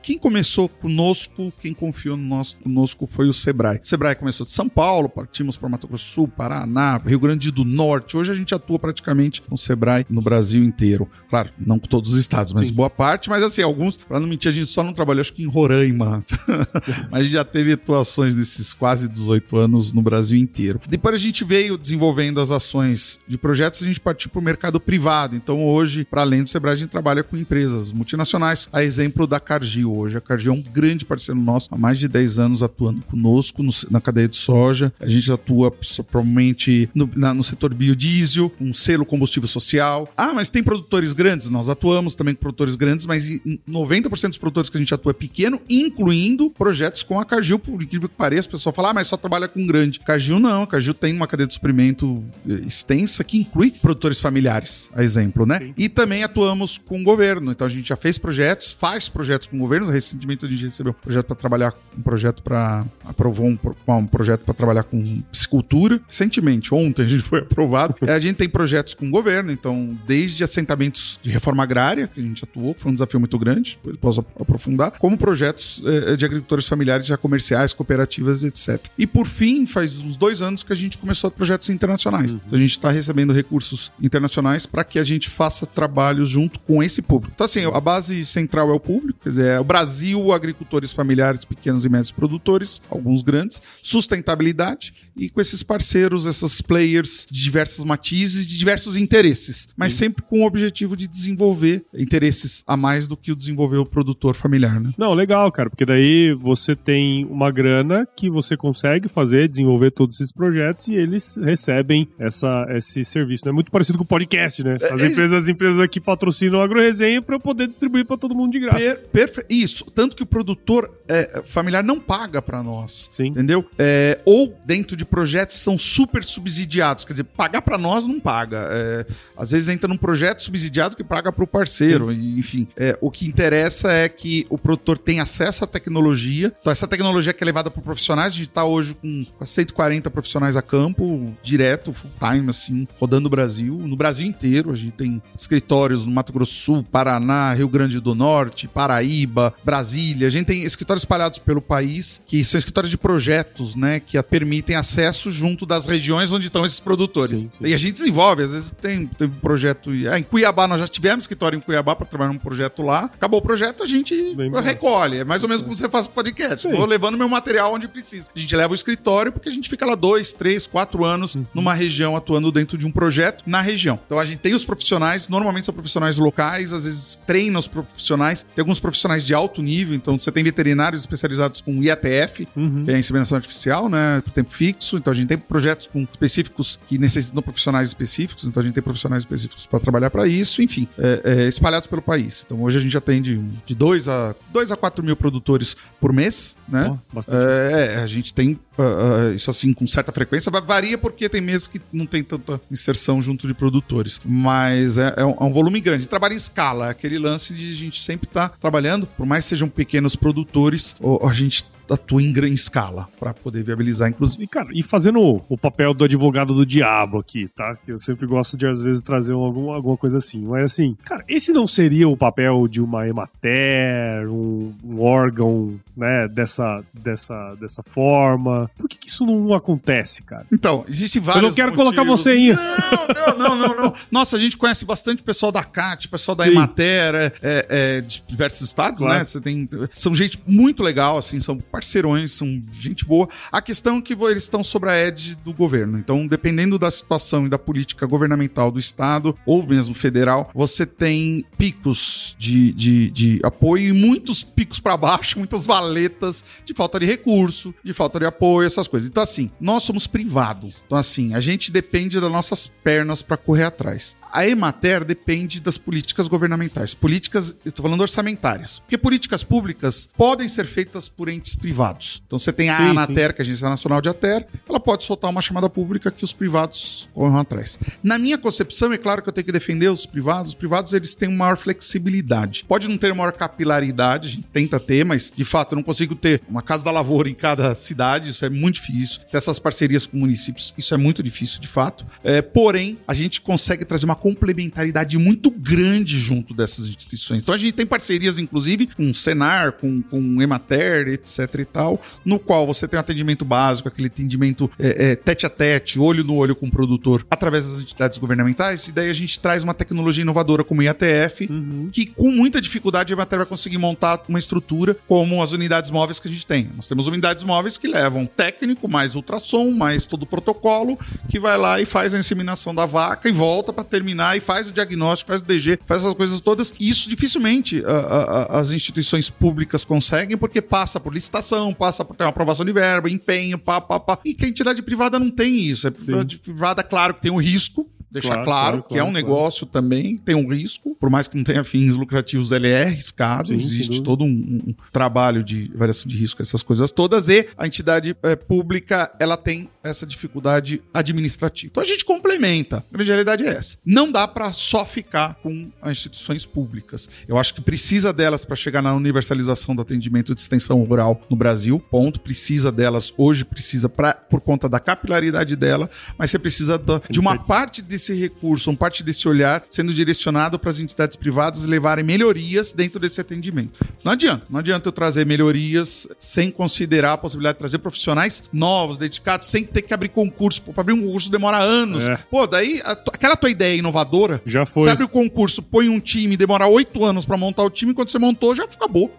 quem 0.00 0.16
começou 0.16 0.70
conosco, 0.70 1.52
quem 1.60 1.74
confiou 1.74 2.16
no 2.16 2.24
nosso, 2.24 2.56
conosco 2.56 3.06
foi 3.06 3.28
o 3.28 3.32
Sebrae. 3.34 3.78
O 3.84 3.86
Sebrae 3.86 4.14
começou 4.14 4.46
de 4.46 4.52
São 4.52 4.70
Paulo, 4.70 5.10
partimos 5.10 5.58
para 5.58 5.68
Mato 5.68 5.86
Grosso 5.86 6.04
do 6.04 6.14
Sul, 6.14 6.28
Paraná, 6.28 6.98
Rio 7.04 7.20
Grande 7.20 7.50
do 7.50 7.62
Norte. 7.62 8.16
Hoje 8.16 8.32
a 8.32 8.34
gente 8.34 8.54
atua 8.54 8.78
praticamente 8.78 9.42
com 9.42 9.54
o 9.54 9.58
Sebrae 9.58 10.06
no 10.08 10.22
Brasil 10.22 10.64
inteiro. 10.64 10.93
Claro, 11.28 11.50
não 11.58 11.78
com 11.78 11.86
todos 11.88 12.12
os 12.12 12.18
estados, 12.18 12.52
mas 12.52 12.68
Sim. 12.68 12.72
boa 12.74 12.88
parte. 12.90 13.28
Mas 13.28 13.42
assim, 13.42 13.62
alguns, 13.62 13.96
para 13.96 14.20
não 14.20 14.26
mentir, 14.26 14.50
a 14.50 14.54
gente 14.54 14.66
só 14.66 14.82
não 14.82 14.92
trabalhou, 14.92 15.20
acho 15.20 15.32
que 15.32 15.42
em 15.42 15.48
Roraima. 15.48 16.24
mas 17.10 17.20
a 17.20 17.22
gente 17.24 17.32
já 17.32 17.44
teve 17.44 17.72
atuações 17.72 18.34
nesses 18.34 18.72
quase 18.72 19.08
18 19.08 19.56
anos 19.56 19.92
no 19.92 20.02
Brasil 20.02 20.38
inteiro. 20.38 20.80
Depois 20.88 21.14
a 21.14 21.18
gente 21.18 21.44
veio 21.44 21.76
desenvolvendo 21.76 22.40
as 22.40 22.50
ações 22.50 23.18
de 23.26 23.36
projetos, 23.38 23.82
a 23.82 23.86
gente 23.86 24.00
partiu 24.00 24.30
para 24.30 24.38
o 24.38 24.42
mercado 24.42 24.78
privado. 24.80 25.34
Então 25.36 25.64
hoje, 25.64 26.04
para 26.04 26.20
além 26.22 26.42
do 26.42 26.48
Sebrae, 26.48 26.72
a 26.74 26.76
gente 26.76 26.88
trabalha 26.90 27.22
com 27.22 27.36
empresas 27.36 27.92
multinacionais. 27.92 28.68
A 28.72 28.82
exemplo 28.82 29.26
da 29.26 29.40
Cargill 29.40 29.94
hoje. 29.96 30.16
A 30.16 30.20
Cargill 30.20 30.52
é 30.52 30.56
um 30.56 30.62
grande 30.62 31.04
parceiro 31.04 31.40
nosso, 31.40 31.68
há 31.72 31.78
mais 31.78 31.98
de 31.98 32.08
10 32.08 32.38
anos 32.38 32.62
atuando 32.62 33.02
conosco 33.02 33.62
no- 33.62 33.72
na 33.90 34.00
cadeia 34.00 34.28
de 34.28 34.36
soja. 34.36 34.92
A 35.00 35.08
gente 35.08 35.30
atua 35.32 35.72
provavelmente 36.10 36.88
no, 36.94 37.08
na- 37.14 37.34
no 37.34 37.42
setor 37.42 37.74
biodiesel, 37.74 38.50
com 38.50 38.72
selo 38.72 39.04
combustível 39.04 39.48
social. 39.48 40.08
Ah, 40.16 40.32
mas 40.32 40.50
tem 40.50 40.62
produtores 40.84 41.12
grandes? 41.12 41.48
Nós 41.48 41.68
atuamos 41.68 42.14
também 42.14 42.34
com 42.34 42.40
produtores 42.40 42.74
grandes, 42.76 43.06
mas 43.06 43.28
em 43.28 43.58
90% 43.68 44.28
dos 44.28 44.38
produtores 44.38 44.70
que 44.70 44.76
a 44.76 44.80
gente 44.80 44.92
atua 44.94 45.10
é 45.10 45.14
pequeno, 45.14 45.60
incluindo 45.68 46.50
projetos 46.50 47.02
com 47.02 47.18
a 47.18 47.24
Cargill, 47.24 47.58
por 47.58 47.82
incrível 47.82 48.08
que 48.08 48.14
pareça. 48.14 48.48
O 48.48 48.52
pessoal 48.52 48.72
fala, 48.72 48.90
ah, 48.90 48.94
mas 48.94 49.08
só 49.08 49.16
trabalha 49.16 49.48
com 49.48 49.66
grande. 49.66 50.00
Cargill 50.00 50.38
não, 50.38 50.62
a 50.62 50.66
Cargill 50.66 50.94
tem 50.94 51.12
uma 51.12 51.26
cadeia 51.26 51.46
de 51.46 51.54
suprimento 51.54 52.22
eh, 52.48 52.54
extensa 52.66 53.24
que 53.24 53.38
inclui 53.38 53.70
produtores 53.70 54.20
familiares, 54.20 54.90
a 54.94 55.02
exemplo, 55.02 55.46
né? 55.46 55.58
Sim. 55.58 55.74
E 55.76 55.88
também 55.88 56.22
atuamos 56.22 56.78
com 56.78 57.00
o 57.00 57.04
governo. 57.04 57.50
Então 57.50 57.66
a 57.66 57.70
gente 57.70 57.88
já 57.88 57.96
fez 57.96 58.18
projetos, 58.18 58.72
faz 58.72 59.08
projetos 59.08 59.48
com 59.48 59.58
governos. 59.58 59.88
Recentemente 59.88 60.44
a 60.44 60.48
gente 60.48 60.64
recebeu 60.64 60.92
um 60.92 61.02
projeto 61.02 61.26
para 61.26 61.36
trabalhar, 61.36 61.74
um 61.96 62.02
projeto 62.02 62.42
para 62.42 62.84
aprovou 63.04 63.46
um, 63.46 63.58
um 63.88 64.06
projeto 64.06 64.42
para 64.42 64.54
trabalhar 64.54 64.82
com 64.84 65.22
piscicultura. 65.30 66.00
Recentemente, 66.06 66.74
ontem 66.74 67.02
a 67.02 67.08
gente 67.08 67.22
foi 67.22 67.40
aprovado. 67.54 67.94
A 68.14 68.20
gente 68.20 68.36
tem 68.36 68.48
projetos 68.48 68.94
com 68.94 69.08
o 69.08 69.10
governo, 69.10 69.50
então 69.50 69.98
desde 70.06 70.44
assentamentos 70.74 71.18
de 71.22 71.30
reforma 71.30 71.62
agrária 71.62 72.08
que 72.08 72.20
a 72.20 72.22
gente 72.22 72.44
atuou, 72.44 72.74
foi 72.76 72.90
um 72.90 72.94
desafio 72.94 73.20
muito 73.20 73.38
grande, 73.38 73.78
depois 73.82 73.96
posso 73.96 74.20
ap- 74.20 74.42
aprofundar, 74.42 74.98
como 74.98 75.16
projetos 75.16 75.82
eh, 75.84 76.16
de 76.16 76.24
agricultores 76.24 76.66
familiares, 76.66 77.06
já 77.06 77.16
comerciais, 77.16 77.72
cooperativas, 77.72 78.42
etc. 78.42 78.84
E 78.98 79.06
por 79.06 79.26
fim, 79.26 79.66
faz 79.66 79.98
uns 79.98 80.16
dois 80.16 80.42
anos 80.42 80.62
que 80.62 80.72
a 80.72 80.76
gente 80.76 80.98
começou 80.98 81.30
projetos 81.30 81.68
internacionais. 81.68 82.34
Então 82.34 82.58
a 82.58 82.60
gente 82.60 82.70
está 82.72 82.90
recebendo 82.90 83.32
recursos 83.32 83.90
internacionais 84.00 84.66
para 84.66 84.84
que 84.84 84.98
a 84.98 85.04
gente 85.04 85.30
faça 85.30 85.64
trabalhos 85.66 86.28
junto 86.28 86.58
com 86.60 86.82
esse 86.82 87.00
público. 87.00 87.32
Então, 87.34 87.44
assim, 87.44 87.64
a 87.64 87.80
base 87.80 88.24
central 88.24 88.70
é 88.70 88.72
o 88.72 88.80
público, 88.80 89.20
quer 89.22 89.30
dizer, 89.30 89.46
é 89.46 89.60
o 89.60 89.64
Brasil, 89.64 90.32
agricultores 90.32 90.92
familiares, 90.92 91.44
pequenos 91.44 91.84
e 91.84 91.88
médios 91.88 92.10
produtores, 92.10 92.82
alguns 92.90 93.22
grandes, 93.22 93.60
sustentabilidade 93.82 94.92
e 95.16 95.28
com 95.28 95.40
esses 95.40 95.62
parceiros, 95.62 96.26
esses 96.26 96.60
players 96.60 97.26
de 97.30 97.42
diversos 97.42 97.84
matizes, 97.84 98.46
de 98.46 98.56
diversos 98.56 98.96
interesses, 98.96 99.68
mas 99.76 99.92
sempre 99.92 100.22
com 100.22 100.42
o 100.42 100.46
objetivo 100.46 100.63
de 100.70 101.06
desenvolver 101.08 101.84
interesses 101.94 102.62
a 102.66 102.76
mais 102.76 103.06
do 103.06 103.16
que 103.16 103.32
o 103.32 103.36
desenvolver 103.36 103.78
o 103.78 103.86
produtor 103.86 104.34
familiar, 104.34 104.80
né? 104.80 104.92
Não, 104.96 105.14
legal, 105.14 105.50
cara, 105.50 105.68
porque 105.70 105.84
daí 105.84 106.32
você 106.34 106.74
tem 106.76 107.24
uma 107.26 107.50
grana 107.50 108.06
que 108.16 108.30
você 108.30 108.56
consegue 108.56 109.08
fazer, 109.08 109.48
desenvolver 109.48 109.90
todos 109.90 110.16
esses 110.20 110.32
projetos 110.32 110.88
e 110.88 110.94
eles 110.94 111.36
recebem 111.36 112.08
essa, 112.18 112.66
esse 112.70 113.04
serviço. 113.04 113.48
É 113.48 113.52
muito 113.52 113.70
parecido 113.70 113.98
com 113.98 114.04
o 114.04 114.06
podcast, 114.06 114.62
né? 114.62 114.76
As 114.90 115.00
É, 115.00 115.06
empresas, 115.08 115.32
as 115.42 115.48
empresas 115.48 115.80
aqui 115.80 116.00
patrocinam 116.00 116.58
o 116.58 116.62
AgroResenha 116.62 117.20
para 117.22 117.34
eu 117.36 117.40
poder 117.40 117.66
distribuir 117.68 118.04
para 118.06 118.16
todo 118.16 118.34
mundo 118.34 118.52
de 118.52 118.60
graça. 118.60 118.96
Per, 119.12 119.46
Isso, 119.48 119.84
tanto 119.86 120.16
que 120.16 120.22
o 120.22 120.26
produtor 120.26 120.90
é, 121.08 121.42
familiar 121.44 121.82
não 121.82 121.98
paga 122.00 122.40
para 122.42 122.62
nós, 122.62 123.10
Sim. 123.12 123.26
entendeu? 123.28 123.64
É, 123.78 124.20
ou 124.24 124.56
dentro 124.64 124.96
de 124.96 125.04
projetos 125.04 125.56
são 125.56 125.78
super 125.78 126.24
subsidiados, 126.24 127.04
quer 127.04 127.12
dizer, 127.12 127.24
pagar 127.24 127.62
para 127.62 127.78
nós 127.78 128.06
não 128.06 128.20
paga. 128.20 128.68
É, 128.70 129.06
às 129.36 129.50
vezes 129.50 129.68
entra 129.68 129.88
num 129.88 129.96
projeto 129.96 130.42
subsidiado 130.54 130.96
que 130.96 131.02
paga 131.02 131.32
para 131.32 131.42
o 131.42 131.46
parceiro, 131.46 132.12
e, 132.12 132.38
enfim. 132.38 132.68
É, 132.76 132.96
o 133.00 133.10
que 133.10 133.26
interessa 133.26 133.92
é 133.92 134.08
que 134.08 134.46
o 134.48 134.56
produtor 134.56 134.96
tenha 134.96 135.24
acesso 135.24 135.64
à 135.64 135.66
tecnologia. 135.66 136.52
Então 136.60 136.72
essa 136.72 136.86
tecnologia 136.86 137.32
que 137.32 137.42
é 137.42 137.46
levada 137.46 137.70
para 137.70 137.82
profissionais, 137.82 138.32
a 138.32 138.36
gente 138.36 138.48
está 138.48 138.64
hoje 138.64 138.94
com 138.94 139.26
140 139.44 140.10
profissionais 140.10 140.56
a 140.56 140.62
campo, 140.62 141.34
direto, 141.42 141.92
full 141.92 142.10
time, 142.18 142.48
assim, 142.50 142.86
rodando 142.98 143.26
o 143.26 143.30
Brasil, 143.30 143.74
no 143.74 143.96
Brasil 143.96 144.26
inteiro. 144.26 144.70
A 144.70 144.76
gente 144.76 144.92
tem 144.92 145.22
escritórios 145.36 146.06
no 146.06 146.12
Mato 146.12 146.32
Grosso 146.32 146.52
do 146.52 146.56
Sul, 146.56 146.84
Paraná, 146.84 147.52
Rio 147.52 147.68
Grande 147.68 147.98
do 148.00 148.14
Norte, 148.14 148.68
Paraíba, 148.68 149.52
Brasília. 149.64 150.28
A 150.28 150.30
gente 150.30 150.46
tem 150.46 150.62
escritórios 150.62 151.02
espalhados 151.02 151.38
pelo 151.38 151.60
país, 151.60 152.20
que 152.26 152.44
são 152.44 152.58
escritórios 152.58 152.90
de 152.90 152.98
projetos, 152.98 153.74
né, 153.74 153.98
que 153.98 154.22
permitem 154.22 154.76
acesso 154.76 155.30
junto 155.30 155.66
das 155.66 155.86
regiões 155.86 156.32
onde 156.32 156.46
estão 156.46 156.64
esses 156.64 156.80
produtores. 156.80 157.38
Sim, 157.38 157.50
sim. 157.58 157.66
E 157.66 157.74
a 157.74 157.76
gente 157.76 157.94
desenvolve, 157.94 158.42
às 158.42 158.52
vezes 158.52 158.72
tem, 158.80 159.06
tem 159.06 159.26
um 159.26 159.30
projeto 159.30 159.90
ah, 160.10 160.18
em 160.18 160.22
Cuiabá, 160.22 160.43
nós 160.52 160.80
já 160.80 160.88
tivemos 160.88 161.24
escritório 161.24 161.56
em 161.56 161.60
Cuiabá 161.60 161.94
para 161.96 162.06
trabalhar 162.06 162.32
num 162.32 162.38
projeto 162.38 162.82
lá. 162.82 163.04
Acabou 163.04 163.40
o 163.40 163.42
projeto, 163.42 163.82
a 163.82 163.86
gente 163.86 164.14
recolhe. 164.62 165.18
É 165.18 165.24
mais 165.24 165.42
ou 165.42 165.48
menos 165.48 165.62
como 165.62 165.74
você 165.74 165.88
faz 165.88 166.06
o 166.06 166.10
podcast. 166.10 166.68
Sim. 166.68 166.76
Vou 166.76 166.86
levando 166.86 167.16
meu 167.16 167.28
material 167.28 167.74
onde 167.74 167.88
precisa. 167.88 168.28
A 168.34 168.38
gente 168.38 168.54
leva 168.54 168.72
o 168.72 168.74
escritório 168.74 169.32
porque 169.32 169.48
a 169.48 169.52
gente 169.52 169.68
fica 169.68 169.86
lá 169.86 169.94
dois, 169.94 170.32
três, 170.32 170.66
quatro 170.66 171.04
anos 171.04 171.34
uhum. 171.34 171.46
numa 171.54 171.74
região 171.74 172.16
atuando 172.16 172.50
dentro 172.50 172.76
de 172.76 172.86
um 172.86 172.90
projeto 172.90 173.42
na 173.46 173.60
região. 173.60 173.98
Então 174.06 174.18
a 174.18 174.24
gente 174.24 174.38
tem 174.38 174.54
os 174.54 174.64
profissionais, 174.64 175.28
normalmente 175.28 175.64
são 175.64 175.74
profissionais 175.74 176.18
locais, 176.18 176.72
às 176.72 176.84
vezes 176.84 177.18
treina 177.26 177.58
os 177.58 177.66
profissionais. 177.66 178.46
Tem 178.54 178.62
alguns 178.62 178.80
profissionais 178.80 179.24
de 179.24 179.34
alto 179.34 179.62
nível, 179.62 179.96
então 179.96 180.18
você 180.18 180.30
tem 180.30 180.44
veterinários 180.44 181.00
especializados 181.00 181.60
com 181.60 181.82
IATF, 181.82 182.48
uhum. 182.56 182.84
que 182.84 182.90
é 182.90 182.94
a 182.94 182.98
inseminação 182.98 183.36
artificial, 183.36 183.88
né? 183.88 184.20
Por 184.24 184.32
tempo 184.32 184.50
fixo. 184.50 184.96
Então 184.96 185.12
a 185.12 185.16
gente 185.16 185.28
tem 185.28 185.38
projetos 185.38 185.86
com 185.86 186.02
específicos 186.02 186.78
que 186.86 186.98
necessitam 186.98 187.42
profissionais 187.42 187.88
específicos, 187.88 188.44
então 188.44 188.60
a 188.60 188.64
gente 188.64 188.74
tem 188.74 188.82
profissionais 188.82 189.22
específicos 189.22 189.66
para 189.66 189.80
trabalhar 189.80 190.10
para 190.10 190.26
isso, 190.26 190.33
enfim, 190.62 190.88
é, 190.98 191.20
é, 191.24 191.48
espalhados 191.48 191.86
pelo 191.86 192.02
país. 192.02 192.44
Então 192.44 192.62
hoje 192.62 192.78
a 192.78 192.80
gente 192.80 192.96
atende 192.96 193.40
de 193.64 193.74
2 193.74 194.08
a 194.08 194.34
2 194.52 194.70
a 194.72 194.76
4 194.76 195.04
mil 195.04 195.16
produtores 195.16 195.76
por 196.00 196.12
mês, 196.12 196.56
né? 196.68 196.96
Oh, 197.14 197.20
é, 197.28 197.96
a 197.96 198.06
gente 198.06 198.32
tem 198.32 198.58
uh, 198.78 198.82
uh, 198.82 199.34
isso 199.34 199.50
assim 199.50 199.72
com 199.72 199.86
certa 199.86 200.12
frequência, 200.12 200.50
varia 200.50 200.98
porque 200.98 201.28
tem 201.28 201.40
meses 201.40 201.66
que 201.66 201.80
não 201.92 202.06
tem 202.06 202.22
tanta 202.22 202.60
inserção 202.70 203.20
junto 203.20 203.46
de 203.46 203.54
produtores, 203.54 204.20
mas 204.24 204.98
é, 204.98 205.14
é, 205.16 205.24
um, 205.24 205.36
é 205.40 205.44
um, 205.44 205.52
volume 205.52 205.80
grande. 205.80 206.08
Trabalha 206.08 206.34
em 206.34 206.36
escala, 206.36 206.90
aquele 206.90 207.18
lance 207.18 207.54
de 207.54 207.70
a 207.70 207.74
gente 207.74 208.02
sempre 208.02 208.28
estar 208.28 208.48
tá 208.48 208.56
trabalhando, 208.58 209.06
por 209.06 209.26
mais 209.26 209.44
que 209.44 209.50
sejam 209.50 209.68
pequenos 209.68 210.16
produtores, 210.16 210.94
a 211.22 211.32
gente 211.32 211.64
atua 211.90 212.22
em 212.22 212.32
grande 212.32 212.54
escala 212.54 213.08
para 213.18 213.34
poder 213.34 213.62
viabilizar, 213.62 214.08
inclusive. 214.08 214.44
E, 214.44 214.46
cara, 214.46 214.68
e 214.72 214.82
fazendo 214.82 215.42
o 215.48 215.58
papel 215.58 215.94
do 215.94 216.04
advogado 216.04 216.54
do 216.54 216.64
diabo 216.64 217.18
aqui, 217.18 217.48
tá? 217.48 217.76
Eu 217.86 218.00
sempre 218.00 218.26
gosto 218.26 218.56
de, 218.56 218.66
às 218.66 218.82
vezes, 218.82 219.02
trazer 219.02 219.32
algum, 219.32 219.72
alguma 219.72 219.96
coisa 219.96 220.18
assim. 220.18 220.44
Mas, 220.46 220.72
assim, 220.72 220.96
cara, 221.04 221.24
esse 221.28 221.52
não 221.52 221.66
seria 221.66 222.08
o 222.08 222.16
papel 222.16 222.66
de 222.68 222.80
uma 222.80 223.06
Emater, 223.06 224.28
um, 224.28 224.72
um 224.84 225.00
órgão, 225.02 225.78
né, 225.96 226.28
dessa, 226.28 226.82
dessa, 226.92 227.54
dessa 227.60 227.82
forma? 227.82 228.70
Por 228.76 228.88
que, 228.88 228.96
que, 228.96 229.08
isso 229.08 229.24
não 229.26 229.52
acontece, 229.54 230.22
cara? 230.22 230.46
Então, 230.52 230.84
existe 230.88 231.18
vários 231.20 231.42
Eu 231.42 231.48
não 231.48 231.54
quero 231.54 231.68
motivos. 231.68 231.94
colocar 231.94 232.10
você 232.10 232.30
aí. 232.30 232.52
Não, 232.54 233.38
não, 233.38 233.56
não, 233.56 233.76
não, 233.76 233.92
Nossa, 234.10 234.36
a 234.36 234.38
gente 234.38 234.56
conhece 234.56 234.84
bastante 234.84 235.22
pessoal 235.22 235.52
da 235.52 235.62
CAT, 235.62 236.08
pessoal 236.08 236.36
da 236.36 236.44
Sim. 236.44 236.50
Emater, 236.50 237.14
é, 237.14 237.32
é, 237.42 237.66
é, 237.68 238.00
de 238.00 238.22
diversos 238.26 238.60
estados, 238.62 239.00
claro. 239.00 239.18
né? 239.18 239.24
Você 239.24 239.40
tem, 239.40 239.68
são 239.92 240.14
gente 240.14 240.40
muito 240.46 240.82
legal, 240.82 241.18
assim, 241.18 241.40
são 241.40 241.58
parceirões, 241.74 242.30
são 242.30 242.62
gente 242.70 243.04
boa. 243.04 243.28
A 243.50 243.60
questão 243.60 243.96
é 243.96 244.00
que 244.00 244.12
eles 244.12 244.44
estão 244.44 244.62
sobre 244.62 244.90
a 244.90 245.08
edge 245.08 245.34
do 245.44 245.52
governo. 245.52 245.98
Então, 245.98 246.24
dependendo 246.24 246.78
da 246.78 246.88
situação 246.88 247.46
e 247.46 247.48
da 247.48 247.58
política 247.58 248.06
governamental 248.06 248.70
do 248.70 248.78
Estado 248.78 249.36
ou 249.44 249.66
mesmo 249.66 249.92
federal, 249.92 250.48
você 250.54 250.86
tem 250.86 251.44
picos 251.58 252.36
de, 252.38 252.70
de, 252.72 253.10
de 253.10 253.40
apoio 253.42 253.88
e 253.88 253.92
muitos 253.92 254.44
picos 254.44 254.78
para 254.78 254.96
baixo, 254.96 255.36
muitas 255.40 255.66
valetas 255.66 256.44
de 256.64 256.72
falta 256.72 257.00
de 257.00 257.06
recurso, 257.06 257.74
de 257.82 257.92
falta 257.92 258.20
de 258.20 258.26
apoio, 258.26 258.68
essas 258.68 258.86
coisas. 258.86 259.08
Então, 259.08 259.22
assim, 259.22 259.50
nós 259.60 259.82
somos 259.82 260.06
privados. 260.06 260.84
Então, 260.86 260.96
assim, 260.96 261.34
a 261.34 261.40
gente 261.40 261.72
depende 261.72 262.20
das 262.20 262.30
nossas 262.30 262.68
pernas 262.68 263.20
para 263.20 263.36
correr 263.36 263.64
atrás. 263.64 264.16
A 264.32 264.46
Emater 264.46 265.04
depende 265.04 265.60
das 265.60 265.76
políticas 265.76 266.28
governamentais. 266.28 266.94
Políticas, 266.94 267.56
estou 267.64 267.84
falando 267.84 268.00
orçamentárias. 268.00 268.78
Porque 268.78 268.98
políticas 268.98 269.42
públicas 269.42 270.08
podem 270.16 270.48
ser 270.48 270.66
feitas 270.66 271.08
por 271.08 271.28
entes 271.28 271.56
privados. 271.64 272.22
Então 272.26 272.38
você 272.38 272.52
tem 272.52 272.68
a 272.68 272.76
sim, 272.76 272.82
Anater, 272.90 273.30
sim. 273.30 273.36
que 273.36 273.40
é 273.40 273.42
a 273.42 273.46
Agência 273.46 273.68
Nacional 273.70 274.02
de 274.02 274.10
Ater, 274.10 274.46
ela 274.68 274.78
pode 274.78 275.02
soltar 275.04 275.30
uma 275.30 275.40
chamada 275.40 275.70
pública 275.70 276.10
que 276.10 276.22
os 276.22 276.30
privados 276.30 277.08
corram 277.14 277.38
atrás. 277.38 277.78
Na 278.02 278.18
minha 278.18 278.36
concepção, 278.36 278.92
é 278.92 278.98
claro 278.98 279.22
que 279.22 279.30
eu 279.30 279.32
tenho 279.32 279.46
que 279.46 279.52
defender 279.52 279.88
os 279.88 280.04
privados. 280.04 280.50
Os 280.50 280.54
privados 280.54 280.92
eles 280.92 281.14
têm 281.14 281.30
maior 281.30 281.56
flexibilidade. 281.56 282.66
Pode 282.68 282.86
não 282.86 282.98
ter 282.98 283.14
maior 283.14 283.32
capilaridade, 283.32 284.28
a 284.28 284.30
gente 284.32 284.46
tenta 284.52 284.78
ter, 284.78 285.06
mas 285.06 285.32
de 285.34 285.42
fato 285.42 285.72
eu 285.72 285.76
não 285.76 285.82
consigo 285.82 286.14
ter 286.14 286.42
uma 286.46 286.60
casa 286.60 286.84
da 286.84 286.90
lavoura 286.90 287.30
em 287.30 287.34
cada 287.34 287.74
cidade, 287.74 288.28
isso 288.28 288.44
é 288.44 288.50
muito 288.50 288.74
difícil. 288.74 289.22
Ter 289.30 289.38
essas 289.38 289.58
parcerias 289.58 290.06
com 290.06 290.18
municípios, 290.18 290.74
isso 290.76 290.92
é 290.92 290.98
muito 290.98 291.22
difícil 291.22 291.62
de 291.62 291.68
fato. 291.68 292.04
É, 292.22 292.42
porém, 292.42 292.98
a 293.08 293.14
gente 293.14 293.40
consegue 293.40 293.86
trazer 293.86 294.04
uma 294.04 294.16
complementaridade 294.16 295.16
muito 295.16 295.50
grande 295.50 296.20
junto 296.20 296.52
dessas 296.52 296.88
instituições. 296.88 297.40
Então 297.40 297.54
a 297.54 297.58
gente 297.58 297.72
tem 297.72 297.86
parcerias, 297.86 298.38
inclusive, 298.38 298.86
com 298.88 299.08
o 299.08 299.14
Senar, 299.14 299.72
com, 299.72 300.02
com 300.02 300.42
Emater, 300.42 301.08
etc 301.08 301.53
e 301.62 301.64
tal, 301.64 302.00
no 302.24 302.38
qual 302.38 302.66
você 302.66 302.86
tem 302.88 302.98
um 302.98 303.00
atendimento 303.00 303.44
básico, 303.44 303.88
aquele 303.88 304.08
atendimento 304.08 304.70
é, 304.78 305.12
é, 305.12 305.16
tete 305.16 305.46
a 305.46 305.50
tete, 305.50 305.98
olho 305.98 306.24
no 306.24 306.34
olho 306.34 306.54
com 306.54 306.66
o 306.66 306.70
produtor, 306.70 307.26
através 307.30 307.64
das 307.64 307.82
entidades 307.82 308.18
governamentais, 308.18 308.88
e 308.88 308.92
daí 308.92 309.08
a 309.08 309.12
gente 309.12 309.38
traz 309.38 309.62
uma 309.62 309.74
tecnologia 309.74 310.22
inovadora 310.22 310.64
como 310.64 310.80
o 310.80 310.84
IATF, 310.84 311.48
uhum. 311.50 311.88
que 311.92 312.06
com 312.06 312.30
muita 312.30 312.60
dificuldade 312.60 313.12
a 313.12 313.16
Emater 313.16 313.38
vai 313.38 313.46
conseguir 313.46 313.78
montar 313.78 314.22
uma 314.28 314.38
estrutura 314.38 314.96
como 315.08 315.42
as 315.42 315.52
unidades 315.52 315.90
móveis 315.90 316.18
que 316.18 316.28
a 316.28 316.30
gente 316.30 316.46
tem. 316.46 316.70
Nós 316.76 316.86
temos 316.86 317.06
unidades 317.06 317.44
móveis 317.44 317.76
que 317.76 317.88
levam 317.88 318.26
técnico, 318.26 318.88
mais 318.88 319.14
ultrassom, 319.14 319.70
mais 319.70 320.06
todo 320.06 320.22
o 320.22 320.26
protocolo, 320.26 320.98
que 321.28 321.38
vai 321.38 321.56
lá 321.56 321.80
e 321.80 321.84
faz 321.84 322.14
a 322.14 322.18
inseminação 322.18 322.74
da 322.74 322.86
vaca 322.86 323.28
e 323.28 323.32
volta 323.32 323.72
para 323.72 323.84
terminar 323.84 324.36
e 324.36 324.40
faz 324.40 324.68
o 324.68 324.72
diagnóstico, 324.72 325.28
faz 325.28 325.40
o 325.40 325.44
DG, 325.44 325.78
faz 325.86 326.02
essas 326.02 326.14
coisas 326.14 326.40
todas. 326.40 326.72
E 326.78 326.88
isso 326.88 327.08
dificilmente 327.08 327.82
a, 327.84 327.90
a, 327.90 328.60
as 328.60 328.70
instituições 328.70 329.30
públicas 329.30 329.84
conseguem, 329.84 330.36
porque 330.36 330.60
passa 330.60 330.98
por 330.98 331.12
licitação, 331.12 331.43
passa 331.74 332.04
por 332.04 332.16
ter 332.16 332.24
uma 332.24 332.30
aprovação 332.30 332.64
de 332.64 332.72
verba, 332.72 333.10
empenho, 333.10 333.58
pá, 333.58 333.80
pá, 333.80 334.00
pá. 334.00 334.18
E 334.24 334.34
que 334.34 334.44
a 334.44 334.48
entidade 334.48 334.82
privada 334.82 335.18
não 335.18 335.30
tem 335.30 335.56
isso. 335.56 335.86
A 335.86 335.90
entidade 335.90 336.38
privada, 336.38 336.82
claro 336.82 337.14
que 337.14 337.22
tem 337.22 337.30
o 337.30 337.40
risco, 337.40 337.88
deixar 338.14 338.28
claro, 338.28 338.44
claro, 338.44 338.70
claro 338.70 338.82
que 338.84 338.94
claro, 338.94 339.06
é 339.06 339.10
um 339.10 339.12
negócio 339.12 339.66
também, 339.66 340.16
tem 340.16 340.36
um 340.36 340.48
risco, 340.48 340.96
por 341.00 341.10
mais 341.10 341.26
que 341.26 341.36
não 341.36 341.42
tenha 341.42 341.64
fins 341.64 341.96
lucrativos, 341.96 342.52
ele 342.52 342.68
é 342.68 342.84
arriscado, 342.84 343.48
Sim, 343.48 343.54
existe 343.54 344.00
todo 344.02 344.22
um, 344.22 344.62
um, 344.68 344.74
trabalho 344.92 345.42
de 345.42 345.70
variação 345.74 346.08
de 346.08 346.16
risco, 346.16 346.40
essas 346.40 346.62
coisas 346.62 346.92
todas, 346.92 347.28
e 347.28 347.48
a 347.58 347.66
entidade 347.66 348.16
é, 348.22 348.36
pública, 348.36 349.12
ela 349.18 349.36
tem 349.36 349.68
essa 349.82 350.06
dificuldade 350.06 350.80
administrativa. 350.94 351.70
Então 351.70 351.82
a 351.82 351.86
gente 351.86 352.04
complementa, 352.04 352.78
a 352.88 352.92
grande 352.92 353.10
realidade 353.10 353.44
é 353.44 353.48
essa. 353.48 353.76
Não 353.84 354.10
dá 354.10 354.26
para 354.26 354.52
só 354.52 354.84
ficar 354.86 355.34
com 355.42 355.70
as 355.82 355.92
instituições 355.92 356.46
públicas. 356.46 357.08
Eu 357.28 357.36
acho 357.36 357.52
que 357.52 357.60
precisa 357.60 358.12
delas 358.12 358.44
para 358.44 358.56
chegar 358.56 358.80
na 358.80 358.94
universalização 358.94 359.74
do 359.74 359.82
atendimento 359.82 360.34
de 360.34 360.40
extensão 360.40 360.82
rural 360.84 361.20
no 361.28 361.36
Brasil, 361.36 361.78
ponto, 361.90 362.20
precisa 362.20 362.70
delas, 362.70 363.12
hoje 363.18 363.44
precisa 363.44 363.88
pra, 363.88 364.14
por 364.14 364.40
conta 364.40 364.68
da 364.68 364.78
capilaridade 364.78 365.56
dela, 365.56 365.90
mas 366.16 366.30
você 366.30 366.38
precisa 366.38 366.78
da, 366.78 367.00
de 367.10 367.20
uma 367.20 367.36
parte 367.36 367.82
desse 367.82 368.03
desse 368.04 368.20
recurso, 368.20 368.70
uma 368.70 368.76
parte 368.76 369.02
desse 369.02 369.26
olhar 369.26 369.62
sendo 369.70 369.94
direcionado 369.94 370.58
para 370.58 370.70
as 370.70 370.78
entidades 370.78 371.16
privadas 371.16 371.64
levarem 371.64 372.04
melhorias 372.04 372.72
dentro 372.72 373.00
desse 373.00 373.20
atendimento. 373.20 373.80
Não 374.02 374.12
adianta, 374.12 374.44
não 374.50 374.58
adianta 374.58 374.88
eu 374.88 374.92
trazer 374.92 375.24
melhorias 375.24 376.06
sem 376.18 376.50
considerar 376.50 377.14
a 377.14 377.18
possibilidade 377.18 377.54
de 377.54 377.60
trazer 377.60 377.78
profissionais 377.78 378.42
novos, 378.52 378.98
dedicados, 378.98 379.48
sem 379.48 379.64
ter 379.64 379.82
que 379.82 379.94
abrir 379.94 380.08
concurso. 380.08 380.60
Para 380.62 380.80
abrir 380.80 380.92
um 380.92 381.02
concurso 381.02 381.30
demora 381.30 381.58
anos. 381.58 382.06
É. 382.06 382.16
Pô, 382.30 382.46
daí 382.46 382.80
a, 382.84 382.92
aquela 382.92 383.36
tua 383.36 383.50
ideia 383.50 383.76
inovadora, 383.78 384.42
já 384.44 384.66
foi. 384.66 384.84
Você 384.84 384.90
abre 384.90 385.04
o 385.04 385.08
concurso, 385.08 385.62
põe 385.62 385.88
um 385.88 386.00
time, 386.00 386.36
demora 386.36 386.66
oito 386.66 387.04
anos 387.04 387.24
para 387.24 387.36
montar 387.36 387.62
o 387.62 387.70
time, 387.70 387.94
quando 387.94 388.10
você 388.10 388.18
montou 388.18 388.54
já 388.54 388.64
acabou. 388.64 389.10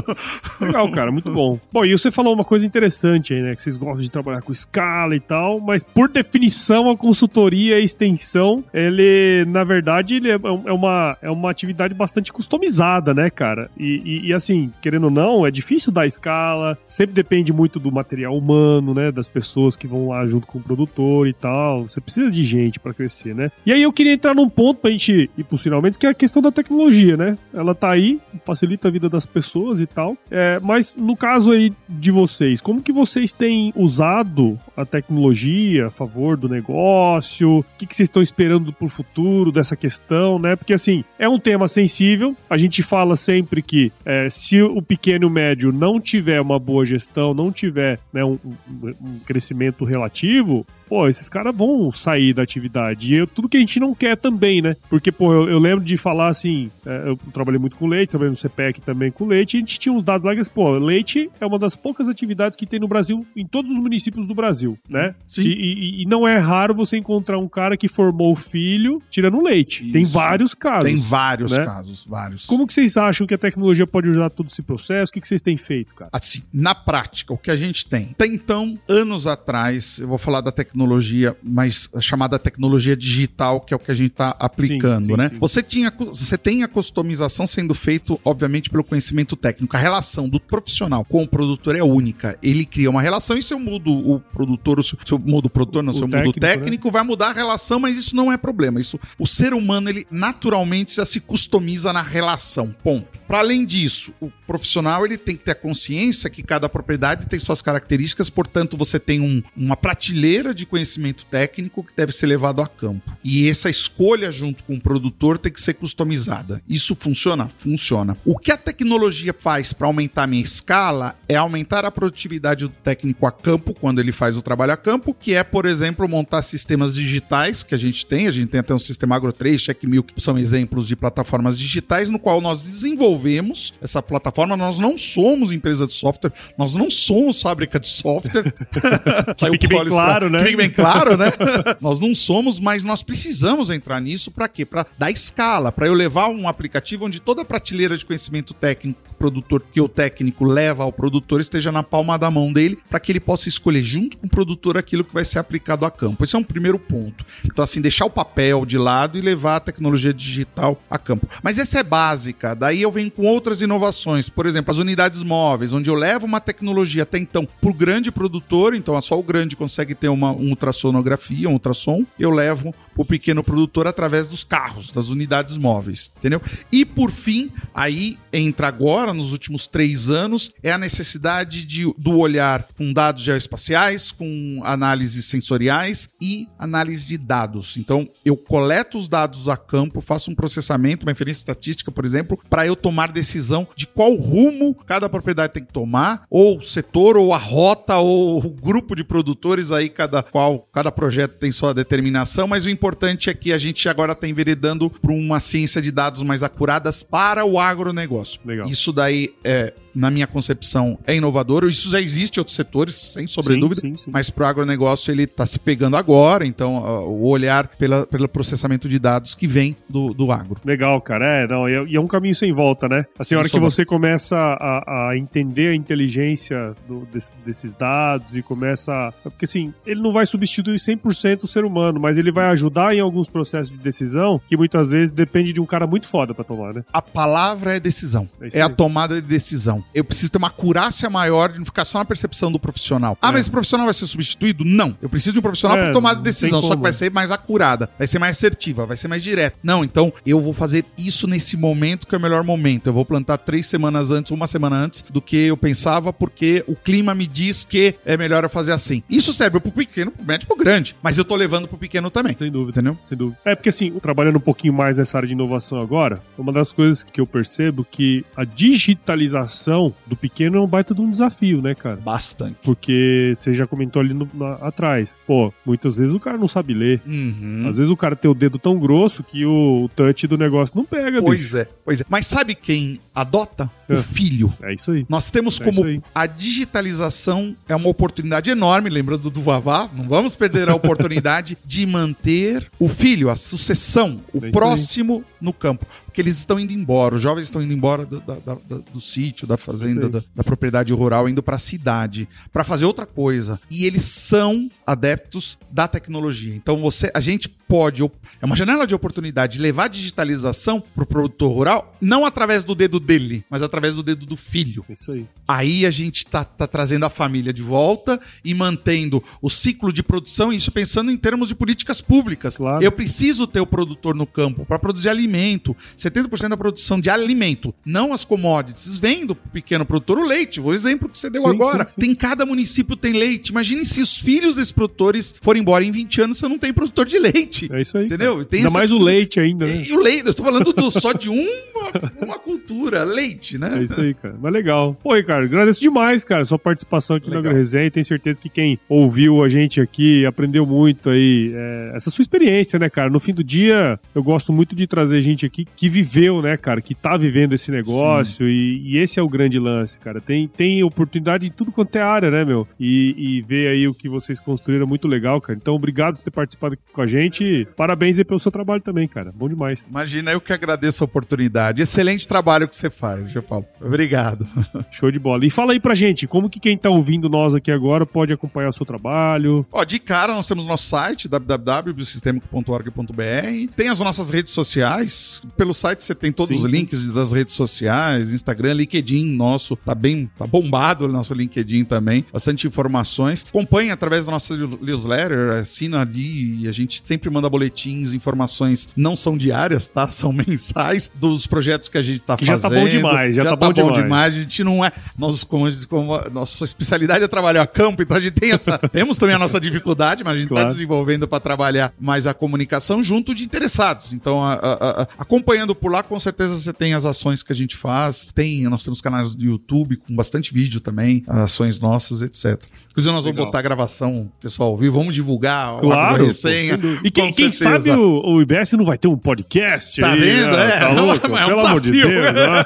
Legal, 0.60 0.90
cara, 0.90 1.12
muito 1.12 1.30
bom. 1.32 1.58
Bom, 1.72 1.84
e 1.84 1.92
você 1.92 2.10
falou 2.10 2.34
uma 2.34 2.44
coisa 2.44 2.66
interessante 2.66 3.34
aí, 3.34 3.40
né, 3.40 3.54
que 3.54 3.62
vocês 3.62 3.76
gostam 3.76 4.00
de 4.00 4.10
trabalhar 4.10 4.42
com 4.42 4.52
escala 4.52 5.14
e 5.14 5.20
tal, 5.20 5.60
mas 5.60 5.84
por 5.84 6.08
definição 6.08 6.90
a 6.90 6.96
consultoria 6.96 7.78
e 7.78 7.84
extensão 8.24 8.64
ele, 8.72 9.44
na 9.46 9.62
verdade, 9.62 10.16
ele 10.16 10.30
é, 10.30 10.34
é, 10.34 10.72
uma, 10.72 11.16
é 11.20 11.30
uma 11.30 11.50
atividade 11.50 11.94
bastante 11.94 12.32
customizada, 12.32 13.12
né, 13.12 13.28
cara? 13.30 13.70
E, 13.78 14.02
e, 14.04 14.28
e, 14.28 14.34
assim, 14.34 14.72
querendo 14.80 15.04
ou 15.04 15.10
não, 15.10 15.46
é 15.46 15.50
difícil 15.50 15.92
dar 15.92 16.06
escala, 16.06 16.76
sempre 16.88 17.14
depende 17.14 17.52
muito 17.52 17.78
do 17.78 17.92
material 17.92 18.36
humano, 18.36 18.94
né, 18.94 19.12
das 19.12 19.28
pessoas 19.28 19.76
que 19.76 19.86
vão 19.86 20.08
lá 20.08 20.26
junto 20.26 20.46
com 20.46 20.58
o 20.58 20.62
produtor 20.62 21.28
e 21.28 21.32
tal. 21.32 21.82
Você 21.82 22.00
precisa 22.00 22.30
de 22.30 22.42
gente 22.42 22.80
para 22.80 22.94
crescer, 22.94 23.34
né? 23.34 23.50
E 23.66 23.72
aí 23.72 23.82
eu 23.82 23.92
queria 23.92 24.14
entrar 24.14 24.34
num 24.34 24.48
ponto 24.48 24.80
pra 24.80 24.90
gente 24.90 25.30
ir 25.36 25.44
pros 25.44 25.62
finalmente, 25.62 25.98
que 25.98 26.06
é 26.06 26.10
a 26.10 26.14
questão 26.14 26.40
da 26.40 26.50
tecnologia, 26.50 27.16
né? 27.16 27.38
Ela 27.52 27.74
tá 27.74 27.90
aí, 27.90 28.20
facilita 28.44 28.88
a 28.88 28.90
vida 28.90 29.08
das 29.08 29.26
pessoas 29.26 29.80
e 29.80 29.86
tal. 29.86 30.16
É, 30.30 30.58
mas 30.62 30.92
no 30.96 31.16
caso 31.16 31.52
aí 31.52 31.72
de 31.88 32.10
vocês, 32.10 32.60
como 32.60 32.82
que 32.82 32.92
vocês 32.92 33.32
têm 33.32 33.72
usado 33.76 34.58
a 34.76 34.84
tecnologia 34.84 35.86
a 35.86 35.90
favor 35.90 36.36
do 36.36 36.48
negócio? 36.48 37.58
O 37.58 37.64
que, 37.78 37.86
que 37.86 37.94
vocês 37.94 38.08
estão 38.08 38.22
esperando 38.22 38.72
pro 38.72 38.88
futuro 38.88 39.52
dessa 39.52 39.76
questão, 39.76 40.38
né? 40.38 40.56
Porque 40.56 40.74
assim, 40.74 41.04
é 41.18 41.28
um 41.28 41.38
tema 41.38 41.68
sensível. 41.68 42.36
A 42.48 42.56
gente 42.56 42.82
fala 42.82 43.16
sempre 43.16 43.62
que 43.62 43.92
é, 44.04 44.28
se 44.28 44.60
o 44.62 44.80
pequeno 44.82 45.24
e 45.24 45.28
o 45.28 45.30
médio 45.30 45.72
não 45.72 46.00
tiver 46.00 46.40
uma 46.40 46.58
boa 46.58 46.84
gestão, 46.84 47.34
não 47.34 47.50
tiver 47.50 47.98
né, 48.12 48.24
um, 48.24 48.38
um 48.70 49.18
crescimento 49.24 49.84
relativo, 49.84 50.66
pô, 50.88 51.08
esses 51.08 51.28
caras 51.28 51.54
vão 51.54 51.90
sair 51.92 52.32
da 52.32 52.42
atividade. 52.42 53.14
E 53.14 53.18
eu, 53.18 53.26
tudo 53.26 53.48
que 53.48 53.56
a 53.56 53.60
gente 53.60 53.80
não 53.80 53.94
quer 53.94 54.16
também, 54.16 54.62
né? 54.62 54.76
Porque, 54.88 55.10
pô, 55.10 55.32
eu, 55.32 55.48
eu 55.48 55.58
lembro 55.58 55.84
de 55.84 55.96
falar 55.96 56.28
assim, 56.28 56.70
é, 56.86 57.08
eu 57.08 57.18
trabalhei 57.32 57.58
muito 57.58 57.76
com 57.76 57.88
leite, 57.88 58.10
trabalhei 58.10 58.30
no 58.30 58.36
CPEC 58.36 58.80
também 58.80 59.10
com 59.10 59.26
leite, 59.26 59.54
e 59.54 59.56
a 59.56 59.60
gente 59.60 59.78
tinha 59.78 59.92
uns 59.92 60.04
dados 60.04 60.24
lá 60.24 60.34
que, 60.34 60.50
pô, 60.50 60.70
leite 60.72 61.28
é 61.40 61.46
uma 61.46 61.58
das 61.58 61.74
poucas 61.74 62.08
atividades 62.08 62.56
que 62.56 62.66
tem 62.66 62.78
no 62.78 62.86
Brasil, 62.88 63.26
em 63.36 63.44
todos 63.46 63.70
os 63.70 63.78
municípios 63.78 64.26
do 64.26 64.34
Brasil. 64.34 64.63
Brasil, 64.64 64.78
né? 64.88 65.14
Sim. 65.26 65.42
E, 65.42 65.52
e, 65.52 66.02
e, 66.02 66.06
não 66.06 66.26
é 66.26 66.38
raro 66.38 66.74
você 66.74 66.96
encontrar 66.96 67.38
um 67.38 67.48
cara 67.48 67.76
que 67.76 67.88
formou 67.88 68.32
o 68.32 68.36
filho 68.36 69.02
tirando 69.10 69.42
leite. 69.42 69.82
Isso. 69.82 69.92
Tem 69.92 70.04
vários 70.04 70.54
casos. 70.54 70.84
Tem 70.84 70.96
vários 70.96 71.52
né? 71.52 71.64
casos, 71.64 72.04
vários. 72.06 72.46
Como 72.46 72.66
que 72.66 72.72
vocês 72.72 72.96
acham 72.96 73.26
que 73.26 73.34
a 73.34 73.38
tecnologia 73.38 73.86
pode 73.86 74.08
ajudar 74.08 74.30
todo 74.30 74.48
esse 74.48 74.62
processo? 74.62 75.10
O 75.10 75.12
que, 75.12 75.20
que 75.20 75.28
vocês 75.28 75.42
têm 75.42 75.56
feito, 75.56 75.94
cara? 75.94 76.10
Assim, 76.12 76.42
na 76.52 76.74
prática, 76.74 77.32
o 77.32 77.38
que 77.38 77.50
a 77.50 77.56
gente 77.56 77.86
tem? 77.86 78.10
Até 78.12 78.26
então, 78.26 78.78
anos 78.88 79.26
atrás, 79.26 79.98
eu 79.98 80.08
vou 80.08 80.18
falar 80.18 80.40
da 80.40 80.52
tecnologia, 80.52 81.36
mas 81.42 81.88
chamada 82.00 82.38
tecnologia 82.38 82.96
digital, 82.96 83.60
que 83.60 83.74
é 83.74 83.76
o 83.76 83.80
que 83.80 83.90
a 83.90 83.94
gente 83.94 84.12
está 84.12 84.34
aplicando, 84.38 85.04
sim, 85.04 85.10
sim, 85.12 85.16
né? 85.16 85.28
Sim. 85.28 85.38
Você, 85.38 85.62
tinha, 85.62 85.92
você 85.98 86.38
tem 86.38 86.62
a 86.62 86.68
customização 86.68 87.46
sendo 87.46 87.74
feito, 87.74 88.20
obviamente, 88.24 88.70
pelo 88.70 88.84
conhecimento 88.84 89.36
técnico. 89.36 89.76
A 89.76 89.80
relação 89.80 90.28
do 90.28 90.40
profissional 90.40 91.04
com 91.04 91.22
o 91.22 91.28
produtor 91.28 91.76
é 91.76 91.82
única. 91.82 92.38
Ele 92.42 92.64
cria 92.64 92.90
uma 92.90 93.02
relação 93.02 93.36
e 93.36 93.42
se 93.42 93.52
eu 93.52 93.58
mudo 93.58 93.92
o 93.92 94.20
produtor, 94.58 94.84
se 94.84 95.12
eu 95.12 95.18
mudo 95.18 95.46
o 95.46 95.50
produtor, 95.50 95.82
não, 95.82 95.92
o 95.92 95.94
se 95.94 96.02
eu 96.02 96.08
mudo 96.08 96.30
o 96.30 96.32
técnico, 96.32 96.88
né? 96.88 96.92
vai 96.92 97.02
mudar 97.02 97.30
a 97.30 97.32
relação, 97.32 97.78
mas 97.78 97.96
isso 97.96 98.14
não 98.14 98.32
é 98.32 98.36
problema. 98.36 98.80
Isso, 98.80 98.98
o 99.18 99.26
ser 99.26 99.52
humano, 99.52 99.88
ele 99.88 100.06
naturalmente 100.10 100.94
já 100.96 101.04
se 101.04 101.20
customiza 101.20 101.92
na 101.92 102.02
relação. 102.02 102.74
Ponto. 102.82 103.18
Para 103.26 103.38
além 103.38 103.64
disso, 103.64 104.12
o 104.20 104.30
profissional 104.46 105.04
ele 105.04 105.16
tem 105.16 105.36
que 105.36 105.44
ter 105.44 105.52
a 105.52 105.54
consciência 105.54 106.28
que 106.28 106.42
cada 106.42 106.68
propriedade 106.68 107.26
tem 107.26 107.38
suas 107.38 107.62
características, 107.62 108.28
portanto, 108.28 108.76
você 108.76 108.98
tem 108.98 109.20
um, 109.20 109.42
uma 109.56 109.76
prateleira 109.76 110.54
de 110.54 110.66
conhecimento 110.66 111.24
técnico 111.26 111.82
que 111.82 111.96
deve 111.96 112.12
ser 112.12 112.26
levado 112.26 112.60
a 112.60 112.66
campo. 112.66 113.16
E 113.24 113.48
essa 113.48 113.70
escolha 113.70 114.30
junto 114.30 114.62
com 114.64 114.74
o 114.74 114.80
produtor 114.80 115.38
tem 115.38 115.52
que 115.52 115.60
ser 115.60 115.74
customizada. 115.74 116.62
Isso 116.68 116.94
funciona? 116.94 117.48
Funciona. 117.48 118.16
O 118.24 118.38
que 118.38 118.52
a 118.52 118.56
tecnologia 118.56 119.34
faz 119.36 119.72
para 119.72 119.86
aumentar 119.86 120.24
a 120.24 120.26
minha 120.26 120.42
escala 120.42 121.16
é 121.28 121.36
aumentar 121.36 121.84
a 121.84 121.90
produtividade 121.90 122.66
do 122.66 122.74
técnico 122.82 123.26
a 123.26 123.32
campo, 123.32 123.74
quando 123.74 124.00
ele 124.00 124.12
faz 124.12 124.36
o 124.36 124.42
trabalho 124.44 124.72
a 124.72 124.76
campo, 124.76 125.14
que 125.14 125.34
é, 125.34 125.42
por 125.42 125.66
exemplo, 125.66 126.08
montar 126.08 126.42
sistemas 126.42 126.94
digitais 126.94 127.62
que 127.62 127.74
a 127.74 127.78
gente 127.78 128.04
tem. 128.06 128.28
A 128.28 128.30
gente 128.30 128.48
tem 128.48 128.60
até 128.60 128.74
um 128.74 128.78
sistema 128.78 129.18
Agro3, 129.18 129.58
Checkmilk, 129.58 130.14
que 130.14 130.20
são 130.20 130.38
exemplos 130.38 130.86
de 130.86 130.94
plataformas 130.94 131.58
digitais, 131.58 132.08
no 132.08 132.18
qual 132.18 132.40
nós 132.40 132.62
desenvolvemos 132.62 133.72
essa 133.82 134.02
plataforma. 134.02 134.56
Nós 134.56 134.78
não 134.78 134.96
somos 134.98 135.50
empresa 135.50 135.86
de 135.86 135.94
software, 135.94 136.32
nós 136.56 136.74
não 136.74 136.90
somos 136.90 137.40
fábrica 137.40 137.80
de 137.80 137.88
software. 137.88 138.52
que 139.36 139.50
fique 139.50 139.66
bem 139.66 139.84
claro, 139.86 140.30
né? 140.30 140.38
Que 140.38 140.44
fique 140.44 140.56
bem 140.56 140.70
claro, 140.70 141.16
né? 141.16 141.32
nós 141.80 141.98
não 141.98 142.14
somos, 142.14 142.60
mas 142.60 142.84
nós 142.84 143.02
precisamos 143.02 143.70
entrar 143.70 144.00
nisso 144.00 144.30
para 144.30 144.48
quê? 144.48 144.64
Para 144.64 144.86
dar 144.98 145.10
escala, 145.10 145.72
para 145.72 145.86
eu 145.86 145.94
levar 145.94 146.28
um 146.28 146.46
aplicativo 146.46 147.06
onde 147.06 147.20
toda 147.20 147.42
a 147.42 147.44
prateleira 147.44 147.96
de 147.96 148.04
conhecimento 148.04 148.52
técnico 148.52 149.14
produtor 149.24 149.62
que 149.72 149.80
o 149.80 149.88
técnico 149.88 150.44
leva 150.44 150.82
ao 150.82 150.92
produtor 150.92 151.40
esteja 151.40 151.72
na 151.72 151.82
palma 151.82 152.18
da 152.18 152.30
mão 152.30 152.52
dele, 152.52 152.78
para 152.90 153.00
que 153.00 153.10
ele 153.10 153.20
possa 153.20 153.48
escolher 153.48 153.82
junto 153.82 154.18
com 154.18 154.26
o 154.26 154.30
produtor 154.34 154.76
aquilo 154.76 155.04
que 155.04 155.14
vai 155.14 155.24
ser 155.24 155.38
aplicado 155.38 155.86
a 155.86 155.90
campo. 155.92 156.24
Esse 156.24 156.34
é 156.34 156.38
um 156.38 156.42
primeiro 156.42 156.76
ponto. 156.76 157.24
Então, 157.44 157.62
assim, 157.62 157.80
deixar 157.80 158.04
o 158.04 158.10
papel 158.10 158.66
de 158.66 158.76
lado 158.76 159.16
e 159.16 159.20
levar 159.20 159.56
a 159.56 159.60
tecnologia 159.60 160.12
digital 160.12 160.82
a 160.90 160.98
campo. 160.98 161.28
Mas 161.40 161.56
essa 161.56 161.78
é 161.78 161.84
básica. 161.84 162.52
Daí 162.52 162.82
eu 162.82 162.90
venho 162.90 163.12
com 163.12 163.22
outras 163.26 163.60
inovações. 163.60 164.28
Por 164.28 164.46
exemplo, 164.46 164.72
as 164.72 164.78
unidades 164.78 165.22
móveis, 165.22 165.72
onde 165.72 165.88
eu 165.88 165.94
levo 165.94 166.26
uma 166.26 166.40
tecnologia 166.40 167.04
até 167.04 167.16
então 167.16 167.46
para 167.60 167.70
o 167.70 167.74
grande 167.74 168.10
produtor, 168.10 168.74
então 168.74 169.00
só 169.00 169.16
o 169.16 169.22
grande 169.22 169.54
consegue 169.54 169.94
ter 169.94 170.08
uma, 170.08 170.32
ultrassonografia, 170.32 171.48
um 171.48 171.52
ultrassom, 171.52 172.04
eu 172.18 172.30
levo 172.30 172.74
para 172.94 173.02
o 173.02 173.04
pequeno 173.04 173.44
produtor 173.44 173.86
através 173.86 174.28
dos 174.28 174.42
carros, 174.42 174.90
das 174.90 175.10
unidades 175.10 175.56
móveis, 175.56 176.10
entendeu? 176.16 176.40
E 176.72 176.84
por 176.84 177.10
fim, 177.10 177.50
aí 177.74 178.18
entra 178.32 178.68
agora, 178.68 179.12
nos 179.12 179.32
últimos 179.32 179.66
três 179.66 180.10
anos, 180.10 180.52
é 180.62 180.72
a 180.72 180.78
necessidade 180.78 181.64
de, 181.64 181.92
do 181.98 182.18
olhar 182.18 182.68
com 182.76 182.92
dados 182.92 183.22
geoespaciais, 183.22 184.10
com 184.10 184.23
análises 184.62 185.26
sensoriais 185.26 186.08
e 186.20 186.48
análise 186.58 187.04
de 187.04 187.18
dados. 187.18 187.76
Então, 187.76 188.08
eu 188.24 188.36
coleto 188.36 188.98
os 188.98 189.08
dados 189.08 189.48
a 189.48 189.56
campo, 189.56 190.00
faço 190.00 190.30
um 190.30 190.34
processamento, 190.34 191.06
uma 191.06 191.12
inferência 191.12 191.40
estatística, 191.40 191.90
por 191.90 192.04
exemplo, 192.04 192.38
para 192.48 192.66
eu 192.66 192.76
tomar 192.76 193.12
decisão 193.12 193.66
de 193.76 193.86
qual 193.86 194.14
rumo 194.14 194.74
cada 194.74 195.08
propriedade 195.08 195.52
tem 195.52 195.64
que 195.64 195.72
tomar, 195.72 196.24
ou 196.30 196.58
o 196.58 196.62
setor, 196.62 197.16
ou 197.16 197.32
a 197.32 197.38
rota, 197.38 197.96
ou 197.96 198.44
o 198.44 198.50
grupo 198.50 198.94
de 198.94 199.04
produtores 199.04 199.70
aí, 199.70 199.88
cada 199.88 200.22
qual, 200.22 200.68
cada 200.72 200.90
projeto 200.90 201.38
tem 201.38 201.52
sua 201.52 201.74
determinação, 201.74 202.46
mas 202.46 202.64
o 202.64 202.70
importante 202.70 203.30
é 203.30 203.34
que 203.34 203.52
a 203.52 203.58
gente 203.58 203.88
agora 203.88 204.12
está 204.12 204.28
enveredando 204.28 204.90
para 204.90 205.12
uma 205.12 205.40
ciência 205.40 205.80
de 205.80 205.90
dados 205.90 206.22
mais 206.22 206.42
acuradas 206.42 207.02
para 207.02 207.44
o 207.44 207.58
agronegócio. 207.58 208.40
Legal. 208.44 208.68
Isso 208.68 208.92
daí 208.92 209.34
é 209.44 209.72
na 209.94 210.10
minha 210.10 210.26
concepção, 210.26 210.98
é 211.06 211.14
inovador. 211.14 211.64
Isso 211.64 211.90
já 211.90 212.00
existe 212.00 212.36
em 212.36 212.40
outros 212.40 212.56
setores, 212.56 212.94
sem 213.12 213.26
sombra 213.26 213.54
de 213.54 213.60
dúvida, 213.60 213.80
sim, 213.80 213.96
sim. 213.96 214.10
mas 214.10 214.30
para 214.30 214.44
o 214.44 214.46
agronegócio 214.46 215.12
ele 215.12 215.24
está 215.24 215.46
se 215.46 215.58
pegando 215.58 215.96
agora, 215.96 216.46
então 216.46 216.78
uh, 216.78 217.08
o 217.08 217.28
olhar 217.28 217.68
pela, 217.68 218.06
pelo 218.06 218.28
processamento 218.28 218.88
de 218.88 218.98
dados 218.98 219.34
que 219.34 219.46
vem 219.46 219.76
do, 219.88 220.12
do 220.12 220.32
agro. 220.32 220.60
Legal, 220.64 221.00
cara. 221.00 221.42
É, 221.42 221.46
não, 221.46 221.68
e 221.68 221.74
é, 221.74 221.94
é 221.96 222.00
um 222.00 222.06
caminho 222.06 222.34
sem 222.34 222.52
volta, 222.52 222.88
né? 222.88 223.06
Assim, 223.18 223.34
a 223.34 223.38
hora 223.38 223.48
que 223.48 223.58
você 223.58 223.84
começa 223.84 224.36
a, 224.36 225.10
a 225.10 225.16
entender 225.16 225.68
a 225.68 225.74
inteligência 225.74 226.74
do, 226.88 227.06
desse, 227.12 227.32
desses 227.44 227.74
dados 227.74 228.34
e 228.34 228.42
começa. 228.42 229.12
Porque 229.22 229.44
assim, 229.44 229.72
ele 229.86 230.00
não 230.00 230.12
vai 230.12 230.26
substituir 230.26 230.78
100% 230.78 231.44
o 231.44 231.46
ser 231.46 231.64
humano, 231.64 232.00
mas 232.00 232.18
ele 232.18 232.32
vai 232.32 232.46
ajudar 232.46 232.94
em 232.94 233.00
alguns 233.00 233.28
processos 233.28 233.70
de 233.70 233.78
decisão 233.78 234.40
que 234.46 234.56
muitas 234.56 234.90
vezes 234.90 235.10
depende 235.10 235.52
de 235.52 235.60
um 235.60 235.66
cara 235.66 235.86
muito 235.86 236.08
foda 236.08 236.34
para 236.34 236.44
tomar, 236.44 236.74
né? 236.74 236.84
A 236.92 237.02
palavra 237.02 237.76
é 237.76 237.80
decisão. 237.80 238.28
É, 238.40 238.58
é 238.58 238.62
a 238.62 238.68
tomada 238.68 239.20
de 239.20 239.26
decisão 239.26 239.83
eu 239.94 240.04
preciso 240.04 240.32
ter 240.32 240.38
uma 240.38 240.48
acurácia 240.48 241.08
maior 241.08 241.52
de 241.52 241.58
não 241.58 241.64
ficar 241.64 241.84
só 241.84 241.98
na 241.98 242.04
percepção 242.04 242.50
do 242.50 242.58
profissional. 242.58 243.16
Ah, 243.20 243.28
é. 243.28 243.32
mas 243.32 243.42
esse 243.42 243.50
profissional 243.50 243.86
vai 243.86 243.94
ser 243.94 244.06
substituído? 244.06 244.64
Não. 244.64 244.96
Eu 245.00 245.08
preciso 245.08 245.34
de 245.34 245.38
um 245.38 245.42
profissional 245.42 245.78
é, 245.78 245.84
para 245.84 245.92
tomar 245.92 246.14
decisão, 246.14 246.62
só 246.62 246.74
que 246.74 246.82
vai 246.82 246.92
ser 246.92 247.10
mais 247.10 247.30
acurada, 247.30 247.88
vai 247.98 248.06
ser 248.06 248.18
mais 248.18 248.36
assertiva, 248.36 248.86
vai 248.86 248.96
ser 248.96 249.08
mais 249.08 249.22
direta. 249.22 249.56
Não, 249.62 249.84
então 249.84 250.12
eu 250.26 250.40
vou 250.40 250.52
fazer 250.52 250.84
isso 250.98 251.26
nesse 251.26 251.56
momento 251.56 252.06
que 252.06 252.14
é 252.14 252.18
o 252.18 252.20
melhor 252.20 252.42
momento. 252.42 252.88
Eu 252.88 252.92
vou 252.92 253.04
plantar 253.04 253.38
três 253.38 253.66
semanas 253.66 254.10
antes, 254.10 254.32
uma 254.32 254.46
semana 254.46 254.76
antes 254.76 255.02
do 255.02 255.20
que 255.20 255.36
eu 255.36 255.56
pensava, 255.56 256.12
porque 256.12 256.64
o 256.66 256.74
clima 256.74 257.14
me 257.14 257.26
diz 257.26 257.64
que 257.64 257.94
é 258.04 258.16
melhor 258.16 258.44
eu 258.44 258.50
fazer 258.50 258.72
assim. 258.72 259.02
Isso 259.08 259.32
serve 259.32 259.60
pro 259.60 259.70
pequeno, 259.70 260.10
pro 260.10 260.24
médio, 260.24 260.46
pro 260.46 260.56
grande, 260.56 260.96
mas 261.02 261.18
eu 261.18 261.24
tô 261.24 261.36
levando 261.36 261.68
pro 261.68 261.78
pequeno 261.78 262.10
também. 262.10 262.36
Sem 262.36 262.50
dúvida. 262.50 262.80
Entendeu? 262.80 262.98
Sem 263.08 263.16
dúvida. 263.16 263.38
É 263.44 263.54
porque 263.54 263.68
assim, 263.68 263.90
trabalhando 264.00 264.36
um 264.36 264.40
pouquinho 264.40 264.72
mais 264.72 264.96
nessa 264.96 265.18
área 265.18 265.26
de 265.26 265.34
inovação 265.34 265.80
agora, 265.80 266.20
uma 266.36 266.52
das 266.52 266.72
coisas 266.72 267.04
que 267.04 267.20
eu 267.20 267.26
percebo 267.26 267.84
que 267.84 268.24
a 268.36 268.44
digitalização 268.44 269.73
do 270.06 270.16
pequeno 270.16 270.58
é 270.58 270.60
um 270.60 270.66
baita 270.66 270.94
de 270.94 271.00
um 271.00 271.10
desafio, 271.10 271.60
né, 271.60 271.74
cara? 271.74 271.96
Bastante. 271.96 272.56
Porque 272.62 273.32
você 273.34 273.54
já 273.54 273.66
comentou 273.66 274.00
ali 274.00 274.14
no, 274.14 274.28
na, 274.34 274.54
atrás. 274.54 275.16
Pô, 275.26 275.52
muitas 275.64 275.96
vezes 275.96 276.14
o 276.14 276.20
cara 276.20 276.36
não 276.38 276.48
sabe 276.48 276.74
ler. 276.74 277.00
Uhum. 277.06 277.66
Às 277.68 277.78
vezes 277.78 277.90
o 277.90 277.96
cara 277.96 278.16
tem 278.16 278.30
o 278.30 278.34
dedo 278.34 278.58
tão 278.58 278.78
grosso 278.78 279.22
que 279.22 279.44
o, 279.44 279.84
o 279.84 279.88
touch 279.88 280.26
do 280.26 280.38
negócio 280.38 280.76
não 280.76 280.84
pega, 280.84 281.20
Pois 281.20 281.38
bicho. 281.38 281.56
é, 281.58 281.68
pois 281.84 282.00
é. 282.00 282.04
Mas 282.08 282.26
sabe 282.26 282.54
quem 282.54 283.00
adota? 283.14 283.70
É. 283.88 283.94
O 283.94 284.02
filho. 284.02 284.52
É 284.62 284.72
isso 284.72 284.90
aí. 284.92 285.04
Nós 285.08 285.30
temos 285.30 285.60
é 285.60 285.64
como 285.64 286.02
a 286.14 286.26
digitalização 286.26 287.54
é 287.68 287.76
uma 287.76 287.88
oportunidade 287.88 288.50
enorme, 288.50 288.88
lembrando 288.88 289.30
do 289.30 289.40
Vavá, 289.40 289.88
não 289.92 290.08
vamos 290.08 290.34
perder 290.34 290.68
a 290.68 290.74
oportunidade 290.74 291.58
de 291.64 291.86
manter 291.86 292.66
o 292.78 292.88
filho, 292.88 293.28
a 293.30 293.36
sucessão, 293.36 294.20
o 294.32 294.44
é 294.44 294.50
próximo 294.50 295.24
no 295.44 295.52
campo. 295.52 295.86
Porque 296.06 296.20
eles 296.20 296.38
estão 296.38 296.58
indo 296.58 296.72
embora, 296.72 297.14
os 297.14 297.22
jovens 297.22 297.44
estão 297.44 297.62
indo 297.62 297.72
embora 297.72 298.06
do, 298.06 298.18
da, 298.20 298.34
da, 298.34 298.54
do 298.92 299.00
sítio, 299.00 299.46
da 299.46 299.56
fazenda, 299.56 300.08
da, 300.08 300.22
da, 300.34 300.42
propriedade 300.42 300.92
rural, 300.92 301.28
indo 301.28 301.42
para 301.42 301.56
a 301.56 301.58
cidade 301.58 302.26
para 302.52 302.64
fazer 302.64 302.86
outra 302.86 303.04
coisa. 303.04 303.60
E 303.70 303.84
eles 303.84 304.04
são 304.04 304.70
adeptos 304.86 305.58
da 305.70 305.86
tecnologia. 305.86 306.54
Então 306.54 306.78
você, 306.78 307.10
a 307.14 307.20
gente 307.20 307.54
pode, 307.74 308.08
é 308.40 308.46
uma 308.46 308.54
janela 308.54 308.86
de 308.86 308.94
oportunidade 308.94 309.54
de 309.54 309.58
levar 309.58 309.86
a 309.86 309.88
digitalização 309.88 310.80
para 310.80 311.02
o 311.02 311.06
produtor 311.06 311.52
rural, 311.52 311.92
não 312.00 312.24
através 312.24 312.64
do 312.64 312.72
dedo 312.72 313.00
dele, 313.00 313.44
mas 313.50 313.62
através 313.62 313.96
do 313.96 314.02
dedo 314.04 314.24
do 314.24 314.36
filho. 314.36 314.84
Isso 314.88 315.10
aí. 315.10 315.26
Aí 315.46 315.84
a 315.84 315.90
gente 315.90 316.18
está 316.18 316.44
tá 316.44 316.68
trazendo 316.68 317.04
a 317.04 317.10
família 317.10 317.52
de 317.52 317.62
volta 317.62 318.20
e 318.44 318.54
mantendo 318.54 319.20
o 319.42 319.50
ciclo 319.50 319.92
de 319.92 320.04
produção, 320.04 320.52
isso 320.52 320.70
pensando 320.70 321.10
em 321.10 321.16
termos 321.16 321.48
de 321.48 321.54
políticas 321.56 322.00
públicas. 322.00 322.56
Claro. 322.56 322.80
Eu 322.80 322.92
preciso 322.92 323.44
ter 323.44 323.58
o 323.58 323.66
produtor 323.66 324.14
no 324.14 324.24
campo 324.24 324.64
para 324.64 324.78
produzir 324.78 325.08
alimento. 325.08 325.76
70% 325.98 326.50
da 326.50 326.56
produção 326.56 327.00
de 327.00 327.10
alimento, 327.10 327.74
não 327.84 328.12
as 328.12 328.24
commodities, 328.24 328.98
vem 328.98 329.26
do 329.26 329.34
pequeno 329.34 329.84
produtor. 329.84 330.18
O 330.18 330.24
leite, 330.24 330.60
o 330.60 330.72
exemplo 330.72 331.08
que 331.08 331.18
você 331.18 331.28
deu 331.28 331.42
sim, 331.42 331.48
agora. 331.48 331.88
Sim, 331.88 331.94
sim. 331.94 332.00
Tem 332.02 332.14
cada 332.14 332.46
município 332.46 332.94
tem 332.94 333.14
leite. 333.14 333.48
Imagine 333.48 333.84
se 333.84 334.00
os 334.00 334.16
filhos 334.16 334.54
desses 334.54 334.70
produtores 334.70 335.34
forem 335.40 335.60
embora 335.60 335.84
em 335.84 335.90
20 335.90 336.20
anos, 336.20 336.38
você 336.38 336.46
não 336.46 336.58
tem 336.58 336.72
produtor 336.72 337.04
de 337.04 337.18
leite 337.18 337.63
leite. 337.68 337.74
É 337.74 337.80
isso 337.80 337.98
aí. 337.98 338.06
Entendeu? 338.06 338.44
Tem 338.44 338.60
ainda 338.60 338.70
mais 338.70 338.90
o 338.90 338.98
leite 338.98 339.40
ainda. 339.40 339.66
Né? 339.66 339.74
E, 339.84 339.92
o 339.92 340.00
leite, 340.00 340.24
eu 340.24 340.30
estou 340.30 340.46
falando 340.46 340.72
do, 340.72 340.90
só 340.90 341.12
de 341.12 341.28
um 341.28 341.46
uma, 341.74 342.26
uma 342.26 342.38
cultura, 342.38 343.04
leite, 343.04 343.58
né? 343.58 343.78
É 343.78 343.82
isso 343.82 344.00
aí, 344.00 344.14
cara. 344.14 344.34
Mas 344.40 344.52
legal. 344.52 344.96
Pô, 345.02 345.14
Ricardo, 345.14 345.44
agradeço 345.44 345.80
demais, 345.80 346.24
cara, 346.24 346.44
sua 346.44 346.58
participação 346.58 347.16
aqui 347.16 347.26
legal. 347.26 347.42
no 347.42 347.48
AgroResenha. 347.48 347.90
Tenho 347.90 348.04
certeza 348.04 348.40
que 348.40 348.48
quem 348.48 348.78
ouviu 348.88 349.42
a 349.42 349.48
gente 349.48 349.80
aqui 349.80 350.24
aprendeu 350.24 350.66
muito 350.66 351.10
aí. 351.10 351.52
É, 351.54 351.92
essa 351.94 352.10
sua 352.10 352.22
experiência, 352.22 352.78
né, 352.78 352.88
cara? 352.88 353.10
No 353.10 353.20
fim 353.20 353.34
do 353.34 353.44
dia, 353.44 353.98
eu 354.14 354.22
gosto 354.22 354.52
muito 354.52 354.74
de 354.74 354.86
trazer 354.86 355.20
gente 355.22 355.44
aqui 355.44 355.66
que 355.76 355.88
viveu, 355.88 356.40
né, 356.40 356.56
cara? 356.56 356.80
Que 356.80 356.94
tá 356.94 357.16
vivendo 357.16 357.52
esse 357.52 357.70
negócio. 357.70 358.48
E, 358.48 358.94
e, 358.94 358.98
esse 358.98 359.20
é 359.20 359.22
o 359.22 359.28
grande 359.28 359.58
lance, 359.58 359.98
cara. 360.00 360.20
Tem, 360.20 360.48
tem 360.48 360.82
oportunidade 360.82 361.46
em 361.46 361.50
tudo 361.50 361.72
quanto 361.72 361.96
é 361.96 362.02
área, 362.02 362.30
né, 362.30 362.44
meu? 362.44 362.66
E, 362.78 363.14
e 363.16 363.42
ver 363.42 363.68
aí 363.68 363.88
o 363.88 363.94
que 363.94 364.08
vocês 364.08 364.40
construíram 364.40 364.84
é 364.84 364.88
muito 364.88 365.08
legal, 365.08 365.40
cara. 365.40 365.58
Então, 365.60 365.74
obrigado 365.74 366.16
por 366.16 366.24
ter 366.24 366.30
participado 366.30 366.74
aqui 366.74 366.82
com 366.92 367.02
a 367.02 367.06
gente. 367.06 367.43
Parabéns 367.76 368.18
aí 368.18 368.24
pelo 368.24 368.40
seu 368.40 368.52
trabalho 368.52 368.82
também, 368.82 369.08
cara. 369.08 369.32
Bom 369.34 369.48
demais. 369.48 369.86
Imagina, 369.88 370.32
eu 370.32 370.40
que 370.40 370.52
agradeço 370.52 371.04
a 371.04 371.06
oportunidade. 371.06 371.82
Excelente 371.82 372.26
trabalho 372.26 372.68
que 372.68 372.76
você 372.76 372.90
faz, 372.90 373.30
viu, 373.30 373.42
Paulo? 373.42 373.66
Obrigado. 373.80 374.46
Show 374.90 375.10
de 375.10 375.18
bola. 375.18 375.44
E 375.44 375.50
fala 375.50 375.72
aí 375.72 375.80
pra 375.80 375.94
gente, 375.94 376.26
como 376.26 376.48
que 376.48 376.60
quem 376.60 376.76
tá 376.76 376.90
ouvindo 376.90 377.28
nós 377.28 377.54
aqui 377.54 377.70
agora 377.70 378.06
pode 378.06 378.32
acompanhar 378.32 378.68
o 378.68 378.72
seu 378.72 378.86
trabalho? 378.86 379.66
Ó, 379.72 379.84
de 379.84 379.98
cara, 379.98 380.34
nós 380.34 380.48
temos 380.48 380.64
nosso 380.64 380.88
site, 380.88 381.28
www.biosistemico.org.br. 381.28 383.72
Tem 383.76 383.88
as 383.88 384.00
nossas 384.00 384.30
redes 384.30 384.52
sociais. 384.52 385.42
Pelo 385.56 385.74
site 385.74 386.04
você 386.04 386.14
tem 386.14 386.32
todos 386.32 386.56
sim, 386.56 386.64
os 386.64 386.70
links 386.70 387.06
das 387.06 387.32
redes 387.32 387.54
sociais, 387.54 388.32
Instagram, 388.32 388.74
LinkedIn 388.74 389.34
nosso, 389.34 389.76
tá 389.76 389.94
bem, 389.94 390.30
tá 390.38 390.46
bombado 390.46 391.06
o 391.06 391.08
nosso 391.08 391.34
LinkedIn 391.34 391.84
também. 391.84 392.24
Bastante 392.32 392.66
informações. 392.66 393.44
Acompanhe 393.48 393.90
através 393.90 394.26
da 394.26 394.32
nossa 394.32 394.56
newsletter, 394.56 395.52
assina 395.52 396.00
ali 396.00 396.62
e 396.62 396.68
a 396.68 396.72
gente 396.72 397.00
sempre 397.04 397.30
manda 397.34 397.50
boletins, 397.50 398.12
informações 398.12 398.88
não 398.96 399.16
são 399.16 399.36
diárias, 399.36 399.88
tá? 399.88 400.08
São 400.10 400.32
mensais 400.46 401.10
dos 401.14 401.46
projetos 401.46 401.88
que 401.88 401.98
a 401.98 402.02
gente 402.02 402.20
tá 402.20 402.36
que 402.36 402.46
fazendo. 402.46 402.62
Já 402.62 402.68
tá 402.70 402.80
bom 402.80 402.88
demais, 402.88 403.34
já, 403.34 403.44
já 403.44 403.50
tá, 403.50 403.56
tá, 403.56 403.66
bom, 403.66 403.72
demais. 403.72 404.02
demais. 404.02 404.34
A 404.34 404.38
gente 404.38 404.64
não 404.64 404.84
é. 404.84 404.92
Nós, 405.18 405.44
como, 405.44 405.66
como 405.86 406.20
nossa 406.30 406.64
especialidade 406.64 407.24
é 407.24 407.28
trabalhar 407.28 407.62
a 407.62 407.66
campo, 407.66 408.02
então 408.02 408.16
a 408.16 408.20
gente 408.20 408.32
tem 408.32 408.52
essa. 408.52 408.78
temos 408.88 409.18
também 409.18 409.34
a 409.34 409.38
nossa 409.38 409.60
dificuldade, 409.60 410.24
mas 410.24 410.34
a 410.34 410.36
gente 410.36 410.48
tá 410.48 410.54
claro. 410.54 410.68
tá 410.68 410.72
desenvolvendo 410.72 411.28
para 411.28 411.40
trabalhar 411.40 411.92
mais 412.00 412.26
a 412.26 412.34
comunicação 412.34 413.02
junto 413.02 413.34
de 413.34 413.44
interessados. 413.44 414.12
Então, 414.12 414.42
a, 414.42 414.54
a, 414.54 415.02
a, 415.02 415.08
acompanhando 415.18 415.74
por 415.74 415.90
lá, 415.90 416.02
com 416.02 416.18
certeza 416.18 416.56
você 416.56 416.72
tem 416.72 416.94
as 416.94 417.04
ações 417.04 417.42
que 417.42 417.52
a 417.52 417.56
gente 417.56 417.76
faz. 417.76 418.24
Tem, 418.34 418.62
nós 418.64 418.84
temos 418.84 419.00
canais 419.00 419.34
do 419.34 419.44
YouTube 419.44 419.96
com 419.96 420.14
bastante 420.14 420.52
vídeo 420.52 420.80
também, 420.80 421.22
ações 421.26 421.80
nossas, 421.80 422.22
etc. 422.22 422.62
Inclusive, 422.90 423.12
nós 423.12 423.24
Legal. 423.24 423.38
vamos 423.38 423.44
botar 423.46 423.58
a 423.58 423.62
gravação, 423.62 424.30
pessoal, 424.40 424.70
ouvir, 424.70 424.88
vamos 424.88 425.14
divulgar 425.14 425.80
claro, 425.80 426.22
a 426.22 426.26
resenha. 426.26 426.78
E 427.02 427.10
quem, 427.10 427.23
quem 427.32 427.52
sabe 427.52 427.90
o, 427.90 428.20
o 428.24 428.42
IBS 428.42 428.72
não 428.72 428.84
vai 428.84 428.98
ter 428.98 429.08
um 429.08 429.16
podcast 429.16 430.00
tá 430.00 430.12
aí, 430.12 430.20
vendo? 430.20 430.56
Né? 430.56 430.66
É, 430.66 430.78
tá 430.78 431.00
louco? 431.00 431.26
é 431.36 431.44
um 431.44 431.46
Pelo 431.46 431.56
desafio. 431.56 431.80
De 431.80 431.90
Deus, 431.90 432.32
né? 432.32 432.64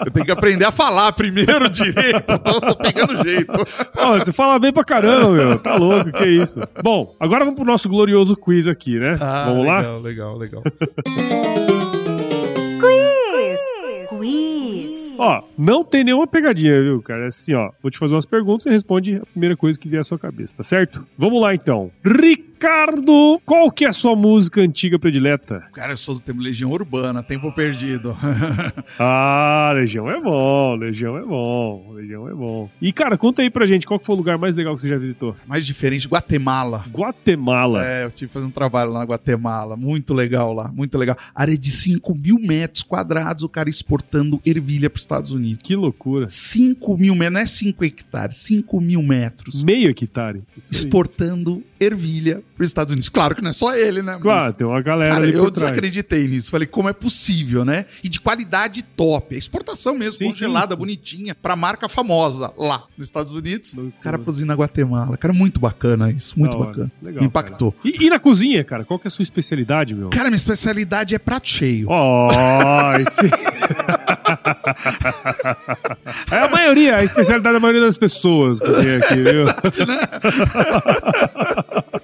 Eu 0.06 0.10
tenho 0.10 0.26
que 0.26 0.32
aprender 0.32 0.64
a 0.64 0.72
falar 0.72 1.12
primeiro 1.12 1.68
direito. 1.68 2.38
tô, 2.38 2.60
tô 2.60 2.76
pegando 2.76 3.22
jeito. 3.22 3.52
Pô, 3.92 4.18
você 4.18 4.32
fala 4.32 4.58
bem 4.58 4.72
pra 4.72 4.84
caramba, 4.84 5.30
meu. 5.30 5.58
Tá 5.58 5.76
louco, 5.76 6.10
que 6.12 6.28
isso. 6.28 6.60
Bom, 6.82 7.14
agora 7.20 7.44
vamos 7.44 7.56
pro 7.56 7.64
nosso 7.64 7.88
glorioso 7.88 8.36
quiz 8.36 8.66
aqui, 8.66 8.98
né? 8.98 9.14
Ah, 9.20 9.44
vamos 9.46 9.64
legal, 9.64 9.72
lá? 9.72 9.98
Legal, 9.98 10.36
legal, 10.36 10.38
legal. 10.38 10.62
quiz! 12.80 13.60
Quiz! 14.08 15.16
Ó, 15.18 15.38
não 15.58 15.84
tem 15.84 16.02
nenhuma 16.02 16.26
pegadinha, 16.26 16.80
viu, 16.80 17.02
cara? 17.02 17.24
É 17.24 17.28
assim, 17.28 17.54
ó. 17.54 17.70
Vou 17.82 17.90
te 17.90 17.98
fazer 17.98 18.14
umas 18.14 18.24
perguntas 18.24 18.66
e 18.66 18.70
responde 18.70 19.16
a 19.16 19.26
primeira 19.26 19.56
coisa 19.56 19.78
que 19.78 19.88
vier 19.88 20.00
à 20.00 20.04
sua 20.04 20.18
cabeça, 20.18 20.56
tá 20.56 20.64
certo? 20.64 21.06
Vamos 21.16 21.42
lá, 21.42 21.54
então. 21.54 21.90
Ricardo, 22.60 23.40
qual 23.46 23.72
que 23.72 23.86
é 23.86 23.88
a 23.88 23.92
sua 23.92 24.14
música 24.14 24.60
antiga 24.60 24.98
predileta? 24.98 25.64
Cara, 25.72 25.94
eu 25.94 25.96
sou 25.96 26.16
do 26.16 26.20
tempo 26.20 26.42
Legião 26.42 26.70
Urbana, 26.70 27.22
Tempo 27.22 27.50
Perdido. 27.54 28.14
ah, 29.00 29.72
Legião 29.74 30.10
é 30.10 30.20
bom, 30.20 30.74
Legião 30.74 31.16
é 31.16 31.22
bom, 31.22 31.94
Legião 31.94 32.28
é 32.28 32.34
bom. 32.34 32.68
E, 32.78 32.92
cara, 32.92 33.16
conta 33.16 33.40
aí 33.40 33.48
pra 33.48 33.64
gente, 33.64 33.86
qual 33.86 33.98
que 33.98 34.04
foi 34.04 34.14
o 34.14 34.18
lugar 34.18 34.36
mais 34.36 34.56
legal 34.56 34.76
que 34.76 34.82
você 34.82 34.90
já 34.90 34.98
visitou? 34.98 35.34
Mais 35.46 35.64
diferente, 35.64 36.06
Guatemala. 36.06 36.84
Guatemala? 36.92 37.82
É, 37.82 38.04
eu 38.04 38.10
tive 38.10 38.28
que 38.28 38.34
fazer 38.34 38.44
um 38.44 38.50
trabalho 38.50 38.90
lá 38.90 38.98
na 38.98 39.06
Guatemala, 39.06 39.74
muito 39.74 40.12
legal 40.12 40.52
lá, 40.52 40.70
muito 40.70 40.98
legal. 40.98 41.16
Área 41.34 41.56
de 41.56 41.70
5 41.70 42.14
mil 42.14 42.38
metros 42.38 42.82
quadrados, 42.82 43.42
o 43.42 43.48
cara 43.48 43.70
exportando 43.70 44.38
ervilha 44.44 44.90
pros 44.90 45.04
Estados 45.04 45.32
Unidos. 45.32 45.62
Que 45.62 45.74
loucura. 45.74 46.26
5 46.28 46.98
mil 46.98 47.14
metros, 47.14 47.32
não 47.32 47.40
é 47.40 47.46
5 47.46 47.84
hectares, 47.86 48.36
5 48.36 48.80
mil 48.82 49.02
metros. 49.02 49.64
Meio 49.64 49.88
hectare. 49.88 50.42
Exportando 50.58 51.64
ervilha 51.80 52.42
para 52.60 52.64
os 52.64 52.68
Estados 52.68 52.92
Unidos. 52.92 53.08
Claro 53.08 53.34
que 53.34 53.40
não 53.40 53.50
é 53.50 53.54
só 53.54 53.74
ele, 53.74 54.02
né? 54.02 54.18
Claro, 54.20 54.44
Mas, 54.44 54.52
tem 54.52 54.66
uma 54.66 54.82
galera. 54.82 55.14
Cara, 55.14 55.26
eu 55.26 55.50
desacreditei 55.50 56.28
nisso. 56.28 56.50
Falei, 56.50 56.66
como 56.66 56.90
é 56.90 56.92
possível, 56.92 57.64
né? 57.64 57.86
E 58.04 58.08
de 58.08 58.20
qualidade 58.20 58.82
top. 58.82 59.34
É 59.34 59.38
exportação 59.38 59.94
mesmo, 59.94 60.18
sim, 60.18 60.26
congelada, 60.26 60.74
sim. 60.74 60.78
bonitinha, 60.78 61.34
para 61.34 61.56
marca 61.56 61.88
famosa 61.88 62.52
lá 62.58 62.84
nos 62.98 63.06
Estados 63.06 63.32
Unidos. 63.32 63.72
Loucura. 63.72 63.96
Cara 64.02 64.18
produzindo 64.18 64.48
na 64.48 64.54
Guatemala. 64.54 65.16
Cara, 65.16 65.32
muito 65.32 65.58
bacana 65.58 66.10
isso. 66.10 66.38
Muito 66.38 66.58
bacana. 66.58 66.92
Legal, 67.02 67.22
Me 67.22 67.28
impactou. 67.28 67.74
E, 67.82 68.04
e, 68.04 68.10
na 68.10 68.18
cozinha, 68.18 68.62
cara? 68.62 68.84
Qual 68.84 68.98
que 68.98 69.06
é 69.06 69.08
a 69.08 69.10
sua 69.10 69.22
especialidade, 69.22 69.94
meu? 69.94 70.10
Cara, 70.10 70.24
minha 70.24 70.36
especialidade 70.36 71.14
é 71.14 71.18
prato 71.18 71.48
cheio. 71.48 71.88
Oh, 71.88 72.28
esse... 73.00 73.30
é 76.30 76.38
a 76.38 76.48
maioria, 76.48 76.96
a 76.96 77.04
especialidade 77.04 77.54
da 77.54 77.60
maioria 77.60 77.80
das 77.80 77.96
pessoas 77.96 78.60
que 78.60 78.70
tem 78.70 78.96
aqui, 78.96 79.22
viu? 79.22 79.46
Verdade, 79.56 79.86
né? 79.86 79.98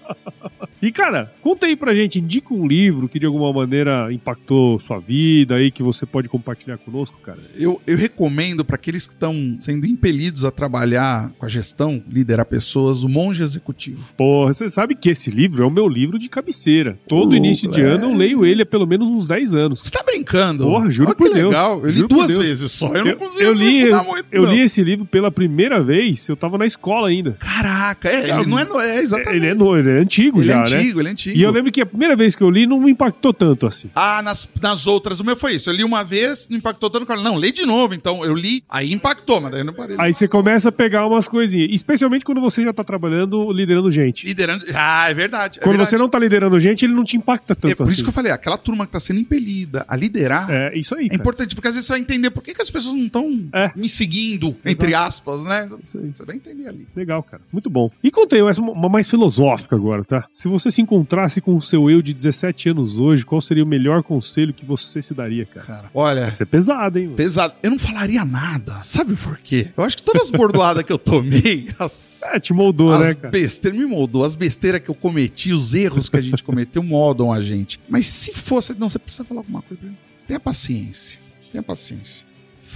E, 0.80 0.92
cara, 0.92 1.32
conta 1.42 1.66
aí 1.66 1.74
pra 1.74 1.94
gente, 1.94 2.18
indica 2.18 2.52
um 2.52 2.66
livro 2.66 3.08
que 3.08 3.18
de 3.18 3.26
alguma 3.26 3.52
maneira 3.52 4.12
impactou 4.12 4.78
sua 4.78 4.98
vida 4.98 5.54
aí, 5.54 5.70
que 5.70 5.82
você 5.82 6.04
pode 6.04 6.28
compartilhar 6.28 6.76
conosco, 6.78 7.18
cara. 7.22 7.38
Eu, 7.54 7.80
eu 7.86 7.96
recomendo 7.96 8.64
para 8.64 8.76
aqueles 8.76 9.06
que 9.06 9.14
estão 9.14 9.56
sendo 9.58 9.86
impelidos 9.86 10.44
a 10.44 10.50
trabalhar 10.50 11.32
com 11.38 11.46
a 11.46 11.48
gestão, 11.48 12.02
liderar 12.10 12.44
pessoas, 12.46 13.02
o 13.02 13.08
Monge 13.08 13.42
Executivo. 13.42 14.12
Porra, 14.16 14.52
você 14.52 14.68
sabe 14.68 14.94
que 14.94 15.10
esse 15.10 15.30
livro 15.30 15.62
é 15.62 15.66
o 15.66 15.70
meu 15.70 15.88
livro 15.88 16.18
de 16.18 16.28
cabeceira. 16.28 16.98
Todo 17.08 17.34
início 17.34 17.70
de 17.70 17.80
é... 17.80 17.84
ano 17.84 18.10
eu 18.10 18.16
leio 18.16 18.44
ele 18.44 18.62
há 18.62 18.66
pelo 18.66 18.86
menos 18.86 19.08
uns 19.08 19.26
10 19.26 19.54
anos. 19.54 19.80
Você 19.80 19.90
tá 19.90 20.02
brincando? 20.04 20.64
Porra, 20.64 20.90
juro 20.90 21.08
Olha 21.08 21.16
por 21.16 21.32
Deus. 21.32 21.46
legal. 21.46 21.80
Eu 21.82 21.90
li 21.90 22.06
duas 22.06 22.36
vezes 22.36 22.72
só, 22.72 22.88
eu, 22.88 22.96
eu 22.96 23.04
não 23.06 23.16
consigo 23.16 23.42
eu 23.42 23.52
li, 23.54 23.88
muito, 24.04 24.26
Eu 24.30 24.42
não. 24.42 24.52
li 24.52 24.60
esse 24.60 24.82
livro 24.82 25.04
pela 25.04 25.30
primeira 25.30 25.82
vez, 25.82 26.28
eu 26.28 26.36
tava 26.36 26.58
na 26.58 26.66
escola 26.66 27.08
ainda. 27.08 27.32
Caraca, 27.32 28.08
é, 28.08 28.30
ele 28.30 28.46
não 28.46 28.80
é, 28.80 28.98
é 28.98 29.02
exatamente. 29.02 29.36
Ele 29.36 29.46
é, 29.46 29.78
ele 29.78 29.90
é 29.90 30.00
antigo 30.00 30.40
ele 30.40 30.50
é 30.50 30.54
já, 30.54 30.60
é 30.62 30.65
né? 30.70 30.76
antigo? 30.76 31.00
Ele 31.00 31.08
é 31.08 31.12
antigo, 31.12 31.38
E 31.38 31.42
eu 31.42 31.50
lembro 31.50 31.72
que 31.72 31.80
a 31.80 31.86
primeira 31.86 32.16
vez 32.16 32.34
que 32.34 32.42
eu 32.42 32.50
li 32.50 32.66
não 32.66 32.80
me 32.80 32.90
impactou 32.90 33.32
tanto 33.32 33.66
assim. 33.66 33.90
Ah, 33.94 34.22
nas, 34.22 34.48
nas 34.60 34.86
outras, 34.86 35.20
o 35.20 35.24
meu 35.24 35.36
foi 35.36 35.54
isso. 35.54 35.70
Eu 35.70 35.74
li 35.74 35.84
uma 35.84 36.02
vez, 36.02 36.48
não 36.48 36.58
impactou 36.58 36.90
tanto. 36.90 37.06
Não, 37.16 37.36
lê 37.36 37.52
de 37.52 37.64
novo. 37.64 37.94
Então 37.94 38.24
eu 38.24 38.34
li, 38.34 38.62
aí 38.68 38.92
impactou, 38.92 39.40
mas 39.40 39.52
daí 39.52 39.60
eu 39.60 39.64
não 39.64 39.72
parei. 39.72 39.96
Aí 39.98 40.12
você 40.12 40.26
começa 40.28 40.68
a 40.68 40.72
pegar 40.72 41.06
umas 41.06 41.28
coisinhas. 41.28 41.68
Especialmente 41.72 42.24
quando 42.24 42.40
você 42.40 42.62
já 42.62 42.72
tá 42.72 42.84
trabalhando 42.84 43.50
liderando 43.52 43.90
gente. 43.90 44.26
Liderando. 44.26 44.64
Ah, 44.74 45.08
é 45.08 45.14
verdade. 45.14 45.58
É 45.58 45.62
quando 45.62 45.72
verdade. 45.72 45.90
você 45.90 45.96
não 45.96 46.08
tá 46.08 46.18
liderando 46.18 46.58
gente, 46.58 46.84
ele 46.84 46.94
não 46.94 47.04
te 47.04 47.16
impacta 47.16 47.54
tanto. 47.54 47.70
É 47.70 47.74
por 47.74 47.84
assim. 47.84 47.92
isso 47.92 48.02
que 48.02 48.08
eu 48.08 48.14
falei, 48.14 48.32
aquela 48.32 48.58
turma 48.58 48.86
que 48.86 48.92
tá 48.92 49.00
sendo 49.00 49.20
impelida 49.20 49.84
a 49.88 49.96
liderar. 49.96 50.50
É 50.50 50.78
isso 50.78 50.94
aí. 50.94 51.06
É 51.06 51.08
cara. 51.08 51.20
importante, 51.20 51.54
porque 51.54 51.68
às 51.68 51.74
vezes 51.74 51.86
você 51.86 51.92
vai 51.92 52.00
entender 52.00 52.30
por 52.30 52.42
que, 52.42 52.54
que 52.54 52.62
as 52.62 52.70
pessoas 52.70 52.94
não 52.94 53.04
estão 53.04 53.48
é. 53.52 53.70
me 53.76 53.88
seguindo, 53.88 54.48
Exato. 54.48 54.68
entre 54.68 54.94
aspas, 54.94 55.44
né? 55.44 55.68
Isso 55.82 55.98
aí. 55.98 56.10
Você 56.14 56.24
vai 56.24 56.36
entender 56.36 56.68
ali. 56.68 56.86
Legal, 56.94 57.22
cara. 57.22 57.42
Muito 57.52 57.68
bom. 57.70 57.90
E 58.02 58.10
contei 58.10 58.40
uma 58.42 58.88
mais 58.88 59.08
filosófica 59.08 59.76
agora, 59.76 60.04
tá? 60.04 60.26
Se 60.30 60.48
você 60.48 60.55
se 60.58 60.82
encontrasse 60.82 61.40
com 61.40 61.56
o 61.56 61.62
seu 61.62 61.90
eu 61.90 62.02
de 62.02 62.12
17 62.12 62.70
anos 62.70 62.98
hoje, 62.98 63.24
qual 63.24 63.40
seria 63.40 63.62
o 63.62 63.66
melhor 63.66 64.02
conselho 64.02 64.52
que 64.52 64.64
você 64.64 65.00
se 65.00 65.14
daria, 65.14 65.46
cara? 65.46 65.66
cara 65.66 65.90
olha. 65.94 66.22
Vai 66.22 66.32
ser 66.32 66.46
pesado, 66.46 66.98
hein? 66.98 67.06
Mano? 67.06 67.16
Pesado. 67.16 67.54
Eu 67.62 67.70
não 67.70 67.78
falaria 67.78 68.24
nada. 68.24 68.82
Sabe 68.82 69.14
por 69.16 69.38
quê? 69.38 69.68
Eu 69.76 69.84
acho 69.84 69.96
que 69.96 70.02
todas 70.02 70.22
as 70.24 70.30
bordoadas 70.30 70.82
que 70.82 70.92
eu 70.92 70.98
tomei. 70.98 71.68
As, 71.78 72.22
é, 72.24 72.40
te 72.40 72.52
moldou, 72.52 72.92
as 72.92 73.00
né, 73.00 73.14
cara? 73.14 73.30
Besteiras, 73.30 73.78
me 73.78 73.86
moldou. 73.86 74.24
As 74.24 74.34
besteiras 74.34 74.80
que 74.80 74.90
eu 74.90 74.94
cometi, 74.94 75.52
os 75.52 75.74
erros 75.74 76.08
que 76.08 76.16
a 76.16 76.20
gente 76.20 76.42
cometeu, 76.42 76.82
moldam 76.84 77.32
a 77.32 77.40
gente. 77.40 77.80
Mas 77.88 78.06
se 78.06 78.32
fosse. 78.32 78.78
Não, 78.78 78.88
você 78.88 78.98
precisa 78.98 79.24
falar 79.24 79.40
alguma 79.40 79.62
coisa 79.62 79.80
pra 79.80 79.90
mim. 79.90 79.96
Tenha 80.26 80.40
paciência. 80.40 81.18
Tenha 81.52 81.62
paciência 81.62 82.25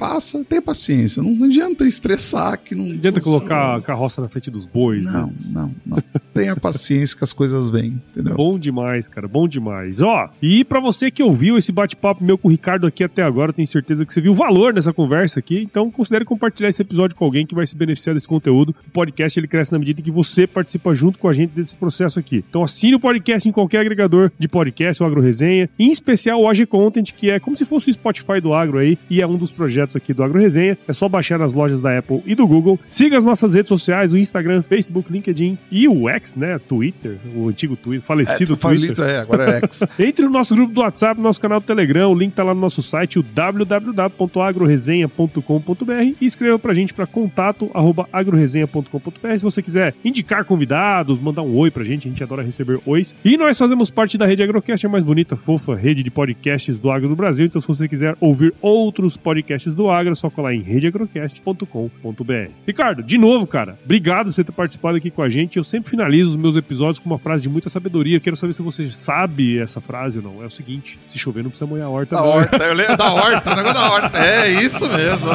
faça, 0.01 0.43
tenha 0.47 0.63
paciência. 0.63 1.23
Não, 1.23 1.31
não 1.35 1.45
adianta 1.45 1.87
estressar 1.87 2.59
que 2.59 2.75
não. 2.75 2.87
Não 2.87 2.95
adianta 2.95 3.21
colocar 3.21 3.77
a 3.77 3.83
carroça 3.83 4.23
na 4.23 4.29
frente 4.29 4.51
dos 4.51 4.65
bois. 4.65 5.05
Não, 5.05 5.27
né? 5.27 5.35
não, 5.51 5.75
não. 5.85 6.03
tenha 6.33 6.57
paciência 6.57 7.15
que 7.15 7.23
as 7.23 7.35
coisas 7.35 7.69
vêm, 7.69 8.01
entendeu? 8.11 8.35
Bom 8.35 8.59
demais, 8.59 9.09
cara, 9.09 9.29
bom 9.29 9.47
demais. 9.47 10.01
Ó, 10.01 10.31
e 10.41 10.65
para 10.65 10.81
você 10.81 11.11
que 11.11 11.23
ouviu 11.23 11.59
esse 11.59 11.71
bate-papo 11.71 12.25
meu 12.25 12.39
com 12.39 12.49
o 12.49 12.51
Ricardo 12.51 12.87
aqui 12.87 13.05
até 13.05 13.23
agora, 13.23 13.53
tenho 13.53 13.69
certeza 13.69 14.07
que 14.07 14.13
você 14.13 14.23
viu 14.23 14.33
o 14.33 14.35
valor 14.35 14.73
nessa 14.73 14.91
conversa 14.91 15.39
aqui, 15.39 15.61
então 15.61 15.91
considere 15.91 16.25
compartilhar 16.25 16.71
esse 16.71 16.81
episódio 16.81 17.15
com 17.15 17.27
alguém 17.27 17.45
que 17.45 17.55
vai 17.55 17.67
se 17.67 17.77
beneficiar 17.77 18.15
desse 18.15 18.27
conteúdo. 18.27 18.75
O 18.89 18.91
podcast 18.91 19.39
ele 19.39 19.49
cresce 19.49 19.71
na 19.71 19.79
medida 19.79 20.01
que 20.01 20.11
você 20.11 20.47
participa 20.47 20.95
junto 20.95 21.19
com 21.19 21.29
a 21.29 21.33
gente 21.35 21.51
desse 21.51 21.77
processo 21.77 22.19
aqui. 22.19 22.43
Então 22.49 22.63
assine 22.63 22.95
o 22.95 23.01
podcast 23.01 23.47
em 23.47 23.53
qualquer 23.53 23.81
agregador 23.81 24.33
de 24.39 24.49
podcast 24.49 25.03
ou 25.03 25.07
agro 25.07 25.21
resenha, 25.21 25.69
em 25.79 25.91
especial 25.91 26.41
o 26.41 26.49
AG 26.49 26.65
Content, 26.65 27.13
que 27.13 27.31
é 27.31 27.39
como 27.39 27.55
se 27.55 27.67
fosse 27.67 27.91
o 27.91 27.93
Spotify 27.93 28.41
do 28.41 28.55
agro 28.55 28.79
aí, 28.79 28.99
e 29.11 29.21
é 29.21 29.27
um 29.27 29.37
dos 29.37 29.53
projetos 29.53 29.90
projetos 29.91 29.97
aqui 29.97 30.15
do 30.15 30.23
Agro 30.23 30.39
Resenha. 30.39 30.79
É 30.87 30.93
só 30.93 31.09
baixar 31.09 31.37
nas 31.39 31.53
lojas 31.53 31.81
da 31.81 31.99
Apple 31.99 32.23
e 32.25 32.33
do 32.35 32.47
Google. 32.47 32.79
Siga 32.89 33.19
as 33.19 33.25
nossas 33.25 33.55
redes 33.55 33.69
sociais, 33.69 34.13
o 34.13 34.19
Instagram, 34.19 34.63
Facebook, 34.63 35.13
LinkedIn 35.13 35.59
e 35.71 35.89
o 35.89 36.09
X 36.09 36.37
né? 36.37 36.59
Twitter, 36.59 37.19
o 37.35 37.49
antigo 37.49 37.75
Twitter, 37.77 38.07
falecido 38.07 38.53
é, 38.53 38.57
Twitter. 38.57 39.05
é, 39.05 39.19
agora 39.19 39.57
é 39.57 39.59
X. 39.59 39.83
Entre 39.99 40.25
no 40.25 40.31
nosso 40.31 40.55
grupo 40.55 40.73
do 40.73 40.81
WhatsApp, 40.81 41.19
no 41.19 41.25
nosso 41.25 41.41
canal 41.41 41.59
do 41.61 41.67
Telegram, 41.67 42.11
o 42.11 42.15
link 42.15 42.33
tá 42.33 42.45
lá 42.45 42.55
no 42.55 42.61
nosso 42.61 42.83
site, 42.83 43.19
o 43.19 43.23
www.agroresenha.com.br 43.23 46.15
e 46.21 46.25
escreva 46.25 46.59
pra 46.59 46.75
gente 46.75 46.93
para 46.95 47.07
contato 47.07 47.71
arroba 47.75 48.09
agroresenha.com.br 48.13 49.37
se 49.37 49.43
você 49.43 49.63
quiser 49.63 49.95
indicar 50.05 50.45
convidados, 50.45 51.21
mandar 51.21 51.43
um 51.43 51.57
oi 51.57 51.71
pra 51.71 51.85
gente, 51.85 52.07
a 52.07 52.11
gente 52.11 52.23
adora 52.23 52.43
receber 52.43 52.79
ois. 52.87 53.17
E 53.25 53.37
nós 53.37 53.59
fazemos 53.59 53.91
parte 53.91 54.17
da 54.19 54.27
rede 54.27 54.43
Agrocast, 54.43 54.87
a 54.87 54.89
mais 54.89 55.05
bonita, 55.05 55.37
fofa 55.37 55.75
rede 55.75 56.03
de 56.03 56.11
podcasts 56.11 56.79
do 56.79 56.91
agro 56.91 57.09
do 57.09 57.17
Brasil, 57.17 57.47
então 57.47 57.61
se 57.61 57.69
você 57.69 57.89
quiser 57.89 58.17
ouvir 58.21 58.53
outros 58.61 59.17
podcasts 59.17 59.75
do 59.75 59.80
agro, 59.89 60.13
é 60.13 60.15
só 60.17 60.29
colar 60.29 60.53
em 60.55 60.61
redeagrocast.com.br. 60.61 62.51
Ricardo, 62.67 63.03
de 63.03 63.17
novo, 63.17 63.47
cara, 63.47 63.79
obrigado 63.85 64.27
por 64.27 64.33
você 64.33 64.43
ter 64.45 64.53
participado 64.53 64.97
aqui 64.97 65.11
com 65.11 65.23
a 65.23 65.29
gente. 65.29 65.57
Eu 65.57 65.65
sempre 65.65 65.91
finalizo 65.91 66.31
os 66.31 66.37
meus 66.37 66.57
episódios 66.57 66.99
com 66.99 67.09
uma 67.09 67.19
frase 67.19 67.45
de 67.45 67.49
muita 67.49 67.69
sabedoria. 67.69 68.19
Quero 68.21 68.37
saber 68.37 68.53
se 68.53 68.63
você 68.63 68.91
sabe 68.91 69.59
essa 69.59 69.81
frase 69.81 70.19
ou 70.19 70.25
não. 70.25 70.43
É 70.43 70.47
o 70.47 70.51
seguinte: 70.51 70.99
se 71.07 71.19
chover, 71.19 71.43
não 71.43 71.51
precisa 71.51 71.69
molhar 71.71 71.87
a 71.87 71.91
horta. 71.91 72.17
Da 72.17 72.23
não. 72.23 72.29
horta, 72.29 72.57
eu 72.57 72.75
lembro 72.75 72.97
da 72.97 73.13
horta, 73.13 73.53
o 73.53 73.57
negócio 73.57 73.83
da 73.83 73.91
horta. 73.93 74.19
É 74.19 74.51
isso 74.51 74.89
mesmo. 74.89 75.31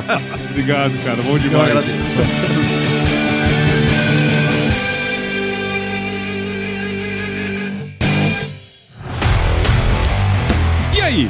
Obrigado, 0.51 0.91
cara. 1.03 1.21
Bom 1.21 1.33
Eu 1.33 1.39
demais. 1.39 1.69
agradeço. 1.69 2.17
E 10.95 11.01
aí, 11.01 11.29